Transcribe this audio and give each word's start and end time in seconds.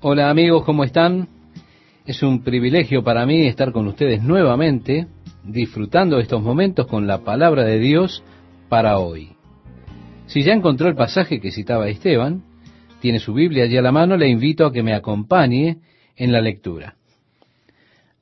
Hola 0.00 0.30
amigos, 0.30 0.62
¿cómo 0.64 0.84
están? 0.84 1.26
Es 2.06 2.22
un 2.22 2.44
privilegio 2.44 3.02
para 3.02 3.26
mí 3.26 3.48
estar 3.48 3.72
con 3.72 3.88
ustedes 3.88 4.22
nuevamente, 4.22 5.08
disfrutando 5.42 6.20
estos 6.20 6.40
momentos 6.40 6.86
con 6.86 7.08
la 7.08 7.24
palabra 7.24 7.64
de 7.64 7.80
Dios 7.80 8.22
para 8.68 9.00
hoy. 9.00 9.30
Si 10.26 10.44
ya 10.44 10.52
encontró 10.52 10.86
el 10.86 10.94
pasaje 10.94 11.40
que 11.40 11.50
citaba 11.50 11.88
Esteban, 11.88 12.44
tiene 13.00 13.18
su 13.18 13.34
Biblia 13.34 13.64
allí 13.64 13.76
a 13.76 13.82
la 13.82 13.90
mano, 13.90 14.16
le 14.16 14.28
invito 14.28 14.66
a 14.66 14.72
que 14.72 14.84
me 14.84 14.94
acompañe 14.94 15.78
en 16.14 16.30
la 16.30 16.40
lectura. 16.40 16.94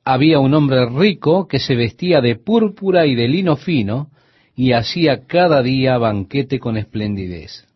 Había 0.03 0.39
un 0.39 0.55
hombre 0.55 0.83
rico 0.89 1.47
que 1.47 1.59
se 1.59 1.75
vestía 1.75 2.21
de 2.21 2.37
púrpura 2.37 3.05
y 3.05 3.13
de 3.13 3.27
lino 3.27 3.55
fino 3.55 4.09
y 4.55 4.71
hacía 4.71 5.27
cada 5.27 5.61
día 5.61 5.99
banquete 5.99 6.57
con 6.57 6.75
esplendidez 6.75 7.67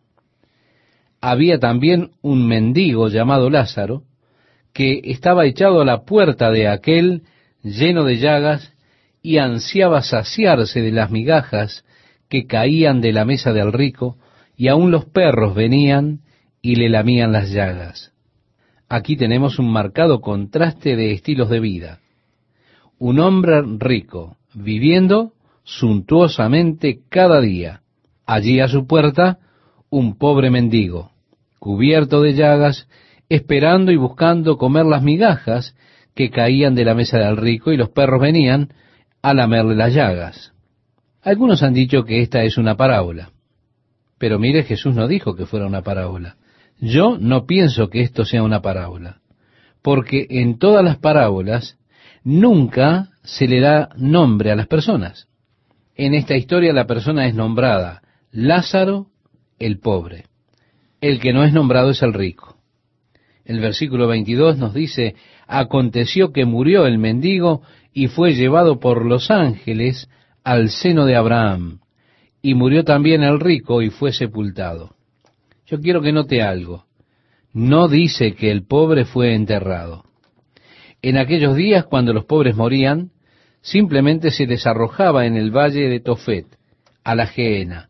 había 1.22 1.60
también 1.60 2.10
un 2.20 2.46
mendigo 2.46 3.08
llamado 3.08 3.48
Lázaro, 3.48 4.02
que 4.74 5.00
estaba 5.04 5.46
echado 5.46 5.80
a 5.80 5.84
la 5.84 6.02
puerta 6.04 6.50
de 6.50 6.66
aquel 6.66 7.22
lleno 7.62 8.04
de 8.04 8.18
llagas 8.18 8.74
y 9.22 9.38
ansiaba 9.38 10.02
saciarse 10.02 10.82
de 10.82 10.90
las 10.90 11.12
migajas 11.12 11.84
que 12.28 12.46
caían 12.46 13.00
de 13.00 13.12
la 13.12 13.24
mesa 13.24 13.52
del 13.52 13.72
rico, 13.72 14.18
y 14.56 14.68
aun 14.68 14.90
los 14.90 15.04
perros 15.04 15.54
venían 15.54 16.20
y 16.60 16.74
le 16.74 16.88
lamían 16.88 17.30
las 17.30 17.50
llagas. 17.50 18.12
Aquí 18.88 19.16
tenemos 19.16 19.58
un 19.58 19.70
marcado 19.70 20.20
contraste 20.20 20.96
de 20.96 21.12
estilos 21.12 21.48
de 21.50 21.60
vida. 21.60 22.00
Un 22.98 23.20
hombre 23.20 23.62
rico, 23.78 24.36
viviendo 24.54 25.32
suntuosamente 25.62 27.00
cada 27.08 27.40
día. 27.40 27.82
Allí 28.26 28.60
a 28.60 28.68
su 28.68 28.86
puerta, 28.86 29.38
un 29.88 30.16
pobre 30.16 30.50
mendigo, 30.50 31.11
cubierto 31.62 32.22
de 32.22 32.34
llagas, 32.34 32.88
esperando 33.28 33.92
y 33.92 33.96
buscando 33.96 34.58
comer 34.58 34.84
las 34.84 35.04
migajas 35.04 35.76
que 36.12 36.28
caían 36.28 36.74
de 36.74 36.84
la 36.84 36.96
mesa 36.96 37.18
del 37.18 37.36
rico 37.36 37.70
y 37.70 37.76
los 37.76 37.88
perros 37.90 38.20
venían 38.20 38.74
a 39.22 39.32
lamerle 39.32 39.76
las 39.76 39.94
llagas. 39.94 40.52
Algunos 41.22 41.62
han 41.62 41.72
dicho 41.72 42.02
que 42.02 42.20
esta 42.20 42.42
es 42.42 42.58
una 42.58 42.76
parábola, 42.76 43.30
pero 44.18 44.40
mire, 44.40 44.64
Jesús 44.64 44.96
no 44.96 45.06
dijo 45.06 45.36
que 45.36 45.46
fuera 45.46 45.64
una 45.64 45.82
parábola. 45.82 46.34
Yo 46.80 47.16
no 47.16 47.46
pienso 47.46 47.88
que 47.90 48.00
esto 48.00 48.24
sea 48.24 48.42
una 48.42 48.60
parábola, 48.60 49.20
porque 49.82 50.26
en 50.30 50.58
todas 50.58 50.84
las 50.84 50.96
parábolas 50.96 51.78
nunca 52.24 53.10
se 53.22 53.46
le 53.46 53.60
da 53.60 53.90
nombre 53.94 54.50
a 54.50 54.56
las 54.56 54.66
personas. 54.66 55.28
En 55.94 56.14
esta 56.14 56.34
historia 56.34 56.72
la 56.72 56.88
persona 56.88 57.28
es 57.28 57.36
nombrada 57.36 58.02
Lázaro 58.32 59.06
el 59.60 59.78
pobre. 59.78 60.31
El 61.02 61.18
que 61.18 61.32
no 61.32 61.42
es 61.42 61.52
nombrado 61.52 61.90
es 61.90 62.00
el 62.02 62.14
rico. 62.14 62.56
El 63.44 63.58
versículo 63.58 64.06
22 64.06 64.56
nos 64.56 64.72
dice, 64.72 65.16
aconteció 65.48 66.32
que 66.32 66.44
murió 66.44 66.86
el 66.86 66.96
mendigo 66.98 67.62
y 67.92 68.06
fue 68.06 68.34
llevado 68.34 68.78
por 68.78 69.04
los 69.04 69.28
ángeles 69.32 70.08
al 70.44 70.70
seno 70.70 71.04
de 71.04 71.16
Abraham, 71.16 71.80
y 72.40 72.54
murió 72.54 72.84
también 72.84 73.24
el 73.24 73.40
rico 73.40 73.82
y 73.82 73.90
fue 73.90 74.12
sepultado. 74.12 74.94
Yo 75.66 75.80
quiero 75.80 76.02
que 76.02 76.12
note 76.12 76.40
algo. 76.40 76.84
No 77.52 77.88
dice 77.88 78.36
que 78.36 78.52
el 78.52 78.64
pobre 78.64 79.04
fue 79.04 79.34
enterrado. 79.34 80.04
En 81.02 81.18
aquellos 81.18 81.56
días, 81.56 81.84
cuando 81.84 82.12
los 82.12 82.26
pobres 82.26 82.54
morían, 82.54 83.10
simplemente 83.60 84.30
se 84.30 84.46
les 84.46 84.68
arrojaba 84.68 85.26
en 85.26 85.36
el 85.36 85.50
valle 85.50 85.88
de 85.88 85.98
Tofet, 85.98 86.46
a 87.02 87.16
la 87.16 87.26
Geena, 87.26 87.88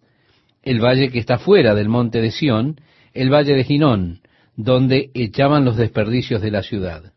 el 0.63 0.81
valle 0.83 1.11
que 1.11 1.19
está 1.19 1.37
fuera 1.37 1.75
del 1.75 1.91
monte 1.91 2.23
de 2.23 2.31
Sión, 2.31 2.77
el 3.15 3.33
valle 3.33 3.55
de 3.55 3.65
Ginón, 3.65 4.21
donde 4.57 5.11
echaban 5.15 5.65
los 5.65 5.77
desperdicios 5.77 6.43
de 6.43 6.51
la 6.51 6.63
ciudad. 6.63 7.13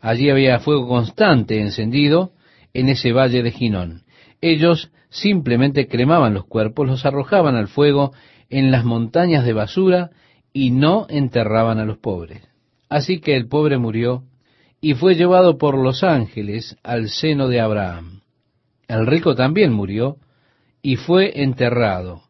Allí 0.00 0.30
había 0.30 0.58
fuego 0.60 0.88
constante 0.88 1.60
encendido 1.60 2.32
en 2.74 2.88
ese 2.88 3.12
valle 3.12 3.42
de 3.42 3.52
Ginón. 3.52 4.02
Ellos 4.40 4.90
simplemente 5.10 5.86
cremaban 5.86 6.34
los 6.34 6.46
cuerpos, 6.46 6.88
los 6.88 7.06
arrojaban 7.06 7.54
al 7.54 7.68
fuego 7.68 8.12
en 8.50 8.70
las 8.70 8.84
montañas 8.84 9.44
de 9.44 9.52
basura 9.52 10.10
y 10.52 10.70
no 10.70 11.06
enterraban 11.08 11.78
a 11.78 11.84
los 11.84 11.98
pobres. 11.98 12.42
Así 12.88 13.20
que 13.20 13.36
el 13.36 13.48
pobre 13.48 13.78
murió 13.78 14.24
y 14.80 14.94
fue 14.94 15.14
llevado 15.14 15.56
por 15.56 15.78
los 15.78 16.02
ángeles 16.02 16.76
al 16.82 17.08
seno 17.08 17.48
de 17.48 17.60
Abraham. 17.60 18.20
El 18.88 19.06
rico 19.06 19.34
también 19.34 19.72
murió 19.72 20.16
y 20.82 20.96
fue 20.96 21.42
enterrado. 21.42 22.24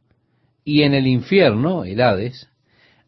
Y 0.65 0.83
en 0.83 0.95
el 0.95 1.07
infierno, 1.07 1.85
el 1.85 2.01
Hades, 2.01 2.49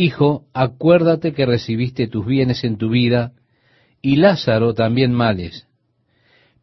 Hijo, 0.00 0.44
acuérdate 0.54 1.32
que 1.32 1.44
recibiste 1.44 2.06
tus 2.06 2.24
bienes 2.24 2.62
en 2.62 2.78
tu 2.78 2.88
vida, 2.88 3.32
y 4.00 4.14
Lázaro 4.14 4.72
también 4.72 5.12
males. 5.12 5.66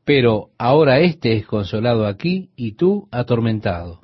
Pero 0.06 0.51
ahora 0.57 1.01
éste 1.01 1.35
es 1.35 1.45
consolado 1.45 2.07
aquí 2.07 2.51
y 2.56 2.78
tú 2.78 3.09
atormentado. 3.12 4.00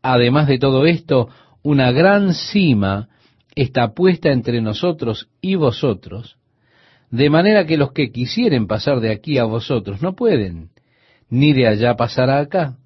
Además 0.00 0.48
de 0.48 0.58
todo 0.58 0.86
esto, 0.86 1.28
una 1.62 1.92
gran 1.92 2.32
cima 2.32 3.10
está 3.54 3.92
puesta 3.92 4.32
entre 4.32 4.62
nosotros 4.62 5.28
y 5.42 5.56
vosotros, 5.56 6.38
de 7.10 7.28
manera 7.28 7.66
que 7.66 7.76
los 7.76 7.92
que 7.92 8.10
quisieren 8.10 8.66
pasar 8.66 9.00
de 9.00 9.10
aquí 9.12 9.36
a 9.36 9.44
vosotros 9.44 10.00
no 10.00 10.14
pueden, 10.14 10.70
ni 11.28 11.52
de 11.52 11.66
allá 11.66 11.94
pasar 11.94 12.30
a 12.30 12.38
acá. 12.38 12.78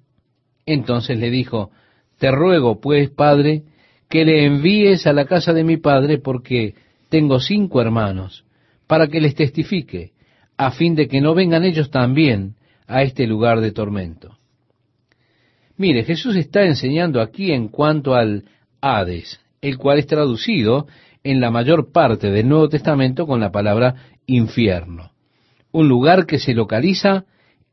Entonces 0.65 1.17
le 1.17 1.29
dijo, 1.29 1.71
Te 2.17 2.29
ruego, 2.29 2.81
pues, 2.81 3.09
Padre, 3.09 3.63
que 4.09 4.25
le 4.25 4.45
envíes 4.45 5.05
a 5.07 5.13
la 5.13 5.25
casa 5.25 5.53
de 5.53 5.63
mi 5.63 5.77
padre 5.77 6.17
porque 6.17 6.73
tengo 7.09 7.39
cinco 7.39 7.81
hermanos, 7.81 8.43
para 8.87 9.07
que 9.07 9.21
les 9.21 9.35
testifique, 9.35 10.11
a 10.57 10.71
fin 10.71 10.95
de 10.95 11.07
que 11.07 11.21
no 11.21 11.35
vengan 11.35 11.63
ellos 11.63 11.91
también 11.91 12.55
a 12.87 13.03
este 13.03 13.27
lugar 13.27 13.61
de 13.61 13.71
tormento. 13.71 14.37
Mire, 15.77 16.03
Jesús 16.03 16.35
está 16.35 16.63
enseñando 16.63 17.21
aquí 17.21 17.51
en 17.51 17.69
cuanto 17.69 18.15
al 18.15 18.45
Hades, 18.81 19.39
el 19.61 19.77
cual 19.77 19.99
es 19.99 20.07
traducido 20.07 20.87
en 21.23 21.39
la 21.39 21.51
mayor 21.51 21.91
parte 21.91 22.31
del 22.31 22.49
Nuevo 22.49 22.67
Testamento 22.67 23.27
con 23.27 23.39
la 23.39 23.51
palabra 23.51 23.95
infierno, 24.25 25.11
un 25.71 25.87
lugar 25.87 26.25
que 26.25 26.39
se 26.39 26.53
localiza 26.53 27.25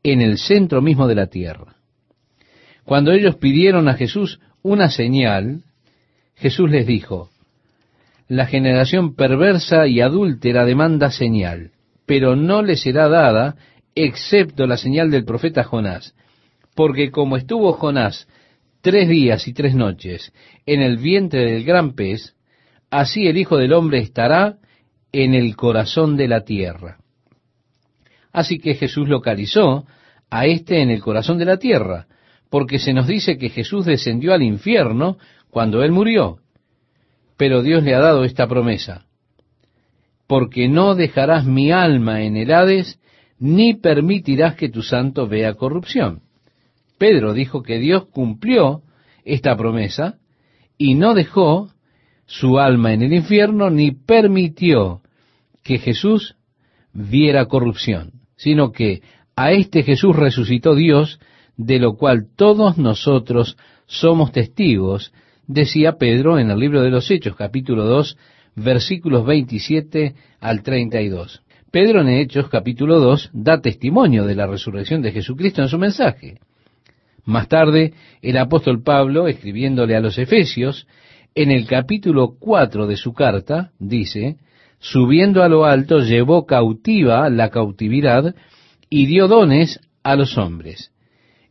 en 0.03 0.21
el 0.21 0.37
centro 0.37 0.81
mismo 0.81 1.07
de 1.07 1.15
la 1.15 1.27
tierra. 1.27 1.75
Cuando 2.85 3.11
ellos 3.11 3.35
pidieron 3.35 3.89
a 3.89 3.95
Jesús 3.95 4.39
una 4.61 4.89
señal, 4.89 5.63
Jesús 6.37 6.69
les 6.69 6.85
dijo, 6.85 7.29
la 8.27 8.45
generación 8.45 9.15
perversa 9.15 9.87
y 9.87 10.01
adúltera 10.01 10.65
demanda 10.65 11.11
señal, 11.11 11.71
pero 12.05 12.35
no 12.35 12.61
le 12.61 12.75
será 12.75 13.07
dada 13.07 13.55
excepto 13.95 14.67
la 14.67 14.77
señal 14.77 15.09
del 15.09 15.25
profeta 15.25 15.63
Jonás, 15.63 16.13
porque 16.75 17.09
como 17.09 17.37
estuvo 17.37 17.73
Jonás 17.73 18.27
tres 18.81 19.09
días 19.09 19.47
y 19.47 19.53
tres 19.53 19.73
noches 19.73 20.31
en 20.65 20.81
el 20.81 20.97
vientre 20.97 21.51
del 21.51 21.63
gran 21.63 21.95
pez, 21.95 22.35
así 22.91 23.27
el 23.27 23.37
Hijo 23.37 23.57
del 23.57 23.73
Hombre 23.73 23.99
estará 23.99 24.57
en 25.11 25.33
el 25.33 25.55
corazón 25.55 26.17
de 26.17 26.27
la 26.27 26.41
tierra. 26.41 26.97
Así 28.31 28.59
que 28.59 28.75
Jesús 28.75 29.09
localizó 29.09 29.85
a 30.29 30.45
éste 30.45 30.81
en 30.81 30.91
el 30.91 31.01
corazón 31.01 31.39
de 31.39 31.45
la 31.45 31.57
tierra, 31.57 32.05
porque 32.49 32.77
se 32.77 32.93
nos 32.93 33.07
dice 33.07 33.37
que 33.37 33.49
Jesús 33.49 33.85
descendió 33.85 34.33
al 34.33 34.43
infierno 34.43 35.17
cuando 35.57 35.81
Él 35.81 35.91
murió. 35.91 36.37
Pero 37.35 37.63
Dios 37.63 37.81
le 37.81 37.95
ha 37.95 37.99
dado 37.99 38.25
esta 38.25 38.45
promesa, 38.47 39.07
porque 40.27 40.67
no 40.67 40.93
dejarás 40.93 41.45
mi 41.47 41.71
alma 41.71 42.21
en 42.21 42.37
el 42.37 42.53
Hades, 42.53 42.99
ni 43.39 43.73
permitirás 43.73 44.53
que 44.53 44.69
tu 44.69 44.83
santo 44.83 45.27
vea 45.27 45.55
corrupción. 45.55 46.21
Pedro 46.99 47.33
dijo 47.33 47.63
que 47.63 47.79
Dios 47.79 48.05
cumplió 48.05 48.83
esta 49.25 49.57
promesa 49.57 50.19
y 50.77 50.93
no 50.93 51.15
dejó 51.15 51.71
su 52.27 52.59
alma 52.59 52.93
en 52.93 53.01
el 53.01 53.13
infierno 53.13 53.71
ni 53.71 53.89
permitió 53.89 55.01
que 55.63 55.79
Jesús 55.79 56.35
viera 56.93 57.47
corrupción, 57.47 58.11
sino 58.35 58.71
que 58.71 59.01
a 59.35 59.53
este 59.53 59.81
Jesús 59.81 60.15
resucitó 60.15 60.75
Dios, 60.75 61.19
de 61.55 61.79
lo 61.79 61.95
cual 61.95 62.27
todos 62.35 62.77
nosotros 62.77 63.57
somos 63.87 64.31
testigos 64.31 65.11
decía 65.47 65.93
Pedro 65.93 66.37
en 66.37 66.51
el 66.51 66.59
libro 66.59 66.81
de 66.81 66.91
los 66.91 67.09
Hechos, 67.09 67.35
capítulo 67.35 67.85
2, 67.85 68.17
versículos 68.55 69.25
27 69.25 70.15
al 70.39 70.61
32. 70.61 71.41
Pedro 71.71 72.01
en 72.01 72.09
Hechos 72.09 72.49
capítulo 72.49 72.99
2 72.99 73.31
da 73.33 73.61
testimonio 73.61 74.25
de 74.25 74.35
la 74.35 74.47
resurrección 74.47 75.01
de 75.01 75.11
Jesucristo 75.11 75.61
en 75.61 75.69
su 75.69 75.77
mensaje. 75.77 76.39
Más 77.25 77.47
tarde, 77.47 77.93
el 78.21 78.37
apóstol 78.37 78.83
Pablo, 78.83 79.27
escribiéndole 79.27 79.95
a 79.95 79.99
los 79.99 80.17
Efesios, 80.17 80.87
en 81.35 81.51
el 81.51 81.67
capítulo 81.67 82.35
4 82.39 82.87
de 82.87 82.95
su 82.95 83.13
carta, 83.13 83.71
dice, 83.79 84.37
subiendo 84.79 85.43
a 85.43 85.49
lo 85.49 85.65
alto, 85.65 85.99
llevó 85.99 86.45
cautiva 86.45 87.29
la 87.29 87.49
cautividad 87.49 88.33
y 88.89 89.05
dio 89.05 89.27
dones 89.27 89.79
a 90.03 90.15
los 90.15 90.37
hombres. 90.37 90.91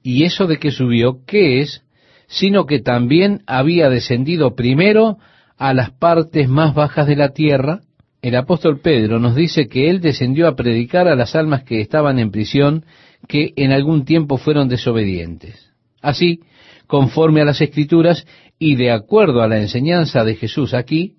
Y 0.02 0.24
eso 0.24 0.46
de 0.46 0.58
que 0.58 0.70
subió, 0.70 1.24
¿qué 1.26 1.60
es? 1.60 1.85
Sino 2.26 2.66
que 2.66 2.80
también 2.80 3.42
había 3.46 3.88
descendido 3.88 4.54
primero 4.54 5.18
a 5.56 5.72
las 5.74 5.90
partes 5.90 6.48
más 6.48 6.74
bajas 6.74 7.06
de 7.06 7.16
la 7.16 7.30
tierra. 7.30 7.80
El 8.22 8.36
apóstol 8.36 8.80
Pedro 8.80 9.18
nos 9.18 9.36
dice 9.36 9.68
que 9.68 9.88
él 9.88 10.00
descendió 10.00 10.48
a 10.48 10.56
predicar 10.56 11.08
a 11.08 11.14
las 11.14 11.36
almas 11.36 11.62
que 11.64 11.80
estaban 11.80 12.18
en 12.18 12.30
prisión, 12.30 12.84
que 13.28 13.52
en 13.56 13.72
algún 13.72 14.04
tiempo 14.04 14.36
fueron 14.36 14.68
desobedientes. 14.68 15.72
Así, 16.02 16.40
conforme 16.86 17.40
a 17.40 17.44
las 17.44 17.60
escrituras 17.60 18.26
y 18.58 18.76
de 18.76 18.90
acuerdo 18.90 19.42
a 19.42 19.48
la 19.48 19.58
enseñanza 19.58 20.24
de 20.24 20.34
Jesús 20.34 20.74
aquí, 20.74 21.16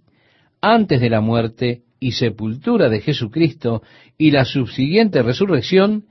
antes 0.62 1.02
de 1.02 1.10
la 1.10 1.22
muerte 1.22 1.82
y 2.00 2.14
sepultura 2.14 2.90
de 2.90 3.02
Jesucristo 3.02 3.82
y 4.18 4.32
la 4.32 4.46
subsiguiente 4.46 5.22
resurrección, 5.24 6.06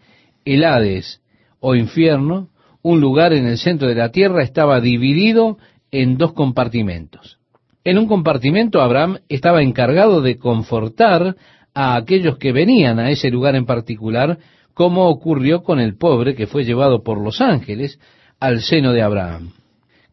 el 0.44 0.64
Hades 0.64 1.20
o 1.60 1.74
infierno, 1.74 2.50
un 2.88 3.00
lugar 3.00 3.32
en 3.32 3.46
el 3.46 3.58
centro 3.58 3.88
de 3.88 3.96
la 3.96 4.12
tierra, 4.12 4.44
estaba 4.44 4.80
dividido 4.80 5.58
en 5.90 6.16
dos 6.18 6.34
compartimentos. 6.34 7.40
En 7.82 7.98
un 7.98 8.06
compartimento 8.06 8.80
Abraham 8.80 9.18
estaba 9.28 9.60
encargado 9.60 10.20
de 10.20 10.38
confortar 10.38 11.34
a 11.74 11.96
aquellos 11.96 12.38
que 12.38 12.52
venían 12.52 13.00
a 13.00 13.10
ese 13.10 13.28
lugar 13.28 13.56
en 13.56 13.66
particular, 13.66 14.38
como 14.72 15.08
ocurrió 15.08 15.64
con 15.64 15.80
el 15.80 15.96
pobre 15.96 16.36
que 16.36 16.46
fue 16.46 16.64
llevado 16.64 17.02
por 17.02 17.20
los 17.20 17.40
ángeles 17.40 17.98
al 18.38 18.60
seno 18.60 18.92
de 18.92 19.02
Abraham. 19.02 19.50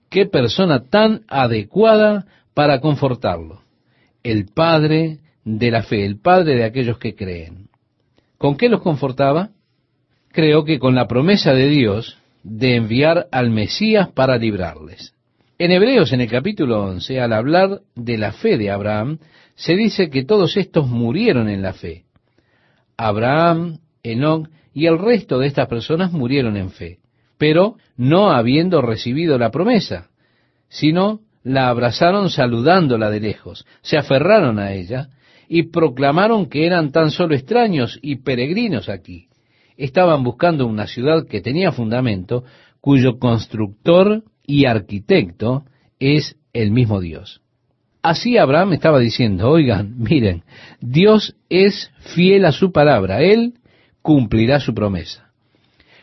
Qué 0.10 0.26
persona 0.26 0.86
tan 0.90 1.22
adecuada 1.28 2.26
para 2.56 2.80
confortarlo. 2.80 3.62
El 4.24 4.48
Padre 4.48 5.20
de 5.46 5.70
la 5.70 5.84
fe, 5.84 6.08
el 6.08 6.20
Padre 6.20 6.56
de 6.56 6.64
aquellos 6.64 6.98
que 6.98 7.14
creen. 7.14 7.68
¿Con 8.40 8.58
qué 8.58 8.68
los 8.68 8.82
confortaba? 8.82 9.52
Creo 10.32 10.66
que 10.66 10.80
con 10.80 10.96
la 10.96 11.08
promesa 11.08 11.54
de 11.54 11.68
Dios 11.68 12.18
de 12.44 12.76
enviar 12.76 13.28
al 13.32 13.50
Mesías 13.50 14.10
para 14.12 14.38
librarles. 14.38 15.14
En 15.58 15.72
Hebreos, 15.72 16.12
en 16.12 16.22
el 16.22 16.30
capítulo 16.30 16.84
11, 16.84 17.22
al 17.22 17.34
hablar 17.34 17.82
de 17.96 18.18
la 18.18 18.34
fe 18.34 18.58
de 18.58 18.70
Abraham, 18.70 19.20
se 19.56 19.76
dice 19.76 20.10
que 20.10 20.26
todos 20.26 20.58
estos 20.58 20.88
murieron 20.88 21.48
en 21.48 21.62
la 21.62 21.74
fe. 21.74 22.04
Abraham, 22.98 23.80
Enoch 24.04 24.50
y 24.74 24.88
el 24.88 25.00
resto 25.00 25.40
de 25.40 25.48
estas 25.48 25.68
personas 25.68 26.12
murieron 26.12 26.58
en 26.58 26.70
fe, 26.72 27.00
pero 27.38 27.78
no 27.96 28.32
habiendo 28.32 28.82
recibido 28.82 29.38
la 29.38 29.52
promesa, 29.52 30.10
sino 30.68 31.22
la 31.44 31.70
abrazaron 31.70 32.30
saludándola 32.30 33.10
de 33.10 33.20
lejos, 33.20 33.66
se 33.82 33.98
aferraron 33.98 34.60
a 34.60 34.74
ella 34.74 35.10
y 35.48 35.64
proclamaron 35.64 36.48
que 36.48 36.66
eran 36.66 36.92
tan 36.92 37.12
solo 37.12 37.36
extraños 37.36 38.00
y 38.02 38.18
peregrinos 38.18 38.90
aquí. 38.90 39.28
Estaban 39.78 40.24
buscando 40.24 40.66
una 40.68 40.88
ciudad 40.88 41.26
que 41.28 41.42
tenía 41.42 41.72
fundamento, 41.72 42.44
cuyo 42.82 43.18
constructor 43.20 44.24
y 44.46 44.66
arquitecto 44.66 45.64
es 46.00 46.36
el 46.54 46.72
mismo 46.72 47.00
Dios. 47.00 47.42
Así 48.02 48.38
Abraham 48.38 48.74
estaba 48.74 49.00
diciendo, 49.00 49.50
oigan, 49.50 49.96
miren, 49.98 50.44
Dios 50.82 51.38
es 51.50 51.92
fiel 52.00 52.46
a 52.46 52.52
su 52.52 52.74
palabra, 52.74 53.22
Él 53.22 53.54
cumplirá 54.02 54.60
su 54.60 54.74
promesa. 54.74 55.32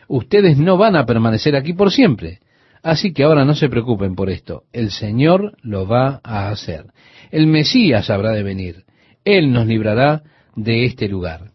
Ustedes 0.07 0.57
no 0.57 0.77
van 0.77 0.95
a 0.95 1.05
permanecer 1.05 1.55
aquí 1.55 1.73
por 1.73 1.91
siempre, 1.91 2.39
así 2.81 3.13
que 3.13 3.23
ahora 3.23 3.45
no 3.45 3.53
se 3.53 3.69
preocupen 3.69 4.15
por 4.15 4.31
esto, 4.31 4.63
el 4.73 4.89
Señor 4.89 5.55
lo 5.61 5.87
va 5.87 6.19
a 6.23 6.49
hacer. 6.49 6.87
El 7.29 7.45
Mesías 7.45 8.09
habrá 8.09 8.31
de 8.31 8.43
venir, 8.43 8.83
Él 9.23 9.53
nos 9.53 9.67
librará 9.67 10.23
de 10.55 10.85
este 10.85 11.07
lugar. 11.07 11.50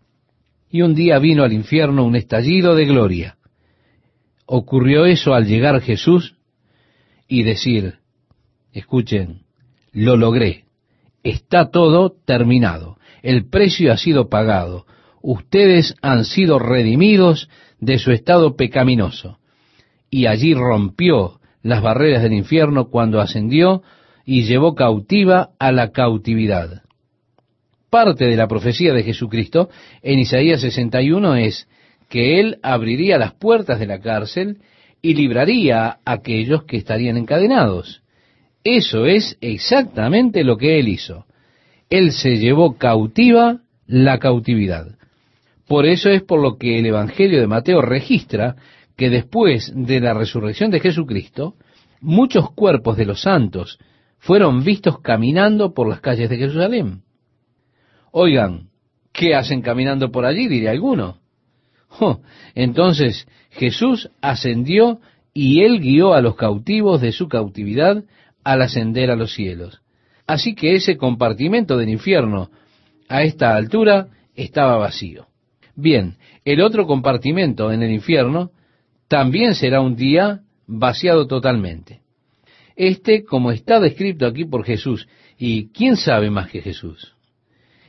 Y 0.70 0.82
un 0.82 0.94
día 0.94 1.18
vino 1.18 1.44
al 1.44 1.52
infierno 1.52 2.04
un 2.04 2.16
estallido 2.16 2.74
de 2.74 2.84
gloria. 2.86 3.36
Ocurrió 4.46 5.06
eso 5.06 5.34
al 5.34 5.46
llegar 5.46 5.80
Jesús 5.80 6.36
y 7.28 7.42
decir, 7.42 7.98
escuchen, 8.72 9.42
lo 9.92 10.16
logré, 10.16 10.64
está 11.22 11.70
todo 11.70 12.14
terminado, 12.24 12.98
el 13.22 13.48
precio 13.48 13.92
ha 13.92 13.96
sido 13.96 14.28
pagado, 14.28 14.86
ustedes 15.22 15.96
han 16.02 16.24
sido 16.24 16.58
redimidos 16.58 17.48
de 17.80 17.98
su 17.98 18.12
estado 18.12 18.56
pecaminoso. 18.56 19.38
Y 20.10 20.26
allí 20.26 20.54
rompió 20.54 21.40
las 21.62 21.82
barreras 21.82 22.22
del 22.22 22.32
infierno 22.32 22.90
cuando 22.90 23.20
ascendió 23.20 23.82
y 24.24 24.44
llevó 24.44 24.74
cautiva 24.74 25.50
a 25.58 25.72
la 25.72 25.90
cautividad. 25.90 26.82
Parte 27.90 28.24
de 28.24 28.36
la 28.36 28.48
profecía 28.48 28.92
de 28.92 29.02
Jesucristo 29.02 29.68
en 30.02 30.18
Isaías 30.18 30.60
61 30.60 31.36
es 31.36 31.68
que 32.08 32.40
Él 32.40 32.58
abriría 32.62 33.18
las 33.18 33.34
puertas 33.34 33.78
de 33.78 33.86
la 33.86 34.00
cárcel 34.00 34.58
y 35.02 35.14
libraría 35.14 35.86
a 35.86 36.00
aquellos 36.04 36.64
que 36.64 36.76
estarían 36.76 37.16
encadenados. 37.16 38.02
Eso 38.64 39.06
es 39.06 39.38
exactamente 39.40 40.42
lo 40.42 40.56
que 40.56 40.78
Él 40.80 40.88
hizo. 40.88 41.26
Él 41.88 42.10
se 42.10 42.38
llevó 42.38 42.76
cautiva 42.76 43.60
la 43.86 44.18
cautividad. 44.18 44.96
Por 45.68 45.86
eso 45.86 46.10
es 46.10 46.22
por 46.22 46.40
lo 46.40 46.58
que 46.58 46.78
el 46.78 46.86
Evangelio 46.86 47.40
de 47.40 47.46
Mateo 47.46 47.82
registra 47.82 48.56
que 48.96 49.10
después 49.10 49.72
de 49.74 50.00
la 50.00 50.14
resurrección 50.14 50.70
de 50.70 50.80
Jesucristo, 50.80 51.54
muchos 52.00 52.50
cuerpos 52.52 52.96
de 52.96 53.04
los 53.04 53.22
santos 53.22 53.78
fueron 54.18 54.64
vistos 54.64 55.00
caminando 55.00 55.74
por 55.74 55.88
las 55.88 56.00
calles 56.00 56.30
de 56.30 56.38
Jerusalén. 56.38 57.02
Oigan, 58.18 58.70
¿qué 59.12 59.34
hacen 59.34 59.60
caminando 59.60 60.10
por 60.10 60.24
allí? 60.24 60.48
diré 60.48 60.70
alguno. 60.70 61.18
Oh, 62.00 62.20
entonces 62.54 63.28
Jesús 63.50 64.08
ascendió 64.22 65.00
y 65.34 65.60
él 65.64 65.80
guió 65.80 66.14
a 66.14 66.22
los 66.22 66.34
cautivos 66.34 67.02
de 67.02 67.12
su 67.12 67.28
cautividad 67.28 68.04
al 68.42 68.62
ascender 68.62 69.10
a 69.10 69.16
los 69.16 69.34
cielos. 69.34 69.82
Así 70.26 70.54
que 70.54 70.76
ese 70.76 70.96
compartimento 70.96 71.76
del 71.76 71.90
infierno 71.90 72.48
a 73.06 73.22
esta 73.22 73.54
altura 73.54 74.08
estaba 74.34 74.78
vacío. 74.78 75.26
Bien, 75.74 76.16
el 76.46 76.62
otro 76.62 76.86
compartimento 76.86 77.70
en 77.70 77.82
el 77.82 77.90
infierno 77.90 78.50
también 79.08 79.54
será 79.54 79.82
un 79.82 79.94
día 79.94 80.40
vaciado 80.66 81.26
totalmente. 81.26 82.00
Este, 82.76 83.24
como 83.24 83.52
está 83.52 83.78
descrito 83.78 84.26
aquí 84.26 84.46
por 84.46 84.64
Jesús, 84.64 85.06
y 85.36 85.68
quién 85.68 85.96
sabe 85.96 86.30
más 86.30 86.48
que 86.48 86.62
Jesús. 86.62 87.15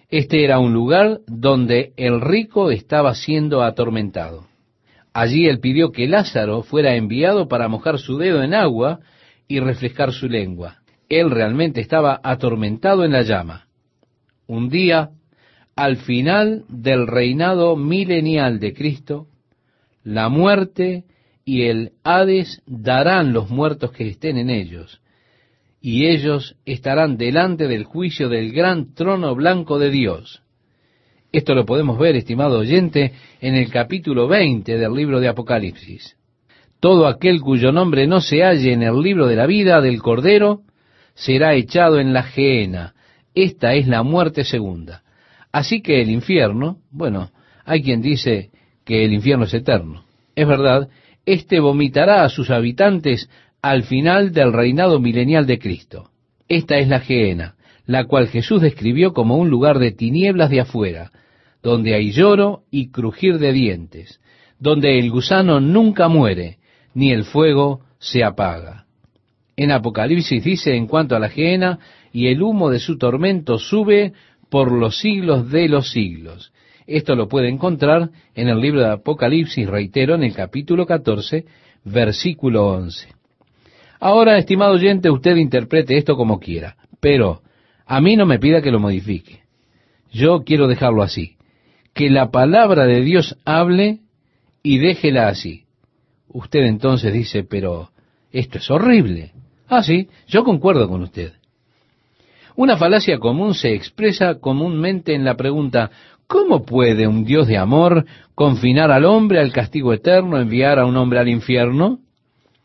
Este 0.10 0.46
era 0.46 0.60
un 0.60 0.72
lugar 0.72 1.20
donde 1.28 1.92
el 1.98 2.22
rico 2.22 2.72
estaba 2.72 3.14
siendo 3.14 3.62
atormentado. 3.62 4.48
Allí 5.14 5.48
él 5.48 5.60
pidió 5.60 5.92
que 5.92 6.08
Lázaro 6.08 6.64
fuera 6.64 6.96
enviado 6.96 7.50
para 7.50 7.68
mojar 7.68 8.00
su 8.00 8.18
dedo 8.18 8.42
en 8.42 8.54
agua 8.54 9.00
y 9.50 9.60
refrescar 9.60 10.14
su 10.14 10.30
lengua. 10.30 10.78
Él 11.10 11.30
realmente 11.30 11.82
estaba 11.82 12.22
atormentado 12.24 13.04
en 13.04 13.12
la 13.12 13.24
llama. 13.24 13.68
Un 14.48 14.70
día, 14.70 15.10
al 15.76 15.98
final 15.98 16.64
del 16.70 17.06
reinado 17.06 17.76
milenial 17.76 18.60
de 18.60 18.74
Cristo, 18.74 19.28
la 20.04 20.30
muerte 20.30 21.04
y 21.44 21.64
el 21.64 21.92
Hades 22.04 22.62
darán 22.66 23.34
los 23.34 23.50
muertos 23.50 23.92
que 23.92 24.08
estén 24.08 24.38
en 24.38 24.50
ellos, 24.50 25.02
y 25.82 26.08
ellos 26.08 26.56
estarán 26.66 27.18
delante 27.18 27.68
del 27.68 27.84
juicio 27.84 28.30
del 28.30 28.52
gran 28.52 28.94
trono 28.94 29.36
blanco 29.36 29.80
de 29.80 29.92
Dios. 29.92 30.42
Esto 31.32 31.54
lo 31.54 31.66
podemos 31.66 32.00
ver, 32.00 32.16
estimado 32.16 32.60
oyente, 32.60 33.14
en 33.42 33.56
el 33.56 33.70
capítulo 33.70 34.28
20 34.28 34.78
del 34.78 34.94
libro 34.94 35.20
de 35.20 35.28
Apocalipsis. 35.28 36.16
Todo 36.80 37.08
aquel 37.08 37.42
cuyo 37.42 37.72
nombre 37.72 38.08
no 38.08 38.22
se 38.22 38.44
halle 38.44 38.74
en 38.74 38.84
el 38.84 39.02
libro 39.02 39.28
de 39.28 39.36
la 39.36 39.46
vida 39.46 39.82
del 39.82 40.02
Cordero 40.02 40.62
será 41.16 41.56
echado 41.56 42.00
en 42.00 42.14
la 42.14 42.24
gehenna. 42.24 42.94
Esta 43.34 43.74
es 43.74 43.88
la 43.88 44.04
muerte 44.04 44.44
segunda. 44.44 45.04
Así 45.52 45.82
que 45.82 46.02
el 46.02 46.10
infierno, 46.10 46.78
bueno, 46.92 47.32
hay 47.66 47.82
quien 47.82 48.02
dice 48.02 48.52
que 48.86 49.04
el 49.04 49.14
infierno 49.14 49.46
es 49.46 49.54
eterno. 49.54 50.06
Es 50.36 50.48
verdad, 50.48 50.88
éste 51.26 51.60
vomitará 51.60 52.24
a 52.24 52.30
sus 52.30 52.50
habitantes 52.50 53.30
al 53.62 53.84
final 53.84 54.34
del 54.34 54.54
reinado 54.54 55.00
milenial 55.00 55.46
de 55.46 55.60
Cristo. 55.60 56.10
Esta 56.48 56.78
es 56.78 56.88
la 56.88 57.00
gehenna, 57.00 57.56
la 57.86 58.06
cual 58.06 58.28
Jesús 58.28 58.62
describió 58.62 59.14
como 59.14 59.38
un 59.38 59.50
lugar 59.50 59.80
de 59.80 59.92
tinieblas 59.92 60.50
de 60.50 60.62
afuera, 60.62 61.12
donde 61.64 61.96
hay 61.96 62.12
lloro 62.12 62.64
y 62.72 62.92
crujir 62.92 63.40
de 63.40 63.52
dientes, 63.54 64.20
donde 64.60 65.00
el 65.00 65.10
gusano 65.10 65.60
nunca 65.60 66.08
muere, 66.08 66.58
ni 66.94 67.12
el 67.12 67.24
fuego 67.24 67.82
se 68.00 68.24
apaga. 68.24 68.86
En 69.56 69.72
Apocalipsis 69.72 70.44
dice 70.44 70.76
en 70.76 70.88
cuanto 70.88 71.16
a 71.16 71.20
la 71.20 71.30
gehenna, 71.30 71.80
y 72.14 72.28
el 72.28 72.42
humo 72.42 72.70
de 72.70 72.80
su 72.80 72.98
tormento 72.98 73.58
sube 73.58 74.14
por 74.50 74.72
los 74.72 75.00
siglos 75.00 75.50
de 75.52 75.68
los 75.68 75.92
siglos. 75.92 76.54
Esto 76.86 77.16
lo 77.16 77.28
puede 77.28 77.50
encontrar 77.50 78.12
en 78.34 78.48
el 78.48 78.60
libro 78.60 78.82
de 78.82 78.92
Apocalipsis, 78.92 79.68
reitero, 79.68 80.16
en 80.16 80.24
el 80.24 80.34
capítulo 80.34 80.86
14, 80.86 81.46
versículo 81.84 82.68
11. 82.68 83.17
Ahora, 84.00 84.38
estimado 84.38 84.74
oyente, 84.74 85.10
usted 85.10 85.36
interprete 85.36 85.98
esto 85.98 86.16
como 86.16 86.40
quiera, 86.40 86.78
pero 87.00 87.42
a 87.86 88.02
mí 88.02 88.16
no 88.16 88.26
me 88.26 88.40
pida 88.40 88.62
que 88.62 88.72
lo 88.72 88.80
modifique. 88.80 89.42
Yo 90.12 90.44
quiero 90.44 90.68
dejarlo 90.68 91.04
así. 91.04 91.38
Que 91.94 92.10
la 92.10 92.32
palabra 92.32 92.86
de 92.86 93.02
Dios 93.02 93.38
hable 93.46 94.02
y 94.62 94.78
déjela 94.78 95.28
así. 95.30 95.64
Usted 96.28 96.62
entonces 96.62 97.12
dice, 97.14 97.44
pero 97.44 97.90
esto 98.32 98.60
es 98.60 98.70
horrible. 98.70 99.32
Ah, 99.68 99.84
sí, 99.84 100.10
yo 100.28 100.44
concuerdo 100.44 100.88
con 100.88 101.02
usted. 101.02 101.34
Una 102.56 102.78
falacia 102.78 103.20
común 103.20 103.54
se 103.54 103.74
expresa 103.74 104.40
comúnmente 104.40 105.14
en 105.14 105.24
la 105.24 105.36
pregunta, 105.36 105.92
¿cómo 106.28 106.66
puede 106.66 107.08
un 107.08 107.24
Dios 107.24 107.48
de 107.48 107.58
amor 107.58 108.06
confinar 108.36 108.92
al 108.92 109.06
hombre 109.06 109.40
al 109.40 109.52
castigo 109.52 109.94
eterno, 109.94 110.40
enviar 110.40 110.80
a 110.80 110.86
un 110.86 110.98
hombre 110.98 111.20
al 111.20 111.30
infierno? 111.30 112.00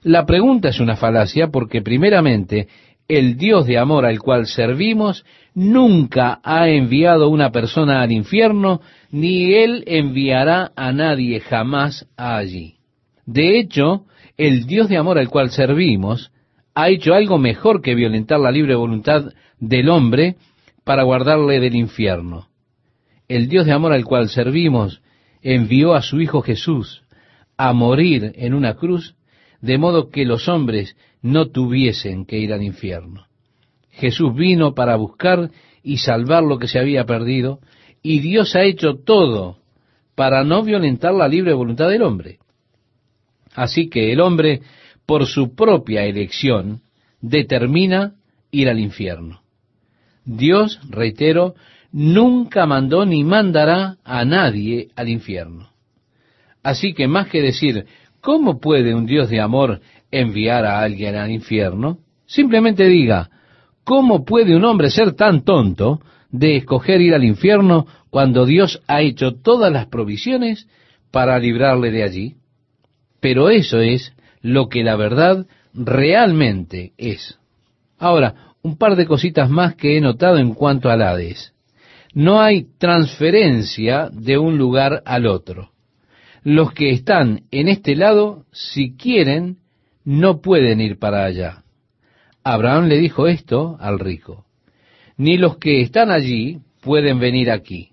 La 0.02 0.26
pregunta 0.26 0.68
es 0.68 0.80
una 0.80 0.96
falacia 0.96 1.48
porque 1.48 1.80
primeramente 1.80 2.68
el 3.08 3.36
Dios 3.36 3.66
de 3.66 3.78
amor 3.78 4.04
al 4.04 4.18
cual 4.18 4.46
servimos 4.46 5.24
nunca 5.54 6.40
ha 6.42 6.68
enviado 6.68 7.28
una 7.28 7.50
persona 7.50 8.02
al 8.02 8.10
infierno, 8.10 8.80
ni 9.10 9.54
él 9.54 9.84
enviará 9.86 10.72
a 10.76 10.92
nadie 10.92 11.40
jamás 11.40 12.08
allí. 12.16 12.76
De 13.26 13.58
hecho, 13.58 14.06
el 14.36 14.66
Dios 14.66 14.88
de 14.88 14.96
amor 14.96 15.18
al 15.18 15.28
cual 15.28 15.50
servimos 15.50 16.32
ha 16.74 16.88
hecho 16.88 17.14
algo 17.14 17.38
mejor 17.38 17.82
que 17.82 17.94
violentar 17.94 18.40
la 18.40 18.50
libre 18.50 18.74
voluntad 18.74 19.32
del 19.60 19.88
hombre 19.88 20.36
para 20.84 21.04
guardarle 21.04 21.60
del 21.60 21.76
infierno. 21.76 22.48
El 23.28 23.48
Dios 23.48 23.66
de 23.66 23.72
amor 23.72 23.92
al 23.92 24.04
cual 24.04 24.28
servimos 24.30 25.02
envió 25.42 25.94
a 25.94 26.02
su 26.02 26.20
Hijo 26.20 26.42
Jesús 26.42 27.02
a 27.56 27.72
morir 27.72 28.32
en 28.36 28.54
una 28.54 28.74
cruz, 28.74 29.14
de 29.62 29.78
modo 29.78 30.10
que 30.10 30.26
los 30.26 30.48
hombres 30.48 30.96
no 31.22 31.46
tuviesen 31.46 32.26
que 32.26 32.38
ir 32.38 32.52
al 32.52 32.62
infierno. 32.62 33.26
Jesús 33.90 34.34
vino 34.34 34.74
para 34.74 34.96
buscar 34.96 35.50
y 35.82 35.98
salvar 35.98 36.42
lo 36.42 36.58
que 36.58 36.68
se 36.68 36.78
había 36.78 37.06
perdido, 37.06 37.60
y 38.02 38.18
Dios 38.18 38.56
ha 38.56 38.64
hecho 38.64 38.96
todo 38.96 39.58
para 40.14 40.44
no 40.44 40.62
violentar 40.62 41.14
la 41.14 41.28
libre 41.28 41.54
voluntad 41.54 41.88
del 41.88 42.02
hombre. 42.02 42.38
Así 43.54 43.88
que 43.88 44.12
el 44.12 44.20
hombre, 44.20 44.62
por 45.06 45.26
su 45.26 45.54
propia 45.54 46.04
elección, 46.04 46.82
determina 47.20 48.14
ir 48.50 48.68
al 48.68 48.80
infierno. 48.80 49.42
Dios, 50.24 50.80
reitero, 50.88 51.54
nunca 51.92 52.66
mandó 52.66 53.04
ni 53.04 53.22
mandará 53.22 53.98
a 54.04 54.24
nadie 54.24 54.88
al 54.96 55.08
infierno. 55.08 55.70
Así 56.62 56.94
que 56.94 57.08
más 57.08 57.28
que 57.28 57.42
decir, 57.42 57.86
¿cómo 58.22 58.60
puede 58.60 58.94
un 58.94 59.04
Dios 59.04 59.28
de 59.28 59.40
amor 59.40 59.80
enviar 60.10 60.64
a 60.64 60.80
alguien 60.80 61.16
al 61.16 61.30
infierno? 61.30 61.98
Simplemente 62.24 62.84
diga, 62.84 63.28
¿cómo 63.84 64.24
puede 64.24 64.56
un 64.56 64.64
hombre 64.64 64.88
ser 64.88 65.12
tan 65.12 65.44
tonto 65.44 66.00
de 66.30 66.56
escoger 66.56 67.02
ir 67.02 67.14
al 67.14 67.24
infierno 67.24 67.86
cuando 68.08 68.46
Dios 68.46 68.80
ha 68.86 69.02
hecho 69.02 69.34
todas 69.34 69.70
las 69.70 69.86
provisiones 69.86 70.66
para 71.10 71.38
librarle 71.38 71.90
de 71.90 72.04
allí? 72.04 72.36
Pero 73.20 73.50
eso 73.50 73.80
es 73.80 74.14
lo 74.40 74.68
que 74.68 74.82
la 74.82 74.96
verdad 74.96 75.46
realmente 75.74 76.92
es. 76.96 77.38
Ahora, 77.98 78.54
un 78.62 78.78
par 78.78 78.96
de 78.96 79.06
cositas 79.06 79.50
más 79.50 79.74
que 79.74 79.96
he 79.96 80.00
notado 80.00 80.38
en 80.38 80.54
cuanto 80.54 80.88
al 80.88 81.02
Hades. 81.02 81.52
No 82.14 82.40
hay 82.40 82.66
transferencia 82.78 84.08
de 84.12 84.38
un 84.38 84.58
lugar 84.58 85.02
al 85.04 85.26
otro. 85.26 85.71
Los 86.44 86.72
que 86.72 86.90
están 86.90 87.42
en 87.50 87.68
este 87.68 87.94
lado, 87.94 88.46
si 88.52 88.96
quieren, 88.96 89.58
no 90.04 90.40
pueden 90.40 90.80
ir 90.80 90.98
para 90.98 91.24
allá. 91.24 91.62
Abraham 92.42 92.86
le 92.86 92.98
dijo 92.98 93.28
esto 93.28 93.76
al 93.80 93.98
rico. 93.98 94.46
Ni 95.16 95.36
los 95.36 95.58
que 95.58 95.80
están 95.80 96.10
allí 96.10 96.58
pueden 96.80 97.20
venir 97.20 97.50
aquí. 97.50 97.90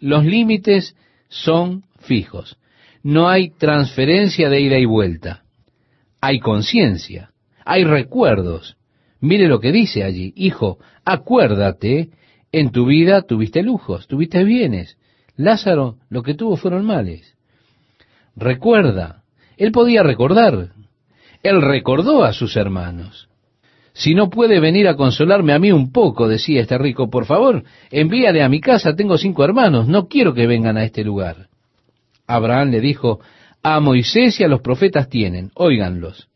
Los 0.00 0.24
límites 0.24 0.96
son 1.28 1.84
fijos 1.98 2.56
no 3.02 3.28
hay 3.28 3.50
transferencia 3.50 4.48
de 4.48 4.60
ida 4.60 4.78
y 4.78 4.84
vuelta. 4.84 5.42
Hay 6.20 6.38
conciencia, 6.40 7.30
hay 7.64 7.84
recuerdos. 7.84 8.76
Mire 9.20 9.48
lo 9.48 9.60
que 9.60 9.72
dice 9.72 10.04
allí, 10.04 10.32
hijo, 10.36 10.78
acuérdate, 11.04 12.10
en 12.52 12.70
tu 12.70 12.86
vida 12.86 13.22
tuviste 13.22 13.62
lujos, 13.62 14.06
tuviste 14.06 14.44
bienes. 14.44 14.98
Lázaro 15.36 15.96
lo 16.08 16.22
que 16.22 16.34
tuvo 16.34 16.56
fueron 16.56 16.84
males. 16.84 17.36
Recuerda, 18.40 19.22
él 19.58 19.70
podía 19.70 20.02
recordar. 20.02 20.70
Él 21.42 21.60
recordó 21.60 22.24
a 22.24 22.32
sus 22.32 22.56
hermanos. 22.56 23.28
Si 23.92 24.14
no 24.14 24.30
puede 24.30 24.60
venir 24.60 24.88
a 24.88 24.96
consolarme 24.96 25.52
a 25.52 25.58
mí 25.58 25.70
un 25.72 25.92
poco, 25.92 26.26
decía 26.26 26.62
este 26.62 26.78
rico, 26.78 27.10
por 27.10 27.26
favor, 27.26 27.64
envíale 27.90 28.42
a 28.42 28.48
mi 28.48 28.60
casa, 28.60 28.96
tengo 28.96 29.18
cinco 29.18 29.44
hermanos, 29.44 29.88
no 29.88 30.08
quiero 30.08 30.32
que 30.32 30.46
vengan 30.46 30.78
a 30.78 30.84
este 30.84 31.04
lugar. 31.04 31.48
Abraham 32.26 32.70
le 32.70 32.80
dijo, 32.80 33.20
a 33.62 33.78
Moisés 33.78 34.40
y 34.40 34.44
a 34.44 34.48
los 34.48 34.62
profetas 34.62 35.10
tienen, 35.10 35.50
óiganlos. 35.54 36.28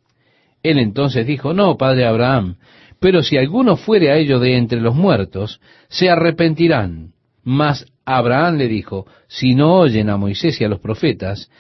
Él 0.62 0.78
entonces 0.78 1.26
dijo, 1.26 1.54
no, 1.54 1.78
padre 1.78 2.04
Abraham, 2.04 2.56
pero 3.00 3.22
si 3.22 3.38
alguno 3.38 3.76
fuere 3.76 4.10
a 4.10 4.16
ellos 4.18 4.42
de 4.42 4.58
entre 4.58 4.80
los 4.80 4.94
muertos, 4.94 5.58
se 5.88 6.10
arrepentirán. 6.10 7.12
Mas 7.44 7.86
Abraham 8.04 8.56
le 8.56 8.68
dijo, 8.68 9.06
si 9.26 9.54
no 9.54 9.76
oyen 9.76 10.10
a 10.10 10.18
Moisés 10.18 10.60
y 10.60 10.64
a 10.64 10.68
los 10.68 10.80
profetas, 10.80 11.50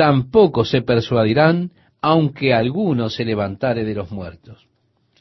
tampoco 0.00 0.64
se 0.64 0.80
persuadirán, 0.80 1.72
aunque 2.00 2.54
alguno 2.54 3.10
se 3.10 3.22
levantare 3.22 3.84
de 3.84 3.94
los 3.94 4.10
muertos. 4.10 4.66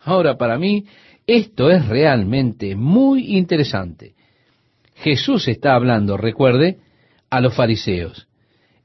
Ahora, 0.01 0.37
para 0.37 0.57
mí, 0.57 0.85
esto 1.27 1.69
es 1.69 1.85
realmente 1.85 2.77
muy 2.77 3.35
interesante. 3.35 4.13
Jesús 4.95 5.49
está 5.49 5.75
hablando, 5.75 6.15
recuerde, 6.15 6.77
a 7.29 7.41
los 7.41 7.53
fariseos. 7.53 8.29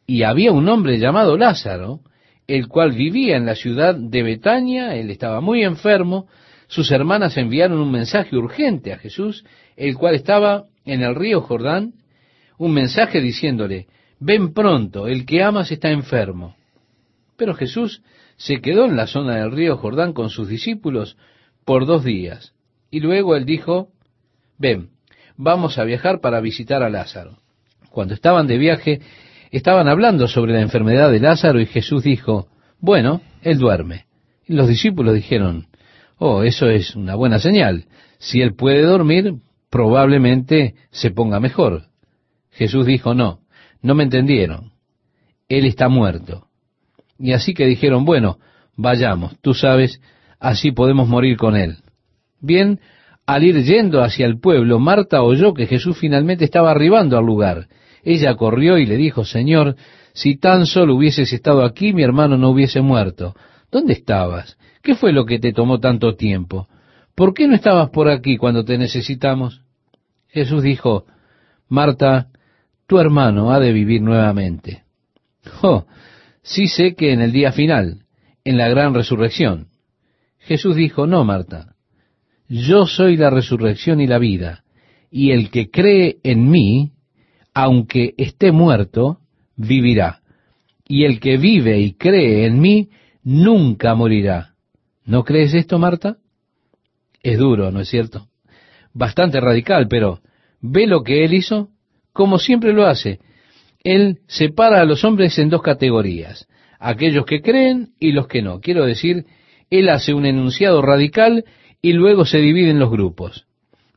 Y 0.05 0.25
había 0.25 0.51
un 0.51 0.69
hombre 0.69 0.99
llamado 0.99 1.39
Lázaro, 1.39 2.01
el 2.49 2.67
cual 2.67 2.91
vivía 2.91 3.37
en 3.37 3.47
la 3.47 3.55
ciudad 3.55 3.95
de 3.95 4.25
Betania, 4.25 4.97
él 4.97 5.11
estaba 5.11 5.41
muy 5.41 5.63
enfermo, 5.63 6.27
sus 6.67 6.91
hermanas 6.91 7.37
enviaron 7.37 7.79
un 7.79 7.93
mensaje 7.93 8.35
urgente 8.37 8.93
a 8.93 8.99
Jesús, 8.99 9.45
el 9.77 9.95
cual 9.95 10.17
estaba 10.17 10.65
en 10.85 11.05
el 11.05 11.15
río 11.15 11.41
Jordán, 11.41 11.93
un 12.59 12.73
mensaje 12.73 13.21
diciéndole, 13.21 13.87
ven 14.25 14.53
pronto, 14.53 15.07
el 15.07 15.27
que 15.27 15.43
amas 15.43 15.71
está 15.71 15.91
enfermo. 15.91 16.57
Pero 17.37 17.55
Jesús 17.55 18.03
se 18.37 18.61
quedó 18.61 18.85
en 18.85 18.97
la 18.97 19.07
zona 19.07 19.37
del 19.37 19.53
río 19.53 19.77
Jordán 19.77 20.13
con 20.13 20.31
sus 20.31 20.49
discípulos 20.49 21.17
por 21.65 21.87
dos 21.87 22.05
días, 22.05 22.55
y 22.91 23.01
luego 23.01 23.37
él 23.37 23.45
dijo, 23.45 23.89
ven, 24.59 24.91
vamos 25.37 25.79
a 25.79 25.85
viajar 25.85 26.21
para 26.21 26.41
visitar 26.41 26.83
a 26.83 26.91
Lázaro. 26.91 27.39
Cuando 27.91 28.15
estaban 28.15 28.47
de 28.47 28.59
viaje, 28.59 29.01
Estaban 29.55 29.87
hablando 29.87 30.27
sobre 30.27 30.53
la 30.53 30.63
enfermedad 30.63 31.13
de 31.13 31.21
Lázaro 31.21 31.61
y 31.61 31.67
Jesús 31.67 32.03
dijo, 32.03 32.49
bueno, 32.81 33.21
él 33.41 33.59
duerme. 33.59 34.07
Y 34.49 34.55
los 34.55 34.67
discípulos 34.67 35.15
dijeron, 35.15 35.69
oh, 36.19 36.43
eso 36.43 36.69
es 36.69 36.97
una 36.97 37.15
buena 37.15 37.39
señal. 37.39 37.85
Si 38.19 38.41
él 38.41 38.57
puede 38.57 38.83
dormir, 38.83 39.35
probablemente 39.71 40.75
se 40.91 41.13
ponga 41.13 41.39
mejor. 41.39 41.85
Jesús 42.51 42.85
dijo, 42.85 43.15
no, 43.15 43.43
no 43.85 43.95
me 43.95 44.03
entendieron. 44.03 44.73
Él 45.49 45.65
está 45.65 45.89
muerto. 45.89 46.49
Y 47.17 47.33
así 47.33 47.55
que 47.55 47.67
dijeron, 47.67 48.05
bueno, 48.05 48.39
vayamos, 48.77 49.37
tú 49.41 49.55
sabes, 49.55 50.01
así 50.41 50.73
podemos 50.73 51.09
morir 51.09 51.37
con 51.37 51.57
él. 51.57 51.77
Bien, 52.41 52.81
al 53.25 53.45
ir 53.45 53.63
yendo 53.63 54.03
hacia 54.03 54.27
el 54.27 54.41
pueblo, 54.41 54.81
Marta 54.81 55.23
oyó 55.23 55.55
que 55.55 55.67
Jesús 55.67 55.97
finalmente 55.97 56.45
estaba 56.45 56.73
arribando 56.73 57.17
al 57.17 57.25
lugar 57.25 57.69
ella 58.05 58.35
corrió 58.37 58.79
y 58.79 58.87
le 58.87 58.97
dijo, 58.97 59.25
Señor, 59.25 59.77
si 60.13 60.37
tan 60.37 60.67
solo 60.67 60.95
hubieses 60.95 61.33
estado 61.33 61.65
aquí, 61.65 61.93
mi 61.93 62.03
hermano 62.03 62.37
no 62.37 62.51
hubiese 62.51 62.83
muerto. 62.83 63.35
¿Dónde 63.73 63.95
estabas? 63.95 64.59
¿Qué 64.83 64.95
fue 64.95 65.13
lo 65.13 65.25
que 65.25 65.39
te 65.39 65.53
tomó 65.53 65.81
tanto 65.81 66.15
tiempo? 66.15 66.69
¿Por 67.15 67.33
qué 67.33 67.49
no 67.49 67.55
estabas 67.55 67.91
por 67.91 68.09
aquí 68.09 68.37
cuando 68.37 68.65
te 68.65 68.77
necesitamos? 68.77 69.63
Jesús 70.29 70.63
dijo, 70.63 71.07
Marta, 71.69 72.29
tu 72.87 72.99
hermano 72.99 73.53
ha 73.53 73.61
de 73.61 73.73
vivir 73.73 74.03
nuevamente. 74.03 74.85
Oh, 75.63 75.87
sí 76.43 76.69
sé 76.69 76.95
que 76.95 77.13
en 77.13 77.21
el 77.21 77.33
día 77.33 77.53
final, 77.53 78.05
en 78.45 78.57
la 78.59 78.69
gran 78.69 78.95
resurrección. 78.95 79.69
Jesús 80.39 80.77
dijo, 80.77 81.07
no, 81.07 81.25
Marta, 81.25 81.75
yo 82.49 82.87
soy 82.87 83.17
la 83.17 83.31
resurrección 83.31 84.01
y 84.01 84.07
la 84.07 84.19
vida, 84.19 84.65
y 85.11 85.31
el 85.31 85.51
que 85.51 85.71
cree 85.71 86.19
en 86.23 86.51
mí, 86.51 86.93
aunque 87.55 88.15
esté 88.19 88.53
muerto, 88.53 89.21
vivirá. 89.57 90.21
Y 90.87 91.05
el 91.05 91.21
que 91.21 91.39
vive 91.39 91.79
y 91.81 91.95
cree 91.95 92.47
en 92.47 92.61
mí, 92.61 92.91
nunca 93.23 93.95
morirá. 93.95 94.55
¿No 95.07 95.25
crees 95.25 95.55
esto, 95.55 95.79
Marta? 95.79 96.19
Es 97.23 97.39
duro, 97.39 97.71
¿no 97.71 97.81
es 97.81 97.89
cierto? 97.89 98.29
Bastante 98.93 99.41
radical, 99.41 99.89
pero 99.89 100.21
¿ve 100.61 100.87
lo 100.87 101.03
que 101.03 101.25
él 101.25 101.33
hizo? 101.33 101.71
Como 102.15 102.39
siempre 102.39 102.73
lo 102.73 102.87
hace. 102.87 103.19
Él 103.83 104.21
separa 104.27 104.81
a 104.81 104.87
los 104.87 105.05
hombres 105.05 105.39
en 105.39 105.51
dos 105.51 105.61
categorías, 105.61 106.49
aquellos 106.79 107.27
que 107.27 107.43
creen 107.43 107.91
y 108.01 108.13
los 108.13 108.29
que 108.29 108.41
no. 108.41 108.61
Quiero 108.61 108.87
decir, 108.87 109.27
Él 109.69 109.91
hace 109.91 110.15
un 110.15 110.25
enunciado 110.25 110.81
radical 110.81 111.45
y 111.83 111.93
luego 111.93 112.25
se 112.25 112.39
divide 112.39 112.71
en 112.71 112.79
los 112.79 112.91
grupos. 112.91 113.47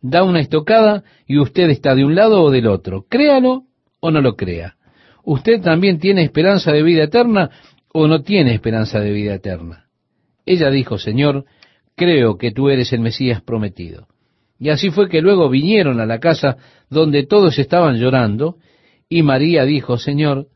Da 0.01 0.23
una 0.23 0.41
estocada 0.41 1.03
y 1.25 1.37
usted 1.37 1.69
está 1.69 1.95
de 1.95 2.03
un 2.03 2.15
lado 2.15 2.43
o 2.43 2.51
del 2.51 2.67
otro. 2.67 3.05
Créalo 3.07 3.63
o 4.01 4.11
no 4.11 4.19
lo 4.19 4.35
crea. 4.35 4.75
¿Usted 5.23 5.61
también 5.61 5.99
tiene 5.99 6.23
esperanza 6.23 6.71
de 6.71 6.83
vida 6.83 7.03
eterna 7.03 7.51
o 7.93 8.07
no 8.07 8.23
tiene 8.23 8.53
esperanza 8.53 8.99
de 8.99 9.11
vida 9.11 9.35
eterna? 9.35 9.85
Ella 10.45 10.69
dijo, 10.69 10.97
Señor, 10.97 11.45
creo 11.95 12.37
que 12.37 12.51
tú 12.51 12.69
eres 12.69 12.93
el 12.93 13.01
Mesías 13.01 13.41
prometido. 13.41 14.07
Y 14.59 14.69
así 14.69 14.89
fue 14.89 15.09
que 15.09 15.21
luego 15.21 15.49
vinieron 15.49 15.99
a 15.99 16.05
la 16.05 16.19
casa 16.19 16.57
donde 16.89 17.25
todos 17.25 17.59
estaban 17.59 17.97
llorando, 17.97 18.57
y 19.09 19.21
María 19.21 19.63
dijo, 19.65 19.97
Señor, 19.97 20.47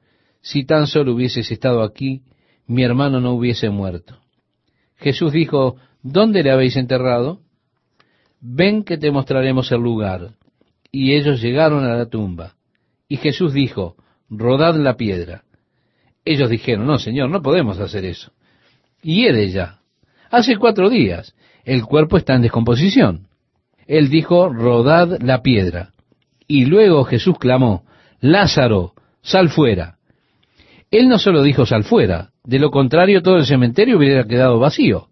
si 0.41 0.65
tan 0.65 0.87
solo 0.87 1.13
hubieses 1.13 1.51
estado 1.51 1.83
aquí, 1.83 2.23
mi 2.67 2.83
hermano 2.83 3.19
no 3.19 3.33
hubiese 3.33 3.69
muerto. 3.69 4.17
Jesús 4.97 5.31
dijo, 5.31 5.77
¿dónde 6.01 6.43
le 6.43 6.51
habéis 6.51 6.75
enterrado? 6.75 7.41
Ven 8.39 8.83
que 8.83 8.97
te 8.97 9.11
mostraremos 9.11 9.71
el 9.71 9.81
lugar. 9.81 10.35
Y 10.91 11.13
ellos 11.13 11.41
llegaron 11.41 11.85
a 11.85 11.95
la 11.95 12.07
tumba. 12.07 12.55
Y 13.07 13.17
Jesús 13.17 13.53
dijo, 13.53 13.95
rodad 14.29 14.75
la 14.75 14.97
piedra. 14.97 15.43
Ellos 16.25 16.49
dijeron, 16.49 16.85
no, 16.85 16.97
Señor, 16.99 17.29
no 17.29 17.41
podemos 17.41 17.79
hacer 17.79 18.05
eso. 18.05 18.31
Y 19.01 19.25
de 19.31 19.49
ya. 19.49 19.79
Hace 20.29 20.57
cuatro 20.57 20.89
días. 20.89 21.35
El 21.63 21.83
cuerpo 21.83 22.17
está 22.17 22.35
en 22.35 22.43
descomposición. 22.43 23.27
Él 23.87 24.09
dijo, 24.09 24.49
rodad 24.49 25.19
la 25.21 25.41
piedra. 25.41 25.91
Y 26.47 26.65
luego 26.65 27.03
Jesús 27.05 27.37
clamó, 27.39 27.83
Lázaro, 28.19 28.93
sal 29.21 29.49
fuera. 29.49 29.97
Él 30.91 31.07
no 31.07 31.17
solo 31.17 31.41
dijo 31.43 31.65
sal 31.65 31.83
fuera, 31.83 32.31
de 32.43 32.59
lo 32.59 32.71
contrario 32.71 33.21
todo 33.21 33.37
el 33.37 33.45
cementerio 33.45 33.97
hubiera 33.97 34.25
quedado 34.25 34.59
vacío. 34.59 35.07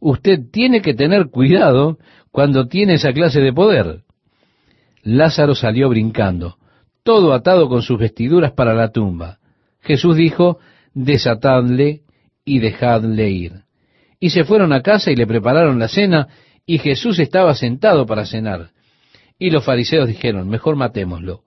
Usted 0.00 0.40
tiene 0.52 0.82
que 0.82 0.94
tener 0.94 1.30
cuidado 1.30 1.98
cuando 2.30 2.68
tiene 2.68 2.94
esa 2.94 3.12
clase 3.12 3.40
de 3.40 3.52
poder. 3.52 4.02
Lázaro 5.02 5.54
salió 5.54 5.88
brincando, 5.88 6.56
todo 7.02 7.32
atado 7.32 7.68
con 7.68 7.82
sus 7.82 7.98
vestiduras 7.98 8.52
para 8.52 8.74
la 8.74 8.90
tumba. 8.90 9.38
Jesús 9.80 10.16
dijo, 10.16 10.58
desatadle 10.94 12.02
y 12.44 12.58
dejadle 12.58 13.30
ir. 13.30 13.52
Y 14.20 14.30
se 14.30 14.44
fueron 14.44 14.72
a 14.72 14.82
casa 14.82 15.10
y 15.10 15.16
le 15.16 15.26
prepararon 15.26 15.78
la 15.78 15.88
cena, 15.88 16.28
y 16.66 16.78
Jesús 16.78 17.18
estaba 17.18 17.54
sentado 17.54 18.06
para 18.06 18.26
cenar. 18.26 18.70
Y 19.38 19.50
los 19.50 19.64
fariseos 19.64 20.08
dijeron, 20.08 20.48
mejor 20.48 20.76
matémoslo. 20.76 21.42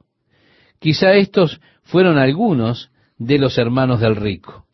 Quizá 0.79 1.13
estos 1.13 1.59
fueron 1.83 2.17
algunos 2.17 2.91
de 3.17 3.39
los 3.39 3.57
hermanos 3.57 3.99
del 3.99 4.15
rico. 4.15 4.65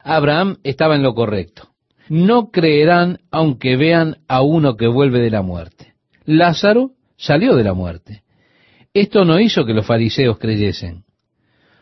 Abraham 0.00 0.58
estaba 0.64 0.96
en 0.96 1.02
lo 1.02 1.14
correcto. 1.14 1.70
No 2.08 2.50
creerán 2.50 3.18
aunque 3.30 3.76
vean 3.76 4.18
a 4.28 4.42
uno 4.42 4.76
que 4.76 4.86
vuelve 4.86 5.20
de 5.20 5.30
la 5.30 5.42
muerte. 5.42 5.94
Lázaro 6.24 6.92
salió 7.16 7.54
de 7.54 7.64
la 7.64 7.74
muerte. 7.74 8.22
Esto 8.94 9.24
no 9.24 9.40
hizo 9.40 9.64
que 9.64 9.74
los 9.74 9.86
fariseos 9.86 10.38
creyesen. 10.38 11.04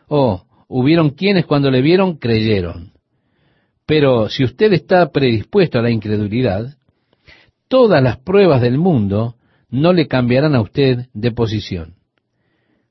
Oh, 0.08 0.46
hubieron 0.68 1.10
quienes 1.10 1.46
cuando 1.46 1.70
le 1.70 1.82
vieron 1.82 2.16
creyeron. 2.16 2.92
Pero 3.86 4.28
si 4.28 4.44
usted 4.44 4.72
está 4.72 5.10
predispuesto 5.12 5.78
a 5.78 5.82
la 5.82 5.90
incredulidad, 5.90 6.76
todas 7.74 8.00
las 8.00 8.18
pruebas 8.18 8.60
del 8.60 8.78
mundo 8.78 9.34
no 9.68 9.92
le 9.92 10.06
cambiarán 10.06 10.54
a 10.54 10.60
usted 10.60 11.06
de 11.12 11.32
posición. 11.32 11.94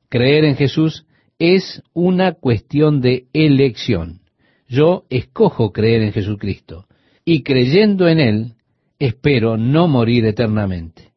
Creer 0.10 0.44
en 0.44 0.58
Jesús 0.58 1.06
es 1.40 1.82
una 1.94 2.34
cuestión 2.34 3.00
de 3.00 3.28
elección. 3.32 4.20
Yo 4.68 5.06
escojo 5.10 5.72
creer 5.72 6.02
en 6.02 6.12
Jesucristo 6.12 6.86
y 7.24 7.44
creyendo 7.44 8.10
en 8.10 8.20
Él, 8.20 8.56
espero 9.00 9.56
no 9.56 9.88
morir 9.88 10.26
eternamente. 10.26 11.14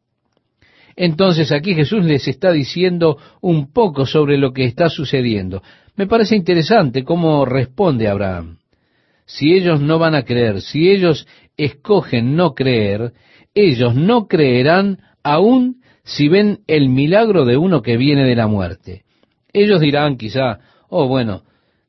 Entonces 0.94 1.50
aquí 1.50 1.74
Jesús 1.74 2.04
les 2.04 2.28
está 2.28 2.52
diciendo 2.52 3.18
un 3.40 3.72
poco 3.72 4.06
sobre 4.06 4.38
lo 4.38 4.52
que 4.52 4.64
está 4.64 4.88
sucediendo. 4.88 5.60
Me 5.96 6.06
parece 6.06 6.36
interesante 6.36 7.02
cómo 7.02 7.44
responde 7.44 8.06
Abraham. 8.06 8.58
Si 9.24 9.54
ellos 9.54 9.80
no 9.80 9.98
van 9.98 10.14
a 10.14 10.22
creer, 10.22 10.60
si 10.60 10.88
ellos 10.88 11.26
escogen 11.56 12.36
no 12.36 12.54
creer, 12.54 13.12
ellos 13.56 13.94
no 13.94 14.28
creerán 14.28 15.00
aún 15.24 15.80
si 16.04 16.28
ven 16.28 16.60
el 16.68 16.90
milagro 16.90 17.44
de 17.44 17.56
uno 17.56 17.82
que 17.82 17.96
viene 17.96 18.24
de 18.24 18.36
la 18.36 18.46
muerte. 18.46 19.04
Ellos 19.52 19.80
dirán 19.80 20.18
quizá, 20.18 20.60
oh 20.88 21.08
bueno, 21.08 21.42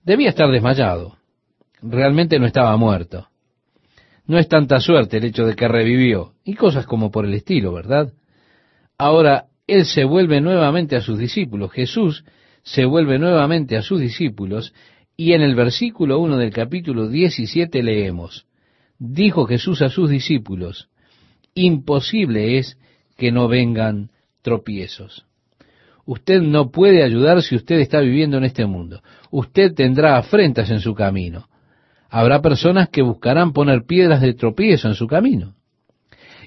debía 0.04 0.30
estar 0.30 0.50
desmayado. 0.50 1.18
Realmente 1.82 2.40
no 2.40 2.46
estaba 2.48 2.76
muerto. 2.78 3.28
No 4.26 4.40
es 4.40 4.48
tanta 4.48 4.80
suerte 4.80 5.18
el 5.18 5.26
hecho 5.26 5.46
de 5.46 5.56
que 5.56 5.68
revivió, 5.68 6.34
y 6.44 6.56
cosas 6.56 6.86
como 6.86 7.12
por 7.12 7.26
el 7.26 7.34
estilo, 7.34 7.74
¿verdad? 7.74 8.14
Ahora, 8.98 9.46
Él 9.68 9.86
se 9.86 10.06
vuelve 10.06 10.42
nuevamente 10.42 10.96
a 10.96 11.02
sus 11.02 11.20
discípulos, 11.20 11.72
Jesús 11.72 12.24
se 12.64 12.86
vuelve 12.86 13.20
nuevamente 13.20 13.78
a 13.78 13.82
sus 13.82 14.00
discípulos, 14.00 14.74
y 15.18 15.34
en 15.34 15.42
el 15.42 15.56
versículo 15.56 16.20
1 16.20 16.38
del 16.38 16.52
capítulo 16.52 17.10
17 17.10 17.84
leemos, 17.84 18.46
dijo 19.00 19.46
Jesús 19.46 19.82
a 19.82 19.90
sus 19.90 20.10
discípulos, 20.10 20.90
imposible 21.58 22.58
es 22.58 22.78
que 23.18 23.32
no 23.32 23.48
vengan 23.48 24.12
tropiezos. 24.42 25.26
Usted 26.06 26.42
no 26.42 26.72
puede 26.72 27.04
ayudar 27.04 27.42
si 27.42 27.56
usted 27.56 27.80
está 27.80 28.00
viviendo 28.00 28.38
en 28.38 28.46
este 28.46 28.66
mundo. 28.66 29.02
Usted 29.30 29.74
tendrá 29.74 30.18
afrentas 30.18 30.70
en 30.70 30.80
su 30.80 30.94
camino. 30.96 31.50
Habrá 32.10 32.42
personas 32.42 32.88
que 32.88 33.02
buscarán 33.02 33.52
poner 33.52 33.84
piedras 33.86 34.22
de 34.22 34.34
tropiezo 34.34 34.88
en 34.88 34.96
su 34.96 35.08
camino. 35.08 35.56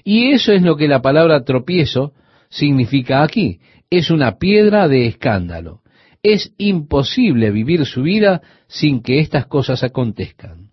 Y 0.03 0.31
eso 0.31 0.51
es 0.51 0.63
lo 0.63 0.77
que 0.77 0.87
la 0.87 1.03
palabra 1.03 1.43
tropiezo 1.43 2.13
significa 2.49 3.21
aquí. 3.21 3.59
Es 3.91 4.09
una 4.09 4.37
piedra 4.37 4.87
de 4.87 5.05
escándalo. 5.05 5.81
Es 6.23 6.53
imposible 6.57 7.51
vivir 7.51 7.85
su 7.85 8.01
vida 8.03 8.41
sin 8.67 9.03
que 9.03 9.19
estas 9.19 9.45
cosas 9.45 9.83
acontezcan. 9.83 10.71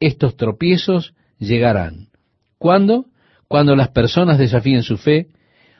Estos 0.00 0.36
tropiezos 0.36 1.14
llegarán. 1.38 2.08
¿Cuándo? 2.58 3.06
Cuando 3.48 3.74
las 3.74 3.88
personas 3.88 4.38
desafíen 4.38 4.82
su 4.82 4.98
fe, 4.98 5.28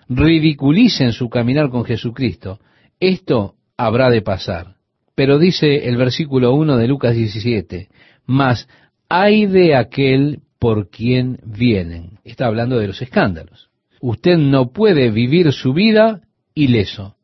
ridiculicen 0.09 1.13
su 1.13 1.29
caminar 1.29 1.69
con 1.69 1.85
Jesucristo. 1.85 2.59
Esto 2.99 3.55
habrá 3.77 4.09
de 4.11 4.23
pasar. 4.23 4.77
Pero 5.15 5.39
dice 5.39 5.87
el 5.89 5.97
versículo 5.99 6.55
1 6.55 6.79
de 6.79 6.89
Lucas 6.89 7.15
17, 7.15 7.89
mas 8.27 8.69
hay 9.09 9.47
de 9.47 9.77
aquel 9.77 10.41
por 10.59 10.89
quien 10.89 11.39
vienen. 11.45 12.19
Está 12.25 12.47
hablando 12.47 12.79
de 12.79 12.87
los 12.87 13.03
escándalos. 13.03 13.69
Usted 14.01 14.39
no 14.39 14.73
puede 14.73 15.11
vivir 15.11 15.53
su 15.53 15.75
vida 15.75 16.23
ileso. 16.55 17.17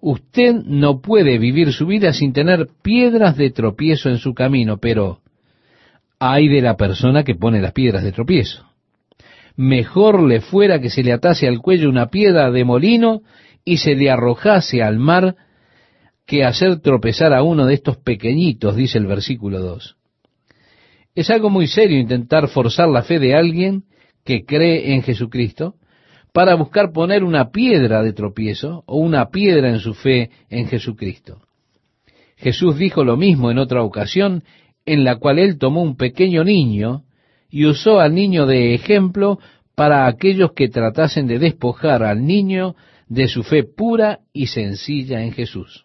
Usted 0.00 0.54
no 0.66 1.00
puede 1.00 1.38
vivir 1.38 1.72
su 1.72 1.86
vida 1.86 2.12
sin 2.12 2.32
tener 2.32 2.68
piedras 2.82 3.36
de 3.36 3.50
tropiezo 3.50 4.10
en 4.10 4.18
su 4.18 4.34
camino, 4.34 4.78
pero 4.78 5.20
hay 6.18 6.48
de 6.48 6.60
la 6.60 6.76
persona 6.76 7.22
que 7.22 7.36
pone 7.36 7.60
las 7.60 7.72
piedras 7.72 8.02
de 8.02 8.12
tropiezo 8.12 8.71
mejor 9.56 10.22
le 10.22 10.40
fuera 10.40 10.80
que 10.80 10.90
se 10.90 11.02
le 11.02 11.12
atase 11.12 11.46
al 11.46 11.60
cuello 11.60 11.88
una 11.88 12.08
piedra 12.08 12.50
de 12.50 12.64
molino 12.64 13.22
y 13.64 13.78
se 13.78 13.94
le 13.94 14.10
arrojase 14.10 14.82
al 14.82 14.98
mar 14.98 15.36
que 16.26 16.44
hacer 16.44 16.80
tropezar 16.80 17.32
a 17.32 17.42
uno 17.42 17.66
de 17.66 17.74
estos 17.74 17.96
pequeñitos, 17.98 18.76
dice 18.76 18.98
el 18.98 19.06
versículo 19.06 19.60
2. 19.60 19.96
Es 21.14 21.30
algo 21.30 21.50
muy 21.50 21.66
serio 21.66 21.98
intentar 21.98 22.48
forzar 22.48 22.88
la 22.88 23.02
fe 23.02 23.18
de 23.18 23.34
alguien 23.34 23.84
que 24.24 24.44
cree 24.44 24.94
en 24.94 25.02
Jesucristo 25.02 25.74
para 26.32 26.54
buscar 26.54 26.92
poner 26.92 27.24
una 27.24 27.50
piedra 27.50 28.02
de 28.02 28.14
tropiezo 28.14 28.84
o 28.86 28.96
una 28.96 29.28
piedra 29.28 29.68
en 29.68 29.80
su 29.80 29.94
fe 29.94 30.30
en 30.48 30.66
Jesucristo. 30.66 31.42
Jesús 32.36 32.78
dijo 32.78 33.04
lo 33.04 33.16
mismo 33.16 33.50
en 33.50 33.58
otra 33.58 33.82
ocasión 33.82 34.42
en 34.86 35.04
la 35.04 35.16
cual 35.16 35.38
él 35.38 35.58
tomó 35.58 35.82
un 35.82 35.96
pequeño 35.96 36.44
niño 36.44 37.04
y 37.52 37.66
usó 37.66 38.00
al 38.00 38.14
niño 38.14 38.46
de 38.46 38.74
ejemplo 38.74 39.38
para 39.76 40.06
aquellos 40.06 40.52
que 40.52 40.68
tratasen 40.68 41.26
de 41.26 41.38
despojar 41.38 42.02
al 42.02 42.26
niño 42.26 42.74
de 43.08 43.28
su 43.28 43.42
fe 43.42 43.62
pura 43.62 44.20
y 44.32 44.46
sencilla 44.46 45.22
en 45.22 45.32
Jesús. 45.32 45.84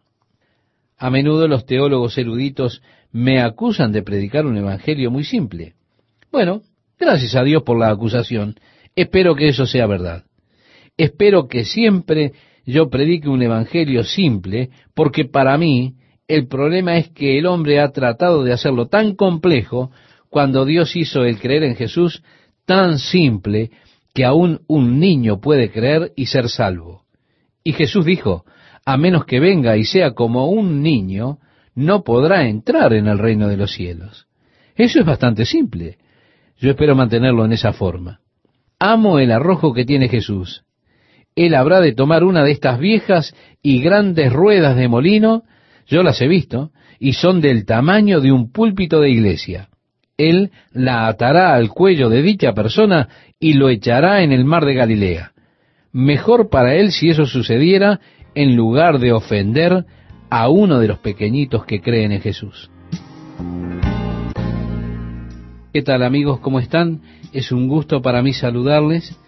A 0.98 1.10
menudo 1.10 1.48
los 1.48 1.66
teólogos 1.66 2.18
eruditos 2.18 2.82
me 3.12 3.42
acusan 3.42 3.92
de 3.92 4.02
predicar 4.02 4.46
un 4.46 4.58
evangelio 4.58 5.12
muy 5.12 5.26
simple. 5.26 5.74
Bueno, 6.32 6.62
gracias 6.98 7.36
a 7.36 7.44
Dios 7.44 7.64
por 7.64 7.78
la 7.78 7.90
acusación. 7.90 8.56
Espero 8.96 9.36
que 9.36 9.50
eso 9.50 9.66
sea 9.66 9.88
verdad. 9.88 10.24
Espero 10.96 11.48
que 11.50 11.66
siempre 11.66 12.32
yo 12.66 12.90
predique 12.90 13.28
un 13.28 13.42
evangelio 13.42 14.04
simple, 14.04 14.70
porque 14.96 15.26
para 15.26 15.58
mí 15.58 15.96
el 16.30 16.48
problema 16.48 16.98
es 16.98 17.10
que 17.10 17.38
el 17.38 17.46
hombre 17.46 17.82
ha 17.82 17.92
tratado 17.92 18.44
de 18.44 18.54
hacerlo 18.54 18.88
tan 18.88 19.16
complejo 19.16 19.92
cuando 20.30 20.66
Dios 20.66 20.96
hizo 20.96 21.24
el 21.24 21.40
creer 21.40 21.64
en 21.64 21.76
Jesús 21.76 22.24
tan 22.66 23.00
simple 23.00 23.72
que 24.14 24.26
aún 24.26 24.62
un 24.68 25.00
niño 25.00 25.40
puede 25.40 25.72
creer 25.72 26.12
y 26.16 26.26
ser 26.26 26.50
salvo. 26.50 27.04
Y 27.64 27.74
Jesús 27.74 28.06
dijo, 28.06 28.46
a 28.86 28.98
menos 28.98 29.26
que 29.26 29.40
venga 29.40 29.78
y 29.78 29.84
sea 29.84 30.12
como 30.12 30.50
un 30.50 30.82
niño, 30.82 31.40
no 31.76 32.04
podrá 32.04 32.48
entrar 32.48 32.94
en 32.94 33.08
el 33.08 33.20
reino 33.20 33.48
de 33.48 33.58
los 33.58 33.72
cielos. 33.72 34.28
Eso 34.76 35.00
es 35.00 35.06
bastante 35.06 35.46
simple. 35.46 35.98
Yo 36.58 36.72
espero 36.72 36.96
mantenerlo 36.96 37.46
en 37.46 37.54
esa 37.54 37.74
forma. 37.74 38.22
Amo 38.80 39.20
el 39.20 39.32
arrojo 39.32 39.74
que 39.74 39.86
tiene 39.86 40.08
Jesús. 40.08 40.64
Él 41.36 41.54
habrá 41.54 41.82
de 41.82 41.94
tomar 41.94 42.24
una 42.24 42.44
de 42.44 42.52
estas 42.52 42.80
viejas 42.80 43.36
y 43.62 43.82
grandes 43.82 44.34
ruedas 44.34 44.76
de 44.76 44.88
molino, 44.88 45.44
yo 45.86 46.02
las 46.02 46.20
he 46.22 46.28
visto, 46.28 46.72
y 47.00 47.14
son 47.14 47.42
del 47.42 47.66
tamaño 47.66 48.22
de 48.22 48.32
un 48.32 48.52
púlpito 48.52 49.02
de 49.02 49.12
iglesia. 49.12 49.70
Él 50.18 50.50
la 50.72 51.08
atará 51.08 51.54
al 51.54 51.70
cuello 51.70 52.10
de 52.10 52.24
dicha 52.24 52.54
persona 52.54 53.08
y 53.40 53.54
lo 53.54 53.70
echará 53.70 54.24
en 54.24 54.32
el 54.32 54.46
mar 54.46 54.66
de 54.66 54.74
Galilea. 54.74 55.34
Mejor 55.92 56.50
para 56.50 56.74
él 56.74 56.92
si 56.92 57.10
eso 57.10 57.28
sucediera 57.28 58.00
en 58.34 58.56
lugar 58.56 58.98
de 58.98 59.12
ofender 59.12 59.86
a 60.32 60.50
uno 60.50 60.80
de 60.80 60.88
los 60.88 60.98
pequeñitos 60.98 61.66
que 61.66 61.82
creen 61.82 62.12
en 62.14 62.22
Jesús. 62.22 62.72
¿Qué 65.72 65.84
tal 65.84 66.02
amigos? 66.02 66.40
¿Cómo 66.40 66.60
están? 66.60 67.02
Es 67.32 67.52
un 67.52 67.68
gusto 67.68 68.02
para 68.02 68.24
mí 68.24 68.34
saludarles 68.34 69.20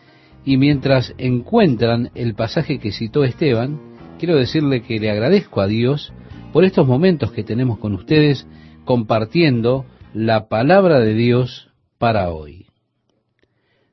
y 0.43 0.58
mientras 0.58 1.13
encuentran 1.19 2.10
el 2.15 2.34
pasaje 2.34 2.80
que 2.80 2.91
citó 2.91 3.23
Esteban, 3.23 3.80
quiero 4.17 4.36
decirle 4.38 4.82
que 4.82 4.99
le 4.99 5.12
agradezco 5.12 5.62
a 5.62 5.67
Dios 5.67 6.12
por 6.52 6.65
estos 6.65 6.88
momentos 6.88 7.32
que 7.32 7.43
tenemos 7.43 7.78
con 7.78 7.93
ustedes 7.93 8.47
compartiendo 8.86 9.86
la 10.13 10.48
palabra 10.48 11.00
de 11.00 11.13
Dios 11.13 11.69
para 11.98 12.32
hoy. 12.32 12.65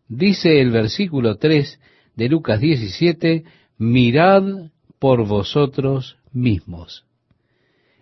Dice 0.09 0.61
el 0.61 0.71
versículo 0.71 1.37
3 1.37 1.81
de 2.15 2.29
Lucas 2.29 2.61
17, 2.61 3.45
mirad 3.79 4.71
por 4.99 5.27
vosotros 5.27 6.17
mismos. 6.33 7.05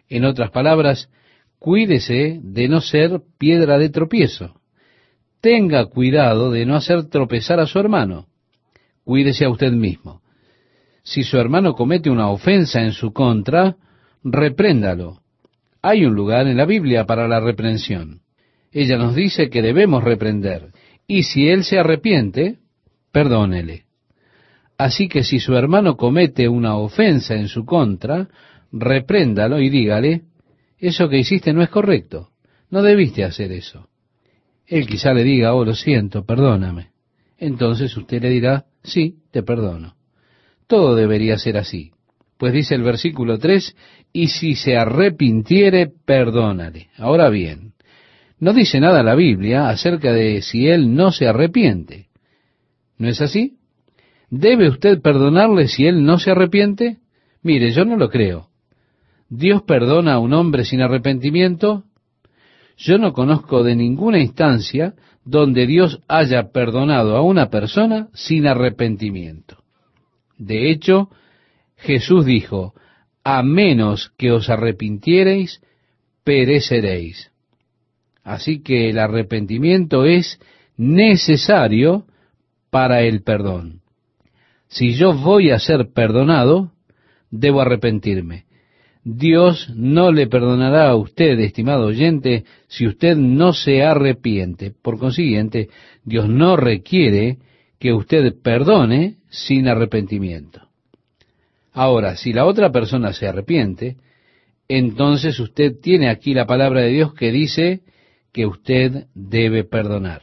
En 0.09 0.25
otras 0.25 0.51
palabras, 0.51 1.11
cuídese 1.59 2.39
de 2.43 2.69
no 2.69 2.81
ser 2.81 3.21
piedra 3.39 3.79
de 3.79 3.89
tropiezo. 3.89 4.61
Tenga 5.41 5.87
cuidado 5.87 6.51
de 6.51 6.67
no 6.67 6.77
hacer 6.77 7.09
tropezar 7.09 7.59
a 7.59 7.67
su 7.67 7.79
hermano. 7.79 8.29
Cuídese 9.03 9.45
a 9.45 9.51
usted 9.51 9.73
mismo. 9.73 10.23
Si 11.03 11.23
su 11.23 11.37
hermano 11.37 11.75
comete 11.75 12.11
una 12.11 12.31
ofensa 12.31 12.83
en 12.83 12.93
su 12.93 13.13
contra, 13.13 13.77
repréndalo. 14.23 15.24
Hay 15.87 16.07
un 16.07 16.15
lugar 16.15 16.47
en 16.47 16.57
la 16.57 16.65
Biblia 16.65 17.05
para 17.05 17.29
la 17.29 17.41
reprensión. 17.41 18.23
Ella 18.73 18.97
nos 18.97 19.15
dice 19.15 19.51
que 19.51 19.61
debemos 19.61 20.03
reprender. 20.03 20.71
Y 21.07 21.25
si 21.25 21.47
él 21.51 21.63
se 21.63 21.79
arrepiente, 21.79 22.57
perdónele. 23.13 23.85
Así 24.79 25.09
que 25.09 25.23
si 25.25 25.41
su 25.41 25.55
hermano 25.55 25.99
comete 25.99 26.49
una 26.49 26.79
ofensa 26.79 27.35
en 27.35 27.49
su 27.49 27.67
contra, 27.67 28.31
repréndalo 28.73 29.61
y 29.61 29.69
dígale, 29.69 30.23
eso 30.79 31.11
que 31.11 31.19
hiciste 31.19 31.53
no 31.53 31.63
es 31.63 31.69
correcto, 31.69 32.31
no 32.71 32.81
debiste 32.81 33.23
hacer 33.23 33.53
eso. 33.53 33.91
Él 34.67 34.87
quizá 34.87 35.13
le 35.13 35.23
diga, 35.23 35.53
oh, 35.53 35.67
lo 35.67 35.75
siento, 35.75 36.25
perdóname. 36.25 36.93
Entonces 37.37 37.95
usted 37.95 38.23
le 38.23 38.31
dirá, 38.31 38.65
sí, 38.83 39.19
te 39.31 39.43
perdono. 39.43 39.97
Todo 40.67 40.95
debería 40.95 41.37
ser 41.37 41.59
así. 41.59 41.94
Pues 42.39 42.53
dice 42.53 42.75
el 42.75 42.83
versículo 42.83 43.39
3, 43.39 43.77
y 44.13 44.29
si 44.29 44.55
se 44.55 44.77
arrepintiere, 44.77 45.91
perdónale. 46.05 46.89
Ahora 46.99 47.31
bien, 47.31 47.75
no 48.39 48.53
dice 48.53 48.81
nada 48.81 49.03
la 49.03 49.15
Biblia 49.15 49.69
acerca 49.69 50.13
de 50.13 50.43
si 50.43 50.69
él 50.69 50.95
no 50.95 51.13
se 51.13 51.27
arrepiente. 51.27 52.09
¿No 52.99 53.09
es 53.09 53.21
así? 53.21 53.59
¿Debe 54.31 54.69
usted 54.69 55.01
perdonarle 55.01 55.69
si 55.69 55.87
él 55.87 56.05
no 56.05 56.19
se 56.19 56.31
arrepiente? 56.31 56.99
Mire, 57.43 57.71
yo 57.71 57.85
no 57.85 57.97
lo 57.97 58.11
creo. 58.11 58.49
¿Dios 59.29 59.63
perdona 59.63 60.15
a 60.15 60.19
un 60.19 60.33
hombre 60.33 60.65
sin 60.65 60.81
arrepentimiento? 60.81 61.85
Yo 62.77 62.99
no 62.99 63.13
conozco 63.13 63.63
de 63.63 63.77
ninguna 63.77 64.19
instancia 64.19 64.95
donde 65.25 65.67
Dios 65.67 66.01
haya 66.09 66.51
perdonado 66.53 67.17
a 67.17 67.23
una 67.23 67.49
persona 67.49 68.09
sin 68.13 68.47
arrepentimiento. 68.47 69.59
De 70.37 70.71
hecho, 70.71 71.09
Jesús 71.85 72.25
dijo, 72.25 72.75
a 73.23 73.43
menos 73.43 74.13
que 74.17 74.33
os 74.33 74.49
arrepintiereis, 74.49 75.61
pereceréis. 76.25 77.31
Así 78.23 78.63
que 78.63 78.89
el 78.89 78.99
arrepentimiento 78.99 80.07
es 80.07 80.41
necesario 80.77 82.07
para 82.71 83.03
el 83.03 83.23
perdón. 83.23 83.83
Si 84.67 84.95
yo 84.95 85.13
voy 85.13 85.51
a 85.51 85.59
ser 85.59 85.93
perdonado, 85.93 86.73
debo 87.31 87.61
arrepentirme. 87.61 88.47
Dios 89.05 89.71
no 89.77 90.11
le 90.11 90.27
perdonará 90.27 90.89
a 90.89 90.97
usted, 90.97 91.39
estimado 91.41 91.87
oyente, 91.87 92.45
si 92.67 92.87
usted 92.87 93.17
no 93.17 93.53
se 93.53 93.83
arrepiente. 93.83 94.73
Por 94.73 94.99
consiguiente, 94.99 95.69
Dios 96.03 96.29
no 96.29 96.57
requiere 96.57 97.39
que 97.79 97.93
usted 97.93 98.35
perdone 98.43 99.17
sin 99.29 99.69
arrepentimiento. 99.69 100.64
Ahora, 101.75 102.17
si 102.17 102.33
la 102.33 102.47
otra 102.47 102.71
persona 102.71 103.13
se 103.13 103.27
arrepiente, 103.27 103.97
entonces 104.69 105.41
usted 105.41 105.73
tiene 105.83 106.09
aquí 106.09 106.33
la 106.33 106.47
palabra 106.47 106.83
de 106.83 106.91
Dios 106.91 107.15
que 107.15 107.33
dice 107.33 107.81
que 108.33 108.47
usted 108.47 109.07
debe 109.13 109.65
perdonar. 109.65 110.23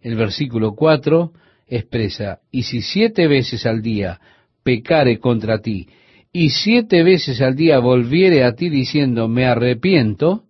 El 0.00 0.14
versículo 0.14 0.76
4 0.76 1.32
expresa, 1.66 2.38
y 2.52 2.62
si 2.62 2.82
siete 2.82 3.26
veces 3.26 3.66
al 3.66 3.82
día 3.82 4.20
pecare 4.62 5.18
contra 5.18 5.60
ti, 5.60 5.88
y 6.32 6.50
siete 6.50 7.02
veces 7.02 7.40
al 7.40 7.56
día 7.56 7.80
volviere 7.80 8.44
a 8.44 8.54
ti 8.54 8.68
diciendo, 8.68 9.26
me 9.26 9.44
arrepiento, 9.44 10.44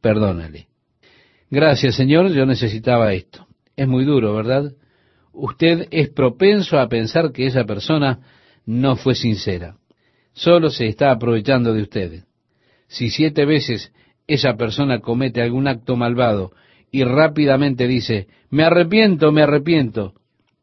perdónale. 0.00 0.66
Gracias 1.48 1.94
Señor, 1.94 2.32
yo 2.32 2.44
necesitaba 2.44 3.12
esto. 3.12 3.46
Es 3.76 3.86
muy 3.86 4.04
duro, 4.04 4.34
¿verdad? 4.34 4.72
Usted 5.32 5.86
es 5.92 6.08
propenso 6.08 6.80
a 6.80 6.88
pensar 6.88 7.30
que 7.30 7.46
esa 7.46 7.64
persona 7.64 8.18
no 8.66 8.96
fue 8.96 9.14
sincera. 9.14 9.76
Solo 10.34 10.68
se 10.68 10.86
está 10.86 11.10
aprovechando 11.10 11.72
de 11.72 11.82
usted. 11.82 12.24
Si 12.88 13.10
siete 13.10 13.46
veces 13.46 13.92
esa 14.26 14.56
persona 14.56 15.00
comete 15.00 15.40
algún 15.40 15.68
acto 15.68 15.96
malvado 15.96 16.52
y 16.90 17.04
rápidamente 17.04 17.86
dice, 17.86 18.26
me 18.50 18.64
arrepiento, 18.64 19.32
me 19.32 19.42
arrepiento, 19.42 20.14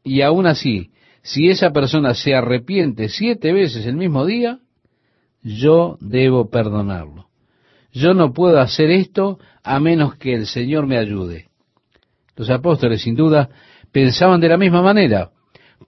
y 0.04 0.22
aún 0.22 0.46
así, 0.46 0.92
si 1.22 1.50
esa 1.50 1.72
persona 1.72 2.14
se 2.14 2.36
arrepiente 2.36 3.10
siete 3.10 3.54
veces 3.54 3.86
el 3.86 3.96
mismo 3.96 4.26
día, 4.26 4.60
yo 5.42 5.98
debo 6.02 6.50
perdonarlo. 6.50 7.28
Yo 7.92 8.14
no 8.14 8.34
puedo 8.34 8.60
hacer 8.60 8.92
esto 8.92 9.40
a 9.64 9.80
menos 9.80 10.16
que 10.16 10.34
el 10.34 10.48
Señor 10.48 10.88
me 10.88 10.98
ayude. 10.98 11.50
Los 12.36 12.50
apóstoles, 12.50 13.02
sin 13.02 13.16
duda, 13.16 13.50
pensaban 13.92 14.42
de 14.42 14.50
la 14.50 14.58
misma 14.58 14.82
manera, 14.82 15.30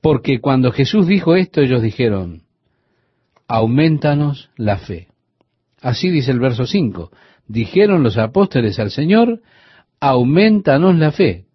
porque 0.01 0.39
cuando 0.39 0.71
Jesús 0.71 1.07
dijo 1.07 1.35
esto, 1.35 1.61
ellos 1.61 1.81
dijeron, 1.81 2.43
aumentanos 3.47 4.49
la 4.57 4.77
fe. 4.77 5.07
Así 5.81 6.09
dice 6.09 6.31
el 6.31 6.39
verso 6.39 6.65
5. 6.65 7.11
Dijeron 7.47 8.03
los 8.03 8.17
apóstoles 8.17 8.79
al 8.79 8.91
Señor, 8.91 9.41
aumentanos 9.99 10.95
la 10.95 11.11
fe. 11.11 11.45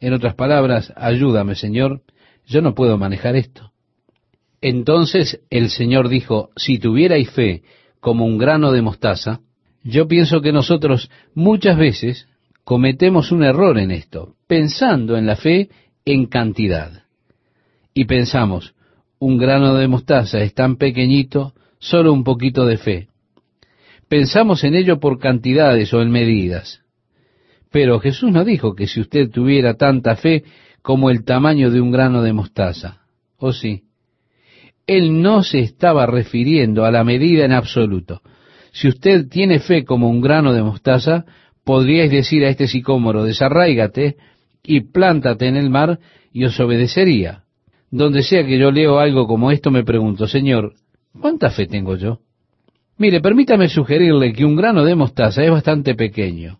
En 0.00 0.12
otras 0.12 0.34
palabras, 0.34 0.92
ayúdame, 0.96 1.54
Señor, 1.54 2.02
yo 2.46 2.62
no 2.62 2.74
puedo 2.74 2.98
manejar 2.98 3.36
esto. 3.36 3.72
Entonces 4.60 5.40
el 5.50 5.70
Señor 5.70 6.08
dijo, 6.08 6.50
si 6.56 6.78
tuvierais 6.78 7.30
fe 7.30 7.62
como 8.00 8.24
un 8.24 8.38
grano 8.38 8.72
de 8.72 8.82
mostaza, 8.82 9.40
yo 9.82 10.08
pienso 10.08 10.40
que 10.40 10.52
nosotros 10.52 11.10
muchas 11.34 11.76
veces 11.76 12.28
cometemos 12.64 13.30
un 13.30 13.44
error 13.44 13.78
en 13.78 13.90
esto, 13.90 14.36
pensando 14.46 15.18
en 15.18 15.26
la 15.26 15.36
fe 15.36 15.68
en 16.06 16.26
cantidad. 16.26 17.03
Y 17.94 18.06
pensamos, 18.06 18.74
un 19.20 19.38
grano 19.38 19.74
de 19.74 19.86
mostaza 19.86 20.40
es 20.40 20.52
tan 20.52 20.76
pequeñito, 20.76 21.54
solo 21.78 22.12
un 22.12 22.24
poquito 22.24 22.66
de 22.66 22.76
fe. 22.76 23.08
Pensamos 24.08 24.64
en 24.64 24.74
ello 24.74 24.98
por 24.98 25.20
cantidades 25.20 25.94
o 25.94 26.02
en 26.02 26.10
medidas. 26.10 26.82
Pero 27.70 28.00
Jesús 28.00 28.32
no 28.32 28.44
dijo 28.44 28.74
que 28.74 28.88
si 28.88 29.00
usted 29.00 29.30
tuviera 29.30 29.74
tanta 29.74 30.16
fe 30.16 30.44
como 30.82 31.08
el 31.08 31.24
tamaño 31.24 31.70
de 31.70 31.80
un 31.80 31.92
grano 31.92 32.22
de 32.22 32.32
mostaza, 32.32 33.02
¿o 33.38 33.52
sí? 33.52 33.84
Él 34.86 35.22
no 35.22 35.42
se 35.42 35.60
estaba 35.60 36.04
refiriendo 36.06 36.84
a 36.84 36.90
la 36.90 37.04
medida 37.04 37.44
en 37.44 37.52
absoluto. 37.52 38.20
Si 38.72 38.88
usted 38.88 39.28
tiene 39.28 39.60
fe 39.60 39.84
como 39.84 40.10
un 40.10 40.20
grano 40.20 40.52
de 40.52 40.62
mostaza, 40.62 41.24
podríais 41.64 42.10
decir 42.10 42.44
a 42.44 42.48
este 42.48 42.66
sicómoro, 42.68 43.24
desarráigate 43.24 44.16
y 44.62 44.80
plántate 44.80 45.46
en 45.46 45.56
el 45.56 45.70
mar 45.70 46.00
y 46.32 46.44
os 46.44 46.58
obedecería. 46.60 47.43
Donde 47.90 48.22
sea 48.22 48.44
que 48.44 48.58
yo 48.58 48.70
leo 48.70 48.98
algo 48.98 49.26
como 49.26 49.50
esto, 49.50 49.70
me 49.70 49.84
pregunto, 49.84 50.26
Señor, 50.26 50.74
¿cuánta 51.20 51.50
fe 51.50 51.66
tengo 51.66 51.96
yo? 51.96 52.20
Mire, 52.96 53.20
permítame 53.20 53.68
sugerirle 53.68 54.32
que 54.32 54.44
un 54.44 54.56
grano 54.56 54.84
de 54.84 54.94
mostaza 54.94 55.42
es 55.42 55.50
bastante 55.50 55.94
pequeño. 55.94 56.58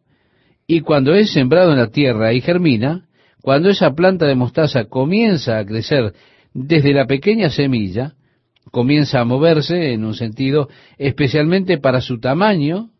Y 0.66 0.80
cuando 0.80 1.14
es 1.14 1.32
sembrado 1.32 1.72
en 1.72 1.78
la 1.78 1.90
tierra 1.90 2.32
y 2.32 2.40
germina, 2.40 3.06
cuando 3.42 3.68
esa 3.68 3.92
planta 3.94 4.26
de 4.26 4.34
mostaza 4.34 4.84
comienza 4.86 5.58
a 5.58 5.64
crecer 5.64 6.14
desde 6.54 6.94
la 6.94 7.06
pequeña 7.06 7.50
semilla, 7.50 8.14
comienza 8.70 9.20
a 9.20 9.24
moverse 9.24 9.92
en 9.92 10.04
un 10.04 10.14
sentido, 10.14 10.68
especialmente 10.98 11.78
para 11.78 12.00
su 12.00 12.18
tamaño, 12.18 12.90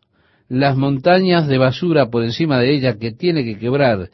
las 0.48 0.76
montañas 0.76 1.48
de 1.48 1.58
basura 1.58 2.10
por 2.10 2.22
encima 2.22 2.58
de 2.58 2.74
ella 2.74 2.98
que 2.98 3.12
tiene 3.12 3.44
que 3.44 3.58
quebrar 3.58 4.10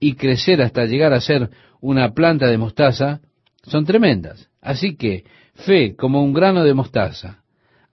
y 0.00 0.14
crecer 0.14 0.62
hasta 0.62 0.86
llegar 0.86 1.12
a 1.12 1.20
ser 1.20 1.50
una 1.80 2.14
planta 2.14 2.46
de 2.46 2.58
mostaza, 2.58 3.20
son 3.66 3.84
tremendas. 3.84 4.48
Así 4.60 4.96
que 4.96 5.24
fe 5.54 5.94
como 5.96 6.22
un 6.22 6.32
grano 6.32 6.64
de 6.64 6.74
mostaza. 6.74 7.42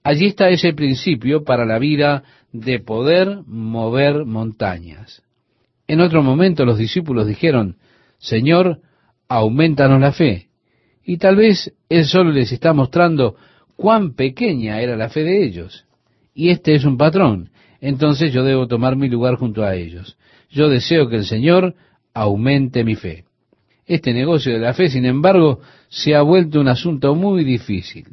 Allí 0.04 0.28
está 0.28 0.50
ese 0.50 0.74
principio 0.74 1.44
para 1.44 1.66
la 1.66 1.80
vida 1.80 2.24
de 2.52 2.80
poder 2.80 3.42
mover 3.46 4.26
montañas. 4.26 5.22
En 5.88 6.02
otro 6.02 6.24
momento 6.24 6.66
los 6.66 6.78
discípulos 6.78 7.28
dijeron, 7.28 7.78
Señor, 8.18 8.80
aumentanos 9.28 10.00
la 10.00 10.12
fe. 10.12 10.48
Y 11.04 11.18
tal 11.18 11.36
vez 11.36 11.74
Él 11.90 12.06
solo 12.06 12.32
les 12.32 12.52
está 12.52 12.74
mostrando 12.74 13.36
cuán 13.76 14.14
pequeña 14.14 14.80
era 14.82 14.96
la 14.96 15.10
fe 15.10 15.24
de 15.24 15.44
ellos. 15.44 15.86
Y 16.34 16.50
este 16.50 16.76
es 16.76 16.86
un 16.86 16.98
patrón. 16.98 17.50
Entonces 17.80 18.32
yo 18.32 18.44
debo 18.44 18.68
tomar 18.68 18.96
mi 18.96 19.10
lugar 19.10 19.36
junto 19.36 19.64
a 19.64 19.76
ellos. 19.76 20.18
Yo 20.50 20.70
deseo 20.70 21.10
que 21.10 21.18
el 21.18 21.26
Señor 21.26 21.76
aumente 22.14 22.84
mi 22.84 22.96
fe. 22.96 23.26
Este 23.92 24.14
negocio 24.14 24.54
de 24.54 24.60
la 24.60 24.74
fe, 24.74 24.88
sin 24.88 25.04
embargo, 25.04 25.60
se 25.90 26.16
ha 26.16 26.22
vuelto 26.22 26.62
un 26.62 26.70
asunto 26.70 27.14
muy 27.14 27.44
difícil, 27.44 28.06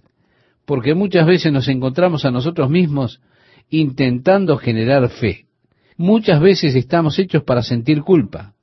porque 0.67 0.93
muchas 0.93 1.25
veces 1.25 1.53
nos 1.53 1.69
encontramos 1.69 2.25
a 2.25 2.33
nosotros 2.33 2.69
mismos 2.69 3.21
intentando 3.71 4.57
generar 4.57 5.09
fe. 5.09 5.45
Muchas 5.97 6.41
veces 6.41 6.75
estamos 6.75 7.17
hechos 7.21 7.45
para 7.45 7.63
sentir 7.63 8.03
culpa. 8.03 8.55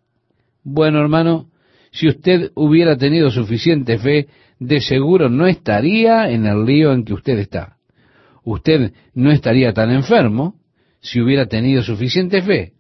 Bueno, 0.61 0.99
hermano, 0.99 1.47
si 1.89 2.09
usted 2.09 2.51
hubiera 2.53 2.97
tenido 2.97 3.31
suficiente 3.31 3.97
fe, 3.97 4.27
de 4.59 4.81
seguro 4.81 5.29
no 5.29 5.47
estaría 5.47 6.29
en 6.29 6.45
el 6.45 6.65
lío 6.65 6.91
en 6.91 7.05
que 7.05 7.13
usted 7.13 7.39
está. 7.39 7.77
Usted 8.43 8.91
no 9.13 9.31
estaría 9.31 9.71
tan 9.71 9.89
enfermo 9.89 10.55
si 10.99 11.21
hubiera 11.21 11.45
tenido 11.45 11.81
suficiente 11.81 12.41
fe. 12.41 12.73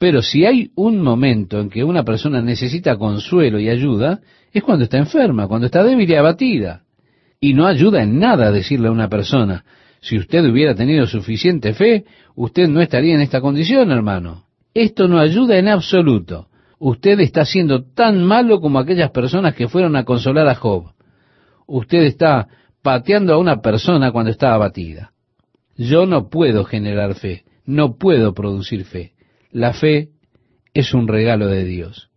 Pero 0.00 0.22
si 0.22 0.46
hay 0.46 0.70
un 0.76 1.02
momento 1.02 1.60
en 1.60 1.68
que 1.68 1.84
una 1.84 2.04
persona 2.04 2.40
necesita 2.40 2.96
consuelo 2.96 3.60
y 3.60 3.68
ayuda, 3.68 4.20
es 4.50 4.62
cuando 4.62 4.84
está 4.84 4.96
enferma, 4.96 5.46
cuando 5.46 5.66
está 5.66 5.84
débil 5.84 6.10
y 6.10 6.14
abatida. 6.14 6.84
Y 7.38 7.52
no 7.52 7.66
ayuda 7.66 8.02
en 8.02 8.18
nada 8.18 8.50
decirle 8.50 8.88
a 8.88 8.92
una 8.92 9.10
persona, 9.10 9.62
si 10.00 10.16
usted 10.16 10.42
hubiera 10.46 10.74
tenido 10.74 11.06
suficiente 11.06 11.74
fe, 11.74 12.06
usted 12.34 12.66
no 12.66 12.80
estaría 12.80 13.14
en 13.14 13.20
esta 13.20 13.42
condición, 13.42 13.92
hermano. 13.92 14.46
Esto 14.72 15.06
no 15.06 15.18
ayuda 15.18 15.58
en 15.58 15.68
absoluto. 15.68 16.46
Usted 16.78 17.20
está 17.20 17.44
siendo 17.44 17.84
tan 17.84 18.24
malo 18.24 18.62
como 18.62 18.78
aquellas 18.78 19.10
personas 19.10 19.54
que 19.54 19.68
fueron 19.68 19.96
a 19.96 20.06
consolar 20.06 20.48
a 20.48 20.54
Job. 20.54 20.94
Usted 21.66 22.04
está 22.04 22.48
pateando 22.80 23.34
a 23.34 23.38
una 23.38 23.60
persona 23.60 24.12
cuando 24.12 24.30
está 24.30 24.54
abatida. 24.54 25.12
Yo 25.76 26.06
no 26.06 26.30
puedo 26.30 26.64
generar 26.64 27.16
fe, 27.16 27.44
no 27.66 27.98
puedo 27.98 28.32
producir 28.32 28.86
fe. 28.86 29.12
La 29.50 29.72
fe 29.72 30.10
es 30.74 30.94
un 30.94 31.08
regalo 31.08 31.48
de 31.48 31.64
Dios. 31.64 32.10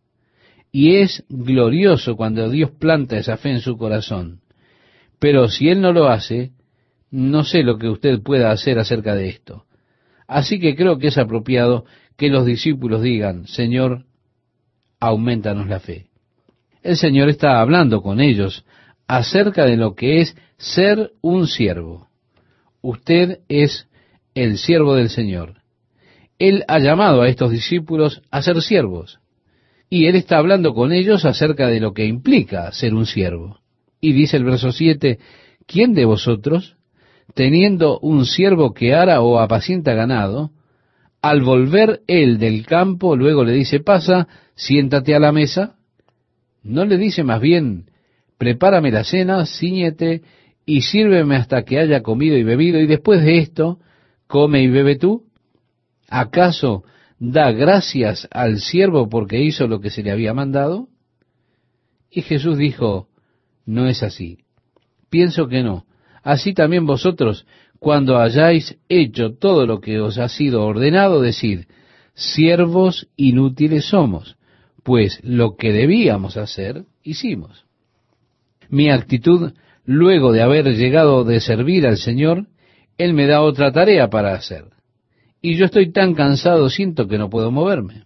Y 0.71 0.95
es 0.95 1.23
glorioso 1.29 2.15
cuando 2.15 2.49
Dios 2.49 2.71
planta 2.71 3.17
esa 3.17 3.37
fe 3.37 3.51
en 3.51 3.59
su 3.59 3.77
corazón. 3.77 4.41
Pero 5.19 5.47
si 5.47 5.69
Él 5.69 5.81
no 5.81 5.93
lo 5.93 6.09
hace, 6.09 6.51
no 7.11 7.43
sé 7.43 7.63
lo 7.63 7.77
que 7.77 7.89
usted 7.89 8.21
pueda 8.21 8.51
hacer 8.51 8.79
acerca 8.79 9.15
de 9.15 9.29
esto. 9.29 9.65
Así 10.27 10.59
que 10.59 10.75
creo 10.75 10.97
que 10.97 11.07
es 11.07 11.17
apropiado 11.17 11.85
que 12.17 12.29
los 12.29 12.45
discípulos 12.45 13.01
digan, 13.01 13.47
Señor, 13.47 14.05
aumentanos 14.99 15.67
la 15.67 15.79
fe. 15.79 16.07
El 16.81 16.97
Señor 16.97 17.29
está 17.29 17.61
hablando 17.61 18.01
con 18.01 18.19
ellos 18.19 18.65
acerca 19.07 19.65
de 19.65 19.77
lo 19.77 19.95
que 19.95 20.21
es 20.21 20.35
ser 20.57 21.11
un 21.21 21.47
siervo. 21.47 22.09
Usted 22.81 23.39
es 23.47 23.87
el 24.33 24.57
siervo 24.57 24.95
del 24.95 25.09
Señor. 25.09 25.62
Él 26.43 26.65
ha 26.67 26.77
llamado 26.77 27.21
a 27.21 27.29
estos 27.29 27.51
discípulos 27.51 28.21
a 28.29 28.41
ser 28.41 28.62
siervos. 28.62 29.21
Y 29.89 30.08
Él 30.08 30.17
está 30.17 30.39
hablando 30.39 30.73
con 30.73 30.91
ellos 30.91 31.23
acerca 31.23 31.67
de 31.67 31.79
lo 31.79 31.93
que 31.93 32.03
implica 32.03 32.69
ser 32.73 32.93
un 32.93 33.06
siervo. 33.06 33.60
Y 34.01 34.12
dice 34.12 34.36
el 34.36 34.43
verso 34.43 34.73
7, 34.73 35.19
¿quién 35.65 35.93
de 35.93 36.03
vosotros, 36.03 36.75
teniendo 37.34 37.97
un 37.99 38.25
siervo 38.25 38.73
que 38.73 38.93
ara 38.93 39.21
o 39.21 39.39
apacienta 39.39 39.93
ganado, 39.93 40.51
al 41.21 41.43
volver 41.43 42.01
él 42.08 42.39
del 42.39 42.65
campo, 42.65 43.15
luego 43.15 43.45
le 43.45 43.53
dice, 43.53 43.79
pasa, 43.79 44.27
siéntate 44.53 45.15
a 45.15 45.19
la 45.19 45.32
mesa? 45.32 45.77
¿No 46.62 46.84
le 46.84 46.97
dice 46.97 47.23
más 47.23 47.39
bien, 47.39 47.86
prepárame 48.38 48.91
la 48.91 49.06
cena, 49.06 49.45
ciñete 49.45 50.23
y 50.65 50.82
sírveme 50.82 51.38
hasta 51.38 51.63
que 51.63 51.79
haya 51.79 52.03
comido 52.03 52.36
y 52.36 52.43
bebido, 52.43 52.82
y 52.82 52.86
después 52.86 53.23
de 53.23 53.38
esto, 53.38 53.79
come 54.27 54.62
y 54.62 54.67
bebe 54.67 54.97
tú? 54.97 55.23
¿Acaso 56.09 56.83
da 57.19 57.51
gracias 57.51 58.27
al 58.31 58.59
siervo 58.59 59.09
porque 59.09 59.41
hizo 59.41 59.67
lo 59.67 59.79
que 59.79 59.89
se 59.89 60.03
le 60.03 60.11
había 60.11 60.33
mandado? 60.33 60.89
Y 62.11 62.21
Jesús 62.21 62.57
dijo, 62.57 63.07
no 63.65 63.87
es 63.87 64.03
así. 64.03 64.39
Pienso 65.09 65.47
que 65.47 65.63
no. 65.63 65.85
Así 66.21 66.53
también 66.53 66.85
vosotros, 66.85 67.45
cuando 67.79 68.17
hayáis 68.17 68.77
hecho 68.89 69.35
todo 69.35 69.65
lo 69.65 69.79
que 69.79 69.99
os 69.99 70.17
ha 70.17 70.29
sido 70.29 70.65
ordenado, 70.65 71.21
decid, 71.21 71.61
siervos 72.13 73.07
inútiles 73.15 73.85
somos, 73.85 74.37
pues 74.83 75.19
lo 75.23 75.55
que 75.55 75.71
debíamos 75.71 76.37
hacer, 76.37 76.83
hicimos. 77.03 77.65
Mi 78.69 78.89
actitud, 78.89 79.53
luego 79.85 80.31
de 80.31 80.41
haber 80.41 80.75
llegado 80.75 81.23
de 81.23 81.39
servir 81.39 81.87
al 81.87 81.97
Señor, 81.97 82.47
Él 82.97 83.13
me 83.13 83.27
da 83.27 83.41
otra 83.41 83.71
tarea 83.71 84.09
para 84.09 84.33
hacer 84.33 84.72
y 85.45 85.58
yo 85.58 85.65
estoy 85.65 85.91
tan 85.91 86.15
cansado, 86.15 86.69
siento 86.69 87.06
que 87.10 87.17
no 87.17 87.29
puedo 87.29 87.51
moverme. 87.51 88.06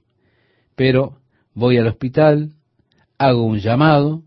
Pero 0.76 1.20
voy 1.54 1.78
al 1.78 1.86
hospital, 1.86 2.54
hago 3.20 3.44
un 3.44 3.60
llamado, 3.60 4.24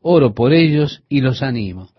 oro 0.00 0.32
por 0.32 0.52
ellos 0.52 1.02
y 1.08 1.22
los 1.22 1.42
animo. 1.42 1.90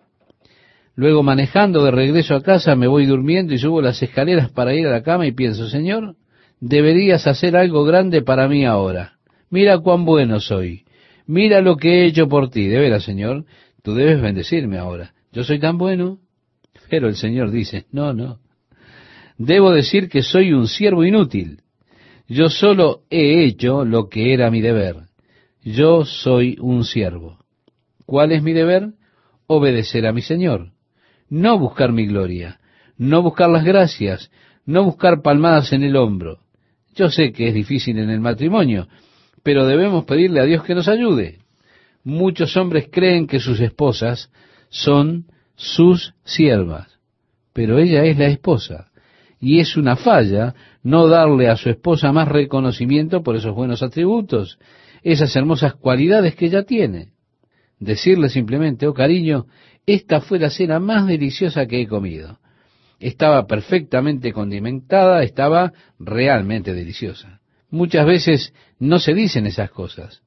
Luego 0.96 1.22
manejando 1.22 1.84
de 1.84 1.92
regreso 1.92 2.34
a 2.34 2.42
casa 2.42 2.78
me 2.78 2.88
voy 2.88 3.06
durmiendo 3.06 3.54
y 3.54 3.58
subo 3.58 3.82
las 3.82 4.02
escaleras 4.02 4.50
para 4.50 4.74
ir 4.74 4.88
a 4.88 4.92
la 4.92 5.04
cama 5.04 5.28
y 5.28 5.34
pienso, 5.34 5.68
Señor, 5.68 6.16
deberías 6.62 7.28
hacer 7.28 7.58
algo 7.58 7.84
grande 7.84 8.22
para 8.22 8.48
mí 8.48 8.66
ahora. 8.66 9.18
Mira 9.50 9.78
cuán 9.80 10.06
bueno 10.06 10.40
soy. 10.40 10.86
Mira 11.26 11.60
lo 11.60 11.76
que 11.76 11.90
he 11.90 12.06
hecho 12.06 12.30
por 12.30 12.50
ti. 12.50 12.68
De 12.68 12.80
veras, 12.80 13.04
Señor, 13.04 13.44
tú 13.84 13.96
debes 13.96 14.22
bendecirme 14.22 14.78
ahora. 14.78 15.14
Yo 15.34 15.44
soy 15.44 15.60
tan 15.60 15.78
bueno. 15.78 16.20
Pero 16.90 17.10
el 17.10 17.18
Señor 17.18 17.52
dice, 17.52 17.86
no, 17.92 18.14
no 18.14 18.40
debo 19.38 19.71
decir 19.71 20.10
que 20.10 20.23
soy 20.23 20.54
un 20.54 20.67
siervo 20.67 21.04
inútil. 21.06 21.62
Yo 22.28 22.50
solo 22.50 23.04
he 23.10 23.45
hecho 23.45 23.86
lo 23.86 24.10
que 24.10 24.34
era 24.34 24.52
mi 24.52 24.62
deber. 24.62 25.08
Yo 25.63 26.06
soy 26.06 26.58
un 26.60 26.84
siervo. 26.84 27.39
¿Cuál 28.06 28.32
es 28.32 28.43
mi 28.43 28.54
deber? 28.54 28.93
Obedecer 29.47 30.08
a 30.08 30.13
mi 30.13 30.21
Señor. 30.21 30.71
No 31.30 31.58
buscar 31.60 31.91
mi 31.91 32.06
gloria, 32.06 32.60
no 32.97 33.21
buscar 33.21 33.50
las 33.50 33.65
gracias, 33.65 34.32
no 34.65 34.84
buscar 34.84 35.21
palmadas 35.21 35.73
en 35.73 35.84
el 35.84 35.95
hombro. 35.95 36.39
Yo 36.95 37.10
sé 37.10 37.32
que 37.32 37.50
es 37.50 37.54
difícil 37.54 38.00
en 38.00 38.10
el 38.10 38.19
matrimonio, 38.19 38.88
pero 39.43 39.65
debemos 39.65 40.06
pedirle 40.06 40.39
a 40.39 40.45
Dios 40.45 40.63
que 40.63 40.73
nos 40.73 40.88
ayude. 40.88 41.39
Muchos 42.04 42.56
hombres 42.56 42.88
creen 42.91 43.28
que 43.28 43.39
sus 43.39 43.60
esposas 43.60 44.32
son 44.69 45.26
sus 45.56 46.13
siervas, 46.23 47.00
pero 47.54 47.78
ella 47.78 48.04
es 48.06 48.17
la 48.17 48.28
esposa 48.28 48.89
y 49.39 49.60
es 49.60 49.78
una 49.78 49.95
falla 49.95 50.56
no 50.84 51.08
darle 51.08 51.50
a 51.50 51.58
su 51.58 51.69
esposa 51.69 52.12
más 52.12 52.28
reconocimiento 52.28 53.23
por 53.23 53.36
esos 53.36 53.54
buenos 53.54 53.84
atributos, 53.84 54.58
esas 55.04 55.36
hermosas 55.36 55.76
cualidades 55.76 56.36
que 56.36 56.47
ella 56.47 56.63
tiene. 56.63 57.10
Decirle 57.80 58.30
simplemente, 58.30 58.88
oh 58.88 58.93
cariño, 58.93 59.45
esta 59.86 60.21
fue 60.21 60.39
la 60.39 60.50
cena 60.50 60.80
más 60.80 61.06
deliciosa 61.06 61.67
que 61.67 61.82
he 61.82 61.88
comido. 61.88 62.39
Estaba 63.00 63.45
perfectamente 63.45 64.34
condimentada, 64.34 65.21
estaba 65.23 65.71
realmente 66.00 66.73
deliciosa. 66.73 67.41
Muchas 67.69 68.06
veces 68.06 68.54
no 68.80 68.97
se 68.97 69.13
dicen 69.13 69.45
esas 69.45 69.69
cosas, 69.69 70.23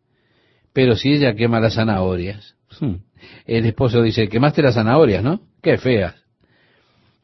pero 0.73 0.95
si 0.95 1.13
ella 1.13 1.35
quema 1.35 1.59
las 1.59 1.75
zanahorias, 1.75 2.55
el 3.47 3.67
esposo 3.67 4.03
dice, 4.03 4.29
quemaste 4.29 4.63
las 4.63 4.75
zanahorias, 4.75 5.25
¿no? 5.25 5.41
Qué 5.63 5.79
feas. 5.79 6.20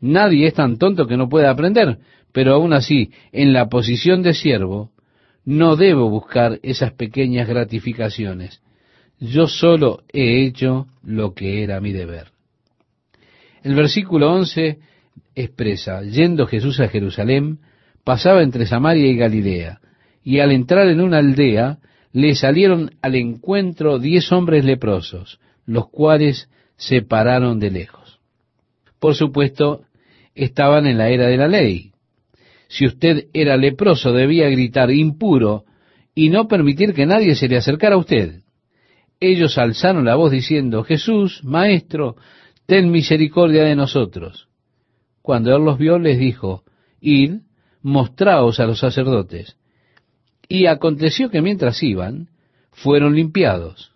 Nadie 0.01 0.47
es 0.47 0.55
tan 0.55 0.79
tonto 0.79 1.07
que 1.07 1.17
no 1.17 1.29
pueda 1.29 1.51
aprender, 1.51 1.99
pero 2.33 2.55
aún 2.55 2.73
así, 2.73 3.11
en 3.33 3.53
la 3.53 3.69
posición 3.69 4.23
de 4.23 4.35
siervo, 4.35 4.91
no 5.45 5.77
debo 5.77 6.11
buscar 6.11 6.59
esas 6.63 6.93
pequeñas 6.93 7.49
gratificaciones. 7.49 8.61
Yo 9.19 9.47
solo 9.47 10.03
he 10.13 10.45
hecho 10.45 10.87
lo 11.03 11.35
que 11.35 11.63
era 11.63 11.81
mi 11.81 11.93
deber. 11.93 12.29
El 13.63 13.75
versículo 13.75 14.33
11 14.33 14.79
expresa, 15.35 16.03
yendo 16.03 16.47
Jesús 16.47 16.81
a 16.81 16.89
Jerusalén, 16.89 17.59
pasaba 18.05 18.43
entre 18.43 18.67
Samaria 18.67 19.07
y 19.07 19.17
Galilea, 19.17 19.81
y 20.23 20.41
al 20.41 20.53
entrar 20.53 20.89
en 20.89 21.01
una 21.01 21.19
aldea, 21.19 21.79
le 22.13 22.35
salieron 22.35 22.91
al 23.03 23.15
encuentro 23.15 23.99
diez 23.99 24.31
hombres 24.33 24.65
leprosos, 24.65 25.39
los 25.67 25.89
cuales 25.89 26.49
se 26.77 27.03
pararon 27.03 27.59
de 27.59 27.71
lejos. 27.71 28.06
Por 29.07 29.15
supuesto, 29.15 29.83
estaban 30.35 30.85
en 30.85 30.99
la 30.99 31.11
era 31.11 31.29
de 31.29 31.37
la 31.37 31.47
ley. 31.47 31.93
Si 32.67 32.87
usted 32.87 33.29
era 33.33 33.57
leproso, 33.57 34.13
debía 34.13 34.51
gritar 34.51 34.91
impuro 34.91 35.65
y 36.13 36.29
no 36.29 36.49
permitir 36.49 36.93
que 36.93 37.07
nadie 37.07 37.37
se 37.37 37.47
le 37.47 37.57
acercara 37.57 37.95
a 37.95 37.99
usted. 37.99 38.41
Ellos 39.21 39.59
alzaron 39.59 40.07
la 40.07 40.17
voz 40.17 40.33
diciendo, 40.33 40.83
Jesús, 40.83 41.45
Maestro, 41.45 42.17
ten 42.67 42.91
misericordia 42.91 43.63
de 43.63 43.77
nosotros. 43.77 44.49
Cuando 45.23 45.55
él 45.55 45.65
los 45.65 45.79
vio, 45.79 46.01
les 46.01 46.19
dijo, 46.19 46.65
Id, 47.01 47.43
mostraos 47.83 48.59
a 48.59 48.67
los 48.67 48.81
sacerdotes. 48.81 49.57
Y 50.49 50.67
aconteció 50.67 51.31
que 51.31 51.43
mientras 51.43 51.81
iban, 51.81 52.31
fueron 52.73 53.15
limpiados. 53.15 53.93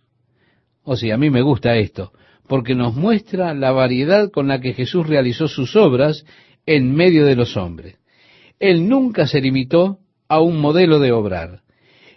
O 0.85 0.95
sea, 0.95 1.17
a 1.17 1.19
mí 1.19 1.31
me 1.31 1.43
gusta 1.43 1.75
esto, 1.75 2.13
porque 2.51 2.75
nos 2.75 2.97
muestra 2.97 3.55
la 3.55 3.71
variedad 3.71 4.33
con 4.33 4.49
la 4.49 4.61
que 4.61 4.73
Jesús 4.73 5.07
realizó 5.07 5.47
sus 5.47 5.77
obras 5.77 6.27
en 6.67 6.93
medio 6.93 7.25
de 7.25 7.37
los 7.37 7.57
hombres. 7.57 7.97
Él 8.59 8.89
nunca 8.89 9.29
se 9.29 9.41
limitó 9.41 9.99
a 10.27 10.41
un 10.41 10.61
modelo 10.61 10.99
de 10.99 11.13
obrar. 11.13 11.61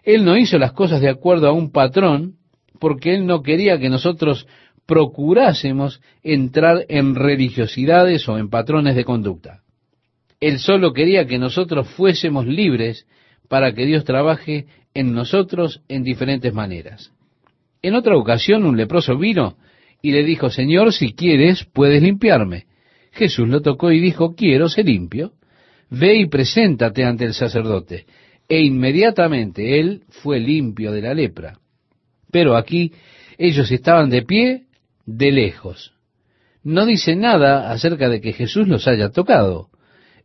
Él 0.01 0.25
no 0.25 0.35
hizo 0.35 0.57
las 0.57 0.71
cosas 0.71 1.01
de 1.01 1.09
acuerdo 1.09 1.47
a 1.47 1.51
un 1.51 1.71
patrón, 1.71 2.37
porque 2.79 3.13
Él 3.13 3.27
no 3.27 3.43
quería 3.43 3.77
que 3.77 3.89
nosotros 3.89 4.47
procurásemos 4.87 6.01
entrar 6.23 6.83
en 6.89 7.13
religiosidades 7.13 8.27
o 8.27 8.39
en 8.39 8.49
patrones 8.49 8.95
de 8.95 9.05
conducta. 9.05 9.61
Él 10.39 10.57
solo 10.57 10.93
quería 10.93 11.27
que 11.27 11.37
nosotros 11.37 11.87
fuésemos 11.89 12.47
libres 12.47 13.05
para 13.49 13.75
que 13.75 13.85
Dios 13.85 14.03
trabaje 14.03 14.65
en 14.95 15.13
nosotros 15.13 15.83
en 15.89 16.01
diferentes 16.01 16.51
maneras. 16.55 17.11
En 17.83 17.93
otra 17.93 18.17
ocasión 18.17 18.65
un 18.65 18.77
leproso 18.77 19.15
vino 19.15 19.57
y 20.03 20.11
le 20.11 20.23
dijo, 20.23 20.49
Señor, 20.49 20.91
si 20.91 21.13
quieres, 21.13 21.63
puedes 21.63 22.03
limpiarme. 22.03 22.65
Jesús 23.13 23.47
lo 23.47 23.61
tocó 23.61 23.89
y 23.89 24.01
dijo, 24.01 24.35
quiero 24.35 24.67
ser 24.67 24.85
limpio. 24.85 25.31
Ve 25.89 26.15
y 26.15 26.27
preséntate 26.27 27.05
ante 27.05 27.23
el 27.23 27.33
sacerdote. 27.33 28.05
E 28.49 28.61
inmediatamente 28.61 29.79
él 29.79 30.03
fue 30.09 30.41
limpio 30.41 30.91
de 30.91 31.01
la 31.01 31.13
lepra. 31.13 31.57
Pero 32.31 32.57
aquí 32.57 32.91
ellos 33.37 33.71
estaban 33.71 34.09
de 34.09 34.23
pie 34.23 34.63
de 35.05 35.31
lejos. 35.31 35.93
No 36.63 36.85
dice 36.85 37.15
nada 37.15 37.71
acerca 37.71 38.09
de 38.09 38.19
que 38.19 38.33
Jesús 38.33 38.67
los 38.67 38.89
haya 38.89 39.09
tocado. 39.09 39.69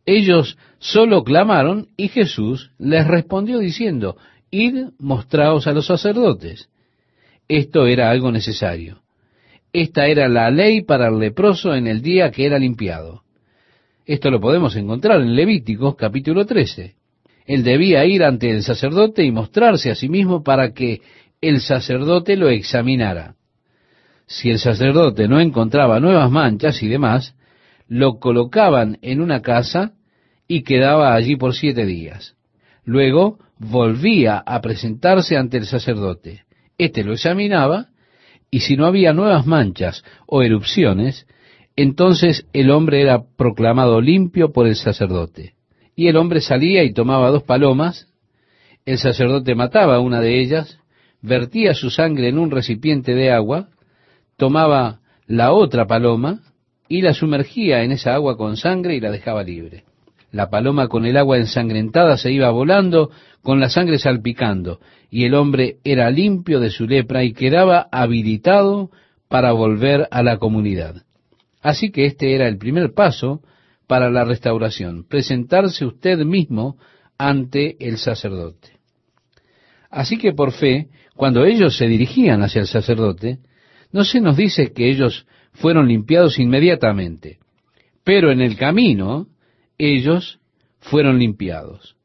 Ellos 0.05 0.57
solo 0.79 1.23
clamaron 1.23 1.87
y 1.95 2.09
Jesús 2.09 2.71
les 2.79 3.07
respondió 3.07 3.59
diciendo, 3.59 4.17
Id, 4.51 4.89
mostraos 4.97 5.67
a 5.67 5.71
los 5.71 5.85
sacerdotes. 5.85 6.67
Esto 7.47 7.87
era 7.87 8.09
algo 8.09 8.29
necesario. 8.29 9.03
Esta 9.71 10.07
era 10.07 10.27
la 10.27 10.49
ley 10.49 10.81
para 10.81 11.09
el 11.09 11.19
leproso 11.19 11.75
en 11.75 11.85
el 11.85 12.01
día 12.01 12.31
que 12.31 12.45
era 12.45 12.57
limpiado. 12.57 13.21
Esto 14.05 14.31
lo 14.31 14.39
podemos 14.39 14.75
encontrar 14.75 15.21
en 15.21 15.35
Levíticos 15.35 15.95
capítulo 15.95 16.45
13. 16.45 16.95
Él 17.45 17.63
debía 17.63 18.03
ir 18.05 18.23
ante 18.23 18.49
el 18.49 18.63
sacerdote 18.63 19.23
y 19.23 19.31
mostrarse 19.31 19.91
a 19.91 19.95
sí 19.95 20.09
mismo 20.09 20.43
para 20.43 20.73
que 20.73 21.01
el 21.41 21.61
sacerdote 21.61 22.35
lo 22.35 22.49
examinara. 22.49 23.35
Si 24.25 24.49
el 24.49 24.57
sacerdote 24.57 25.27
no 25.27 25.39
encontraba 25.39 25.99
nuevas 25.99 26.31
manchas 26.31 26.81
y 26.81 26.87
demás, 26.87 27.35
lo 27.87 28.19
colocaban 28.19 28.97
en 29.01 29.21
una 29.21 29.41
casa 29.41 29.93
y 30.47 30.63
quedaba 30.63 31.13
allí 31.13 31.35
por 31.35 31.53
siete 31.53 31.85
días. 31.85 32.35
Luego 32.85 33.37
volvía 33.59 34.37
a 34.37 34.61
presentarse 34.61 35.37
ante 35.37 35.57
el 35.57 35.65
sacerdote. 35.65 36.43
Este 36.79 37.03
lo 37.03 37.13
examinaba 37.13 37.88
y 38.51 38.61
si 38.61 38.75
no 38.75 38.85
había 38.85 39.13
nuevas 39.13 39.45
manchas 39.45 40.03
o 40.25 40.41
erupciones, 40.41 41.27
entonces 41.75 42.45
el 42.53 42.71
hombre 42.71 43.01
era 43.01 43.23
proclamado 43.37 44.01
limpio 44.01 44.51
por 44.51 44.67
el 44.67 44.75
sacerdote. 44.75 45.53
Y 45.95 46.07
el 46.07 46.17
hombre 46.17 46.41
salía 46.41 46.83
y 46.83 46.93
tomaba 46.93 47.29
dos 47.29 47.43
palomas, 47.43 48.07
el 48.85 48.97
sacerdote 48.97 49.55
mataba 49.55 49.99
una 49.99 50.19
de 50.21 50.39
ellas, 50.39 50.79
vertía 51.21 51.73
su 51.73 51.89
sangre 51.89 52.29
en 52.29 52.39
un 52.39 52.51
recipiente 52.51 53.13
de 53.13 53.31
agua, 53.31 53.69
tomaba 54.37 55.01
la 55.27 55.51
otra 55.53 55.85
paloma 55.85 56.41
y 56.87 57.01
la 57.01 57.13
sumergía 57.13 57.83
en 57.83 57.91
esa 57.91 58.15
agua 58.15 58.35
con 58.35 58.57
sangre 58.57 58.95
y 58.95 58.99
la 58.99 59.11
dejaba 59.11 59.43
libre. 59.43 59.83
La 60.31 60.49
paloma 60.49 60.87
con 60.87 61.05
el 61.05 61.17
agua 61.17 61.37
ensangrentada 61.37 62.17
se 62.17 62.31
iba 62.31 62.49
volando, 62.51 63.09
con 63.41 63.59
la 63.59 63.69
sangre 63.69 63.97
salpicando, 63.97 64.79
y 65.09 65.25
el 65.25 65.33
hombre 65.33 65.77
era 65.83 66.11
limpio 66.11 66.59
de 66.59 66.69
su 66.69 66.85
lepra 66.85 67.23
y 67.23 67.33
quedaba 67.33 67.87
habilitado 67.91 68.91
para 69.27 69.51
volver 69.53 70.07
a 70.11 70.21
la 70.21 70.37
comunidad. 70.37 71.03
Así 71.61 71.91
que 71.91 72.05
este 72.05 72.35
era 72.35 72.47
el 72.47 72.57
primer 72.57 72.93
paso 72.93 73.41
para 73.87 74.09
la 74.11 74.23
restauración, 74.23 75.05
presentarse 75.07 75.85
usted 75.85 76.19
mismo 76.19 76.77
ante 77.17 77.75
el 77.85 77.97
sacerdote. 77.97 78.79
Así 79.89 80.17
que 80.17 80.33
por 80.33 80.51
fe, 80.51 80.89
cuando 81.15 81.43
ellos 81.43 81.75
se 81.75 81.87
dirigían 81.87 82.43
hacia 82.43 82.61
el 82.61 82.67
sacerdote, 82.67 83.39
no 83.91 84.03
se 84.03 84.21
nos 84.21 84.37
dice 84.37 84.71
que 84.71 84.89
ellos 84.89 85.25
fueron 85.53 85.87
limpiados 85.87 86.37
inmediatamente, 86.37 87.39
pero 88.03 88.31
en 88.31 88.41
el 88.41 88.55
camino 88.55 89.27
ellos 89.79 90.39
fueron 90.79 91.17
limpiados. 91.17 91.95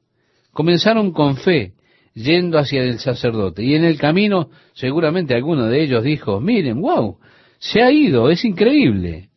Comenzaron 0.53 1.13
con 1.13 1.37
fe, 1.37 1.73
yendo 2.15 2.59
hacia 2.59 2.83
el 2.83 3.01
sacerdote, 3.01 3.63
y 3.65 3.75
en 3.75 3.85
el 3.85 3.99
camino 3.99 4.49
seguramente 4.73 5.35
alguno 5.35 5.67
de 5.67 5.83
ellos 5.83 6.05
dijo, 6.05 6.41
miren, 6.41 6.81
wow, 6.81 7.19
se 7.59 7.83
ha 7.83 7.91
ido, 7.91 8.31
es 8.31 8.45
increíble. 8.45 9.31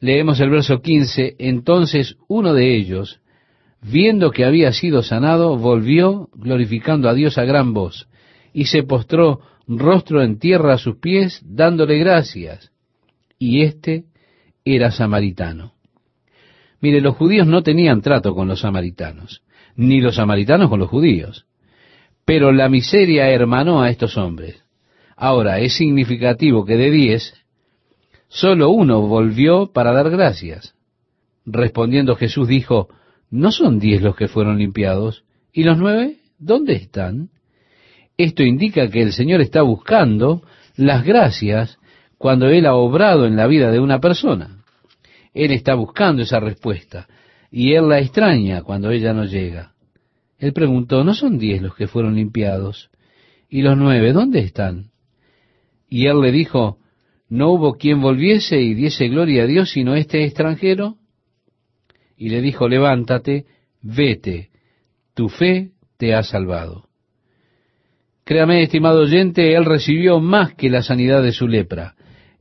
Leemos 0.00 0.40
el 0.40 0.50
verso 0.50 0.80
15, 0.80 1.36
entonces 1.38 2.16
uno 2.28 2.54
de 2.54 2.76
ellos, 2.76 3.20
viendo 3.82 4.30
que 4.30 4.44
había 4.44 4.72
sido 4.72 5.02
sanado, 5.02 5.56
volvió 5.56 6.28
glorificando 6.34 7.08
a 7.08 7.14
Dios 7.14 7.36
a 7.38 7.44
gran 7.44 7.74
voz, 7.74 8.08
y 8.52 8.66
se 8.66 8.84
postró 8.84 9.40
rostro 9.66 10.22
en 10.22 10.38
tierra 10.38 10.74
a 10.74 10.78
sus 10.78 10.98
pies, 10.98 11.40
dándole 11.44 11.98
gracias. 11.98 12.70
Y 13.38 13.62
éste 13.62 14.04
era 14.64 14.90
samaritano. 14.90 15.75
Mire, 16.80 17.00
los 17.00 17.16
judíos 17.16 17.46
no 17.46 17.62
tenían 17.62 18.02
trato 18.02 18.34
con 18.34 18.48
los 18.48 18.60
samaritanos, 18.60 19.42
ni 19.76 20.00
los 20.00 20.16
samaritanos 20.16 20.68
con 20.68 20.80
los 20.80 20.88
judíos. 20.88 21.46
Pero 22.24 22.52
la 22.52 22.68
miseria 22.68 23.30
hermanó 23.30 23.82
a 23.82 23.90
estos 23.90 24.16
hombres. 24.16 24.62
Ahora, 25.16 25.60
es 25.60 25.76
significativo 25.76 26.64
que 26.64 26.76
de 26.76 26.90
diez, 26.90 27.34
solo 28.28 28.70
uno 28.70 29.00
volvió 29.02 29.72
para 29.72 29.92
dar 29.92 30.10
gracias. 30.10 30.74
Respondiendo 31.46 32.16
Jesús 32.16 32.48
dijo, 32.48 32.88
¿no 33.30 33.52
son 33.52 33.78
diez 33.78 34.02
los 34.02 34.16
que 34.16 34.28
fueron 34.28 34.58
limpiados? 34.58 35.24
¿Y 35.52 35.62
los 35.62 35.78
nueve? 35.78 36.16
¿Dónde 36.38 36.74
están? 36.74 37.30
Esto 38.18 38.42
indica 38.42 38.88
que 38.88 39.02
el 39.02 39.12
Señor 39.12 39.40
está 39.40 39.62
buscando 39.62 40.42
las 40.76 41.04
gracias 41.04 41.78
cuando 42.18 42.48
Él 42.48 42.66
ha 42.66 42.74
obrado 42.74 43.26
en 43.26 43.36
la 43.36 43.46
vida 43.46 43.70
de 43.70 43.80
una 43.80 44.00
persona. 44.00 44.55
Él 45.36 45.52
está 45.52 45.74
buscando 45.74 46.22
esa 46.22 46.40
respuesta 46.40 47.06
y 47.50 47.74
Él 47.74 47.90
la 47.90 48.00
extraña 48.00 48.62
cuando 48.62 48.90
ella 48.90 49.12
no 49.12 49.26
llega. 49.26 49.74
Él 50.38 50.54
preguntó, 50.54 51.04
¿no 51.04 51.12
son 51.12 51.38
diez 51.38 51.60
los 51.60 51.74
que 51.74 51.88
fueron 51.88 52.16
limpiados? 52.16 52.90
¿Y 53.50 53.60
los 53.60 53.76
nueve 53.76 54.14
dónde 54.14 54.40
están? 54.40 54.92
Y 55.90 56.06
Él 56.06 56.22
le 56.22 56.32
dijo, 56.32 56.78
¿no 57.28 57.50
hubo 57.50 57.74
quien 57.74 58.00
volviese 58.00 58.62
y 58.62 58.72
diese 58.72 59.08
gloria 59.08 59.42
a 59.42 59.46
Dios 59.46 59.70
sino 59.70 59.94
este 59.94 60.24
extranjero? 60.24 60.96
Y 62.16 62.30
le 62.30 62.40
dijo, 62.40 62.66
levántate, 62.66 63.44
vete, 63.82 64.48
tu 65.12 65.28
fe 65.28 65.72
te 65.98 66.14
ha 66.14 66.22
salvado. 66.22 66.88
Créame, 68.24 68.62
estimado 68.62 69.02
oyente, 69.02 69.54
él 69.54 69.66
recibió 69.66 70.18
más 70.18 70.54
que 70.54 70.70
la 70.70 70.82
sanidad 70.82 71.22
de 71.22 71.32
su 71.32 71.46
lepra. 71.46 71.94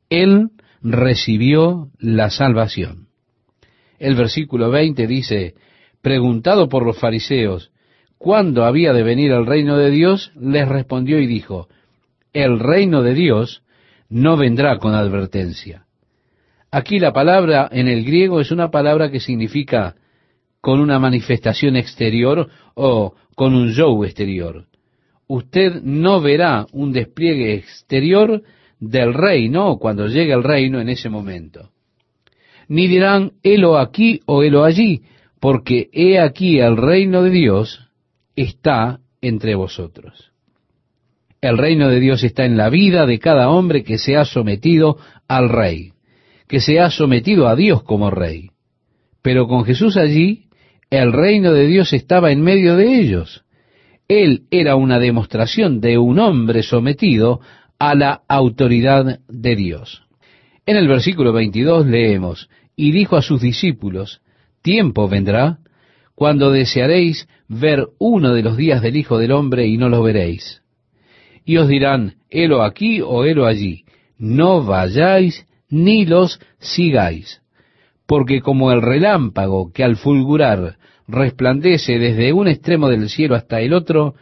Él 0.10 0.52
recibió 0.92 1.90
la 2.00 2.30
salvación. 2.30 3.08
El 3.98 4.16
versículo 4.16 4.70
20 4.70 5.08
dice, 5.08 5.56
preguntado 6.02 6.70
por 6.70 6.86
los 6.86 7.00
fariseos, 7.00 7.72
¿cuándo 8.18 8.66
había 8.66 8.94
de 8.94 9.04
venir 9.04 9.32
el 9.32 9.46
reino 9.46 9.78
de 9.78 9.90
Dios? 9.90 10.32
Les 10.40 10.68
respondió 10.68 11.20
y 11.20 11.26
dijo, 11.26 11.68
el 12.34 12.60
reino 12.60 13.02
de 13.02 13.16
Dios 13.16 13.64
no 14.10 14.38
vendrá 14.38 14.78
con 14.78 14.94
advertencia. 14.94 15.86
Aquí 16.70 17.00
la 17.00 17.14
palabra 17.14 17.68
en 17.72 17.88
el 17.88 18.06
griego 18.06 18.40
es 18.40 18.52
una 18.52 18.70
palabra 18.70 19.10
que 19.10 19.20
significa 19.20 19.96
con 20.62 20.80
una 20.80 21.00
manifestación 21.00 21.76
exterior 21.76 22.50
o 22.76 23.16
con 23.36 23.56
un 23.56 23.72
show 23.72 24.04
exterior 24.04 24.68
usted 25.28 25.82
no 25.82 26.22
verá 26.22 26.68
un 26.72 26.92
despliegue 26.92 27.56
exterior 27.56 28.44
del 28.80 29.14
reino 29.14 29.78
cuando 29.78 30.08
llegue 30.08 30.34
el 30.34 30.44
reino 30.44 30.80
en 30.80 30.90
ese 30.90 31.10
momento. 31.10 31.72
Ni 32.68 32.88
dirán, 32.88 33.34
helo 33.44 33.78
aquí 33.78 34.22
o 34.26 34.44
helo 34.44 34.64
allí, 34.64 35.04
porque 35.40 35.90
he 35.94 36.20
aquí 36.20 36.60
el 36.60 36.78
reino 36.78 37.24
de 37.24 37.30
Dios 37.30 37.90
está 38.36 39.00
entre 39.22 39.56
vosotros. 39.56 40.32
El 41.42 41.58
reino 41.58 41.90
de 41.90 42.00
Dios 42.00 42.24
está 42.24 42.46
en 42.46 42.58
la 42.58 42.70
vida 42.70 43.06
de 43.06 43.20
cada 43.20 43.50
hombre 43.50 43.84
que 43.84 43.98
se 43.98 44.18
ha 44.18 44.26
sometido 44.26 44.98
al 45.28 45.50
rey. 45.50 45.92
que 46.48 46.62
se 46.62 46.80
ha 46.80 46.92
sometido 46.92 47.48
a 47.48 47.56
Dios 47.56 47.82
como 47.82 48.12
rey. 48.12 48.52
Pero 49.24 49.48
con 49.48 49.66
Jesús 49.66 49.98
allí, 49.98 50.46
el 50.92 51.12
reino 51.12 51.54
de 51.54 51.66
Dios 51.66 51.92
estaba 51.94 52.32
en 52.32 52.42
medio 52.42 52.76
de 52.76 53.00
ellos. 53.00 53.44
Él 54.08 54.44
era 54.52 54.76
una 54.76 55.00
demostración 55.00 55.82
de 55.82 55.98
un 55.98 56.20
hombre 56.20 56.62
sometido 56.62 57.42
a 57.80 57.96
la 57.96 58.22
autoridad 58.28 59.20
de 59.28 59.56
Dios. 59.56 60.04
En 60.66 60.78
el 60.78 60.88
versículo 60.88 61.34
22 61.34 61.86
leemos, 61.86 62.50
y 62.76 62.92
dijo 62.92 63.16
a 63.16 63.22
sus 63.22 63.42
discípulos, 63.42 64.22
tiempo 64.62 65.08
vendrá 65.08 65.60
cuando 66.16 66.52
desearéis 66.52 67.28
ver 67.48 67.88
uno 68.00 68.34
de 68.34 68.42
los 68.42 68.58
días 68.58 68.82
del 68.82 68.96
Hijo 68.96 69.18
del 69.18 69.32
Hombre 69.32 69.68
y 69.68 69.78
no 69.78 69.90
lo 69.90 70.02
veréis. 70.02 70.62
Y 71.46 71.58
os 71.58 71.68
dirán, 71.68 72.16
helo 72.30 72.64
aquí 72.64 73.02
o 73.02 73.26
helo 73.26 73.46
allí, 73.46 73.86
no 74.18 74.64
vayáis 74.64 75.46
ni 75.70 76.06
los 76.06 76.40
sigáis, 76.60 77.42
porque 78.08 78.42
como 78.42 78.72
el 78.72 78.82
relámpago 78.82 79.72
que 79.72 79.84
al 79.84 79.98
fulgurar 79.98 80.78
resplandece 81.08 82.00
desde 82.00 82.34
un 82.34 82.48
extremo 82.48 82.90
del 82.90 83.10
cielo 83.10 83.36
hasta 83.36 83.62
el 83.62 83.74
otro, 83.74 84.16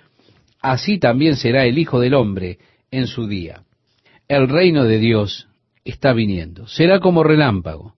así 0.61 0.97
también 0.97 1.35
será 1.35 1.65
el 1.65 1.77
Hijo 1.77 1.99
del 1.99 2.15
Hombre 2.15 2.57
en 2.93 3.07
su 3.07 3.27
día. 3.27 3.63
El 4.27 4.47
reino 4.47 4.83
de 4.85 4.99
Dios 4.99 5.47
está 5.83 6.13
viniendo. 6.13 6.67
Será 6.67 6.99
como 6.99 7.23
relámpago. 7.23 7.95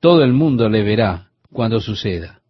Todo 0.00 0.22
el 0.22 0.34
mundo 0.34 0.68
le 0.68 0.82
verá 0.82 1.30
cuando 1.50 1.80
suceda. 1.80 2.42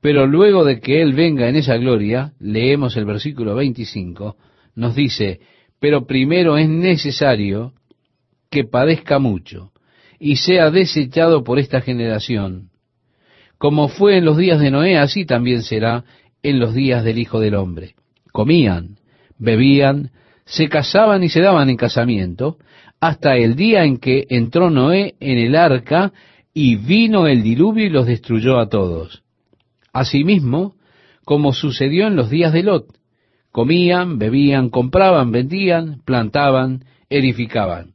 Pero 0.00 0.26
luego 0.26 0.64
de 0.64 0.80
que 0.80 1.02
Él 1.02 1.12
venga 1.12 1.48
en 1.48 1.56
esa 1.56 1.76
gloria, 1.76 2.32
leemos 2.40 2.96
el 2.96 3.04
versículo 3.04 3.54
25, 3.54 4.36
nos 4.74 4.94
dice, 4.94 5.40
pero 5.78 6.06
primero 6.06 6.56
es 6.56 6.68
necesario 6.68 7.74
que 8.50 8.64
padezca 8.64 9.18
mucho 9.18 9.72
y 10.18 10.36
sea 10.36 10.70
desechado 10.70 11.44
por 11.44 11.58
esta 11.58 11.82
generación. 11.82 12.70
Como 13.58 13.88
fue 13.88 14.16
en 14.16 14.24
los 14.24 14.38
días 14.38 14.60
de 14.60 14.70
Noé, 14.70 14.96
así 14.96 15.26
también 15.26 15.62
será 15.62 16.04
en 16.42 16.58
los 16.58 16.74
días 16.74 17.04
del 17.04 17.18
Hijo 17.18 17.38
del 17.38 17.54
Hombre. 17.54 17.96
Comían, 18.32 18.96
bebían, 19.38 20.10
se 20.46 20.68
casaban 20.68 21.24
y 21.24 21.28
se 21.28 21.40
daban 21.40 21.68
en 21.68 21.76
casamiento, 21.76 22.56
hasta 23.00 23.36
el 23.36 23.56
día 23.56 23.84
en 23.84 23.98
que 23.98 24.26
entró 24.30 24.70
Noé 24.70 25.16
en 25.20 25.38
el 25.38 25.56
arca 25.56 26.12
y 26.54 26.76
vino 26.76 27.26
el 27.26 27.42
diluvio 27.42 27.84
y 27.84 27.90
los 27.90 28.06
destruyó 28.06 28.58
a 28.58 28.68
todos. 28.68 29.22
Asimismo, 29.92 30.76
como 31.24 31.52
sucedió 31.52 32.06
en 32.06 32.16
los 32.16 32.30
días 32.30 32.52
de 32.52 32.62
Lot, 32.62 32.86
comían, 33.50 34.18
bebían, 34.18 34.70
compraban, 34.70 35.32
vendían, 35.32 36.00
plantaban, 36.04 36.84
edificaban. 37.10 37.94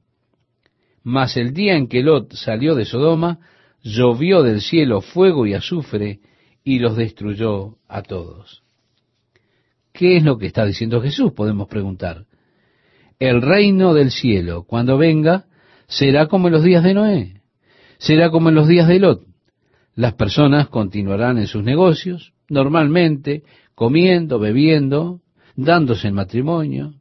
Mas 1.03 1.37
el 1.37 1.53
día 1.53 1.75
en 1.75 1.87
que 1.87 2.03
Lot 2.03 2.33
salió 2.33 2.75
de 2.75 2.85
Sodoma, 2.85 3.39
llovió 3.81 4.43
del 4.43 4.61
cielo 4.61 5.01
fuego 5.01 5.47
y 5.47 5.53
azufre 5.53 6.19
y 6.63 6.79
los 6.79 6.97
destruyó 6.97 7.77
a 7.87 8.03
todos. 8.03 8.61
¿Qué 9.93 10.17
es 10.17 10.23
lo 10.23 10.37
que 10.37 10.47
está 10.47 10.65
diciendo 10.65 11.01
Jesús? 11.01 11.31
Podemos 11.33 11.67
preguntar. 11.67 12.25
El 13.22 13.43
reino 13.43 13.93
del 13.93 14.09
cielo, 14.09 14.63
cuando 14.63 14.97
venga, 14.97 15.45
será 15.88 16.26
como 16.26 16.47
en 16.47 16.53
los 16.53 16.63
días 16.63 16.84
de 16.84 16.95
Noé, 16.95 17.41
será 17.99 18.32
como 18.32 18.49
en 18.49 18.55
los 18.55 18.67
días 18.67 18.88
de 18.88 18.97
Lot. 18.97 19.22
Las 19.93 20.13
personas 20.13 20.69
continuarán 20.69 21.38
en 21.38 21.45
sus 21.45 21.63
negocios, 21.63 22.34
normalmente, 22.49 23.43
comiendo, 23.76 24.39
bebiendo, 24.39 25.19
dándose 25.55 26.07
en 26.07 26.15
matrimonio, 26.15 26.95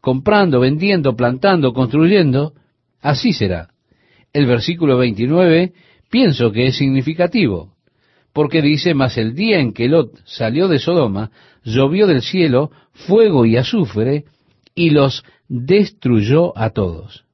comprando, 0.00 0.58
vendiendo, 0.58 1.14
plantando, 1.14 1.72
construyendo, 1.72 2.54
así 3.00 3.32
será. 3.32 3.68
El 4.32 4.46
versículo 4.46 4.98
29 4.98 5.74
pienso 6.10 6.50
que 6.50 6.66
es 6.66 6.76
significativo, 6.76 7.76
porque 8.32 8.62
dice, 8.62 8.94
mas 8.94 9.16
el 9.16 9.36
día 9.36 9.60
en 9.60 9.72
que 9.72 9.86
Lot 9.86 10.10
salió 10.24 10.66
de 10.66 10.80
Sodoma, 10.80 11.30
llovió 11.62 12.08
del 12.08 12.22
cielo 12.22 12.72
fuego 12.90 13.46
y 13.46 13.56
azufre, 13.56 14.24
y 14.74 14.90
los 14.90 15.24
destruyó 15.48 16.56
a 16.58 16.70
todos. 16.70 17.24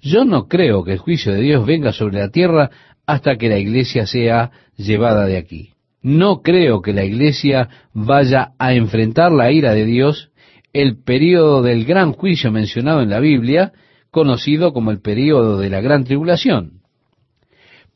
Yo 0.00 0.24
no 0.24 0.48
creo 0.48 0.84
que 0.84 0.92
el 0.92 0.98
juicio 0.98 1.32
de 1.32 1.40
Dios 1.40 1.64
venga 1.64 1.92
sobre 1.92 2.18
la 2.18 2.30
tierra 2.30 2.70
hasta 3.06 3.36
que 3.36 3.48
la 3.48 3.58
iglesia 3.58 4.06
sea 4.06 4.50
llevada 4.76 5.26
de 5.26 5.36
aquí. 5.36 5.70
No 6.02 6.42
creo 6.42 6.82
que 6.82 6.92
la 6.92 7.04
iglesia 7.04 7.68
vaya 7.92 8.52
a 8.58 8.74
enfrentar 8.74 9.30
la 9.30 9.52
ira 9.52 9.72
de 9.72 9.84
Dios 9.84 10.30
el 10.72 10.96
período 11.02 11.62
del 11.62 11.84
gran 11.84 12.12
juicio 12.12 12.50
mencionado 12.50 13.02
en 13.02 13.10
la 13.10 13.20
Biblia, 13.20 13.72
conocido 14.10 14.72
como 14.72 14.90
el 14.90 15.00
período 15.00 15.58
de 15.58 15.70
la 15.70 15.80
gran 15.80 16.04
tribulación 16.04 16.82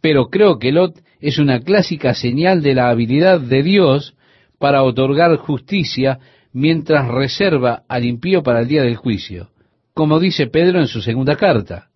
pero 0.07 0.29
creo 0.29 0.61
que 0.61 0.71
Lot 0.71 1.01
es 1.21 1.39
una 1.39 1.59
clásica 1.59 2.15
señal 2.15 2.63
de 2.63 2.75
la 2.75 2.91
habilidad 2.91 3.41
de 3.41 3.65
Dios 3.65 4.15
para 4.57 4.85
otorgar 4.85 5.37
justicia 5.37 6.21
mientras 6.53 7.09
reserva 7.09 7.83
al 7.89 8.05
impío 8.05 8.45
para 8.45 8.61
el 8.61 8.69
día 8.69 8.83
del 8.83 8.95
juicio, 8.95 9.49
como 9.97 10.21
dice 10.21 10.47
Pedro 10.49 10.79
en 10.79 10.89
su 10.89 11.01
segunda 11.01 11.37
carta. 11.37 11.89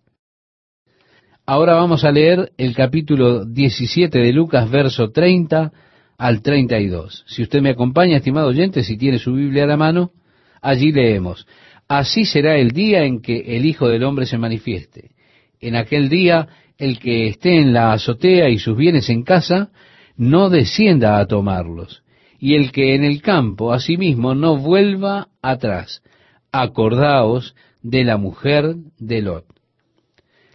Ahora 1.45 1.75
vamos 1.75 2.03
a 2.03 2.11
leer 2.11 2.51
el 2.57 2.73
capítulo 2.73 3.45
17 3.45 4.17
de 4.17 4.33
Lucas, 4.33 4.71
verso 4.71 5.11
30 5.11 5.71
al 6.17 6.41
32. 6.41 7.23
Si 7.27 7.43
usted 7.43 7.61
me 7.61 7.69
acompaña, 7.69 8.17
estimado 8.17 8.47
oyente, 8.47 8.83
si 8.83 8.97
tiene 8.97 9.19
su 9.19 9.33
Biblia 9.33 9.65
a 9.65 9.67
la 9.67 9.77
mano, 9.77 10.13
allí 10.63 10.91
leemos, 10.91 11.45
Así 11.87 12.25
será 12.25 12.57
el 12.57 12.71
día 12.71 13.03
en 13.03 13.21
que 13.21 13.55
el 13.55 13.65
Hijo 13.65 13.87
del 13.87 14.03
Hombre 14.03 14.25
se 14.25 14.39
manifieste. 14.39 15.11
En 15.59 15.75
aquel 15.75 16.09
día 16.09 16.47
el 16.79 16.97
que 16.97 17.27
esté 17.27 17.59
en 17.59 17.71
la 17.71 17.93
azotea 17.93 18.49
y 18.49 18.57
sus 18.57 18.75
bienes 18.75 19.11
en 19.11 19.21
casa, 19.21 19.69
no 20.17 20.49
descienda 20.49 21.19
a 21.19 21.27
tomarlos, 21.27 22.01
y 22.39 22.55
el 22.55 22.71
que 22.71 22.95
en 22.95 23.03
el 23.03 23.21
campo 23.21 23.73
asimismo 23.73 24.33
no 24.33 24.57
vuelva 24.57 25.27
atrás. 25.43 26.01
Acordaos 26.51 27.53
de 27.81 28.03
la 28.03 28.17
mujer 28.17 28.75
de 28.97 29.21
Lot. 29.21 29.45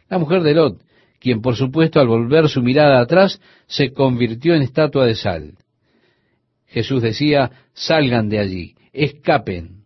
La 0.08 0.18
mujer 0.18 0.42
de 0.42 0.54
Lot, 0.54 0.80
quien 1.18 1.40
por 1.40 1.56
supuesto 1.56 2.00
al 2.00 2.06
volver 2.06 2.48
su 2.48 2.62
mirada 2.62 3.00
atrás 3.00 3.40
se 3.66 3.92
convirtió 3.92 4.54
en 4.54 4.62
estatua 4.62 5.06
de 5.06 5.14
sal. 5.14 5.54
Jesús 6.66 7.02
decía, 7.02 7.50
salgan 7.74 8.28
de 8.28 8.38
allí, 8.38 8.74
escapen. 8.92 9.84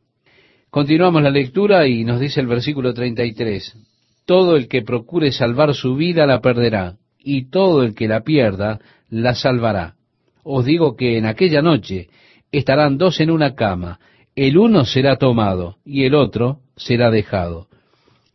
Continuamos 0.71 1.23
la 1.23 1.31
lectura 1.31 1.87
y 1.87 2.05
nos 2.05 2.21
dice 2.21 2.41
el 2.41 2.47
versículo 2.47 2.95
33, 2.95 3.77
todo 4.25 4.57
el 4.57 4.69
que 4.69 4.83
procure 4.83 5.33
salvar 5.33 5.75
su 5.75 5.97
vida 5.97 6.27
la 6.27 6.41
perderá, 6.41 6.97
y 7.19 7.51
todo 7.51 7.83
el 7.83 7.95
que 7.95 8.09
la 8.09 8.23
pierda 8.23 8.79
la 9.09 9.35
salvará. 9.35 9.97
Os 10.43 10.65
digo 10.65 10.97
que 10.97 11.19
en 11.19 11.27
aquella 11.27 11.63
noche 11.63 12.09
estarán 12.53 12.99
dos 12.99 13.21
en 13.21 13.31
una 13.31 13.55
cama, 13.55 13.99
el 14.35 14.57
uno 14.59 14.85
será 14.85 15.17
tomado 15.17 15.77
y 15.85 16.05
el 16.05 16.15
otro 16.15 16.61
será 16.81 17.11
dejado. 17.11 17.69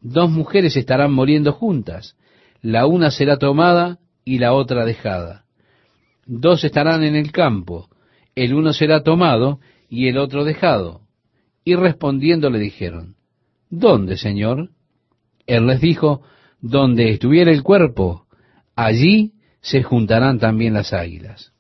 Dos 0.02 0.30
mujeres 0.30 0.78
estarán 0.78 1.12
muriendo 1.12 1.52
juntas, 1.52 2.16
la 2.62 2.86
una 2.86 3.12
será 3.12 3.38
tomada 3.38 4.00
y 4.24 4.38
la 4.38 4.54
otra 4.54 4.86
dejada. 4.86 5.46
Dos 6.26 6.64
estarán 6.64 7.04
en 7.04 7.16
el 7.16 7.32
campo, 7.32 7.90
el 8.36 8.54
uno 8.54 8.74
será 8.74 9.04
tomado 9.04 9.60
y 9.90 10.08
el 10.08 10.18
otro 10.18 10.44
dejado. 10.44 11.02
Y 11.64 11.76
respondiendo 11.76 12.50
le 12.50 12.60
dijeron, 12.60 13.16
¿Dónde, 13.70 14.18
Señor? 14.18 14.70
Él 15.48 15.66
les 15.66 15.82
dijo, 15.82 16.22
donde 16.62 17.10
estuviera 17.10 17.52
el 17.52 17.64
cuerpo, 17.64 18.26
allí 18.76 19.34
se 19.62 19.82
juntarán 19.82 20.40
también 20.40 20.74
las 20.74 20.94
águilas. 20.94 21.52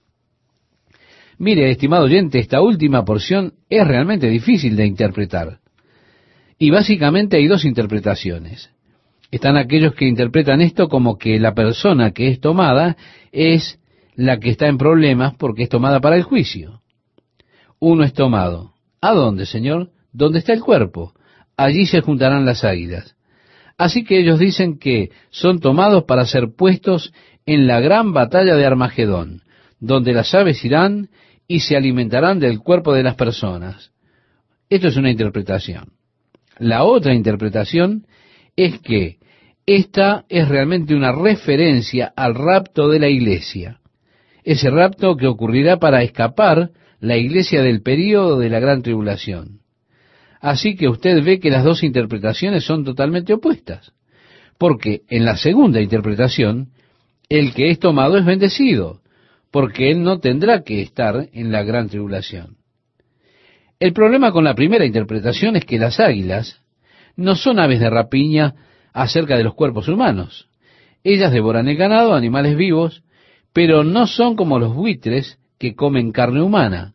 Mire, 1.37 1.69
estimado 1.71 2.05
oyente, 2.05 2.39
esta 2.39 2.61
última 2.61 3.03
porción 3.03 3.53
es 3.69 3.85
realmente 3.85 4.27
difícil 4.29 4.75
de 4.75 4.85
interpretar. 4.85 5.59
Y 6.57 6.69
básicamente 6.69 7.37
hay 7.37 7.47
dos 7.47 7.65
interpretaciones. 7.65 8.69
Están 9.31 9.57
aquellos 9.57 9.93
que 9.95 10.07
interpretan 10.07 10.61
esto 10.61 10.87
como 10.87 11.17
que 11.17 11.39
la 11.39 11.53
persona 11.53 12.11
que 12.11 12.29
es 12.29 12.39
tomada 12.39 12.95
es 13.31 13.79
la 14.15 14.39
que 14.39 14.49
está 14.49 14.67
en 14.67 14.77
problemas 14.77 15.35
porque 15.35 15.63
es 15.63 15.69
tomada 15.69 15.99
para 15.99 16.15
el 16.15 16.23
juicio. 16.23 16.81
Uno 17.79 18.03
es 18.03 18.13
tomado. 18.13 18.73
¿A 19.01 19.11
dónde, 19.11 19.45
Señor? 19.45 19.89
¿Dónde 20.13 20.39
está 20.39 20.53
el 20.53 20.61
cuerpo? 20.61 21.13
Allí 21.57 21.85
se 21.85 22.01
juntarán 22.01 22.45
las 22.45 22.63
águilas. 22.63 23.15
Así 23.77 24.05
que 24.05 24.19
ellos 24.19 24.39
dicen 24.39 24.79
que 24.79 25.11
son 25.31 25.59
tomados 25.59 26.05
para 26.05 26.25
ser 26.25 26.53
puestos 26.55 27.13
en 27.45 27.67
la 27.67 27.81
gran 27.81 28.13
batalla 28.13 28.55
de 28.55 28.65
Armagedón, 28.65 29.41
donde 29.79 30.13
las 30.13 30.33
aves 30.33 30.63
irán 30.63 31.09
y 31.47 31.59
se 31.59 31.75
alimentarán 31.75 32.39
del 32.39 32.59
cuerpo 32.59 32.93
de 32.93 33.03
las 33.03 33.15
personas. 33.15 33.91
Esto 34.69 34.87
es 34.87 34.95
una 34.95 35.11
interpretación. 35.11 35.94
La 36.57 36.83
otra 36.83 37.13
interpretación 37.13 38.05
es 38.55 38.79
que 38.79 39.17
esta 39.65 40.25
es 40.29 40.47
realmente 40.47 40.95
una 40.95 41.11
referencia 41.11 42.13
al 42.15 42.35
rapto 42.35 42.89
de 42.89 42.99
la 42.99 43.09
iglesia. 43.09 43.79
Ese 44.43 44.69
rapto 44.69 45.17
que 45.17 45.27
ocurrirá 45.27 45.77
para 45.77 46.03
escapar 46.03 46.69
la 46.99 47.17
iglesia 47.17 47.61
del 47.61 47.81
período 47.81 48.39
de 48.39 48.49
la 48.49 48.59
gran 48.59 48.83
tribulación. 48.83 49.61
Así 50.39 50.75
que 50.75 50.87
usted 50.87 51.23
ve 51.23 51.39
que 51.39 51.49
las 51.49 51.63
dos 51.63 51.83
interpretaciones 51.83 52.63
son 52.63 52.83
totalmente 52.83 53.33
opuestas. 53.33 53.93
Porque 54.59 55.01
en 55.09 55.25
la 55.25 55.35
segunda 55.35 55.81
interpretación, 55.81 56.69
el 57.29 57.53
que 57.53 57.71
es 57.71 57.79
tomado 57.79 58.17
es 58.17 58.25
bendecido, 58.25 59.01
porque 59.51 59.89
él 59.89 60.03
no 60.03 60.19
tendrá 60.19 60.63
que 60.63 60.81
estar 60.81 61.27
en 61.33 61.51
la 61.51 61.63
gran 61.63 61.89
tribulación. 61.89 62.57
El 63.79 63.93
problema 63.93 64.31
con 64.31 64.43
la 64.43 64.55
primera 64.55 64.85
interpretación 64.85 65.55
es 65.55 65.65
que 65.65 65.79
las 65.79 65.99
águilas 65.99 66.61
no 67.15 67.35
son 67.35 67.59
aves 67.59 67.79
de 67.79 67.89
rapiña 67.89 68.55
acerca 68.93 69.37
de 69.37 69.43
los 69.43 69.53
cuerpos 69.53 69.87
humanos. 69.87 70.47
Ellas 71.03 71.31
devoran 71.31 71.67
el 71.67 71.75
ganado, 71.75 72.13
animales 72.13 72.55
vivos, 72.55 73.03
pero 73.53 73.83
no 73.83 74.07
son 74.07 74.35
como 74.35 74.59
los 74.59 74.73
buitres 74.73 75.39
que 75.57 75.75
comen 75.75 76.11
carne 76.11 76.41
humana. 76.41 76.93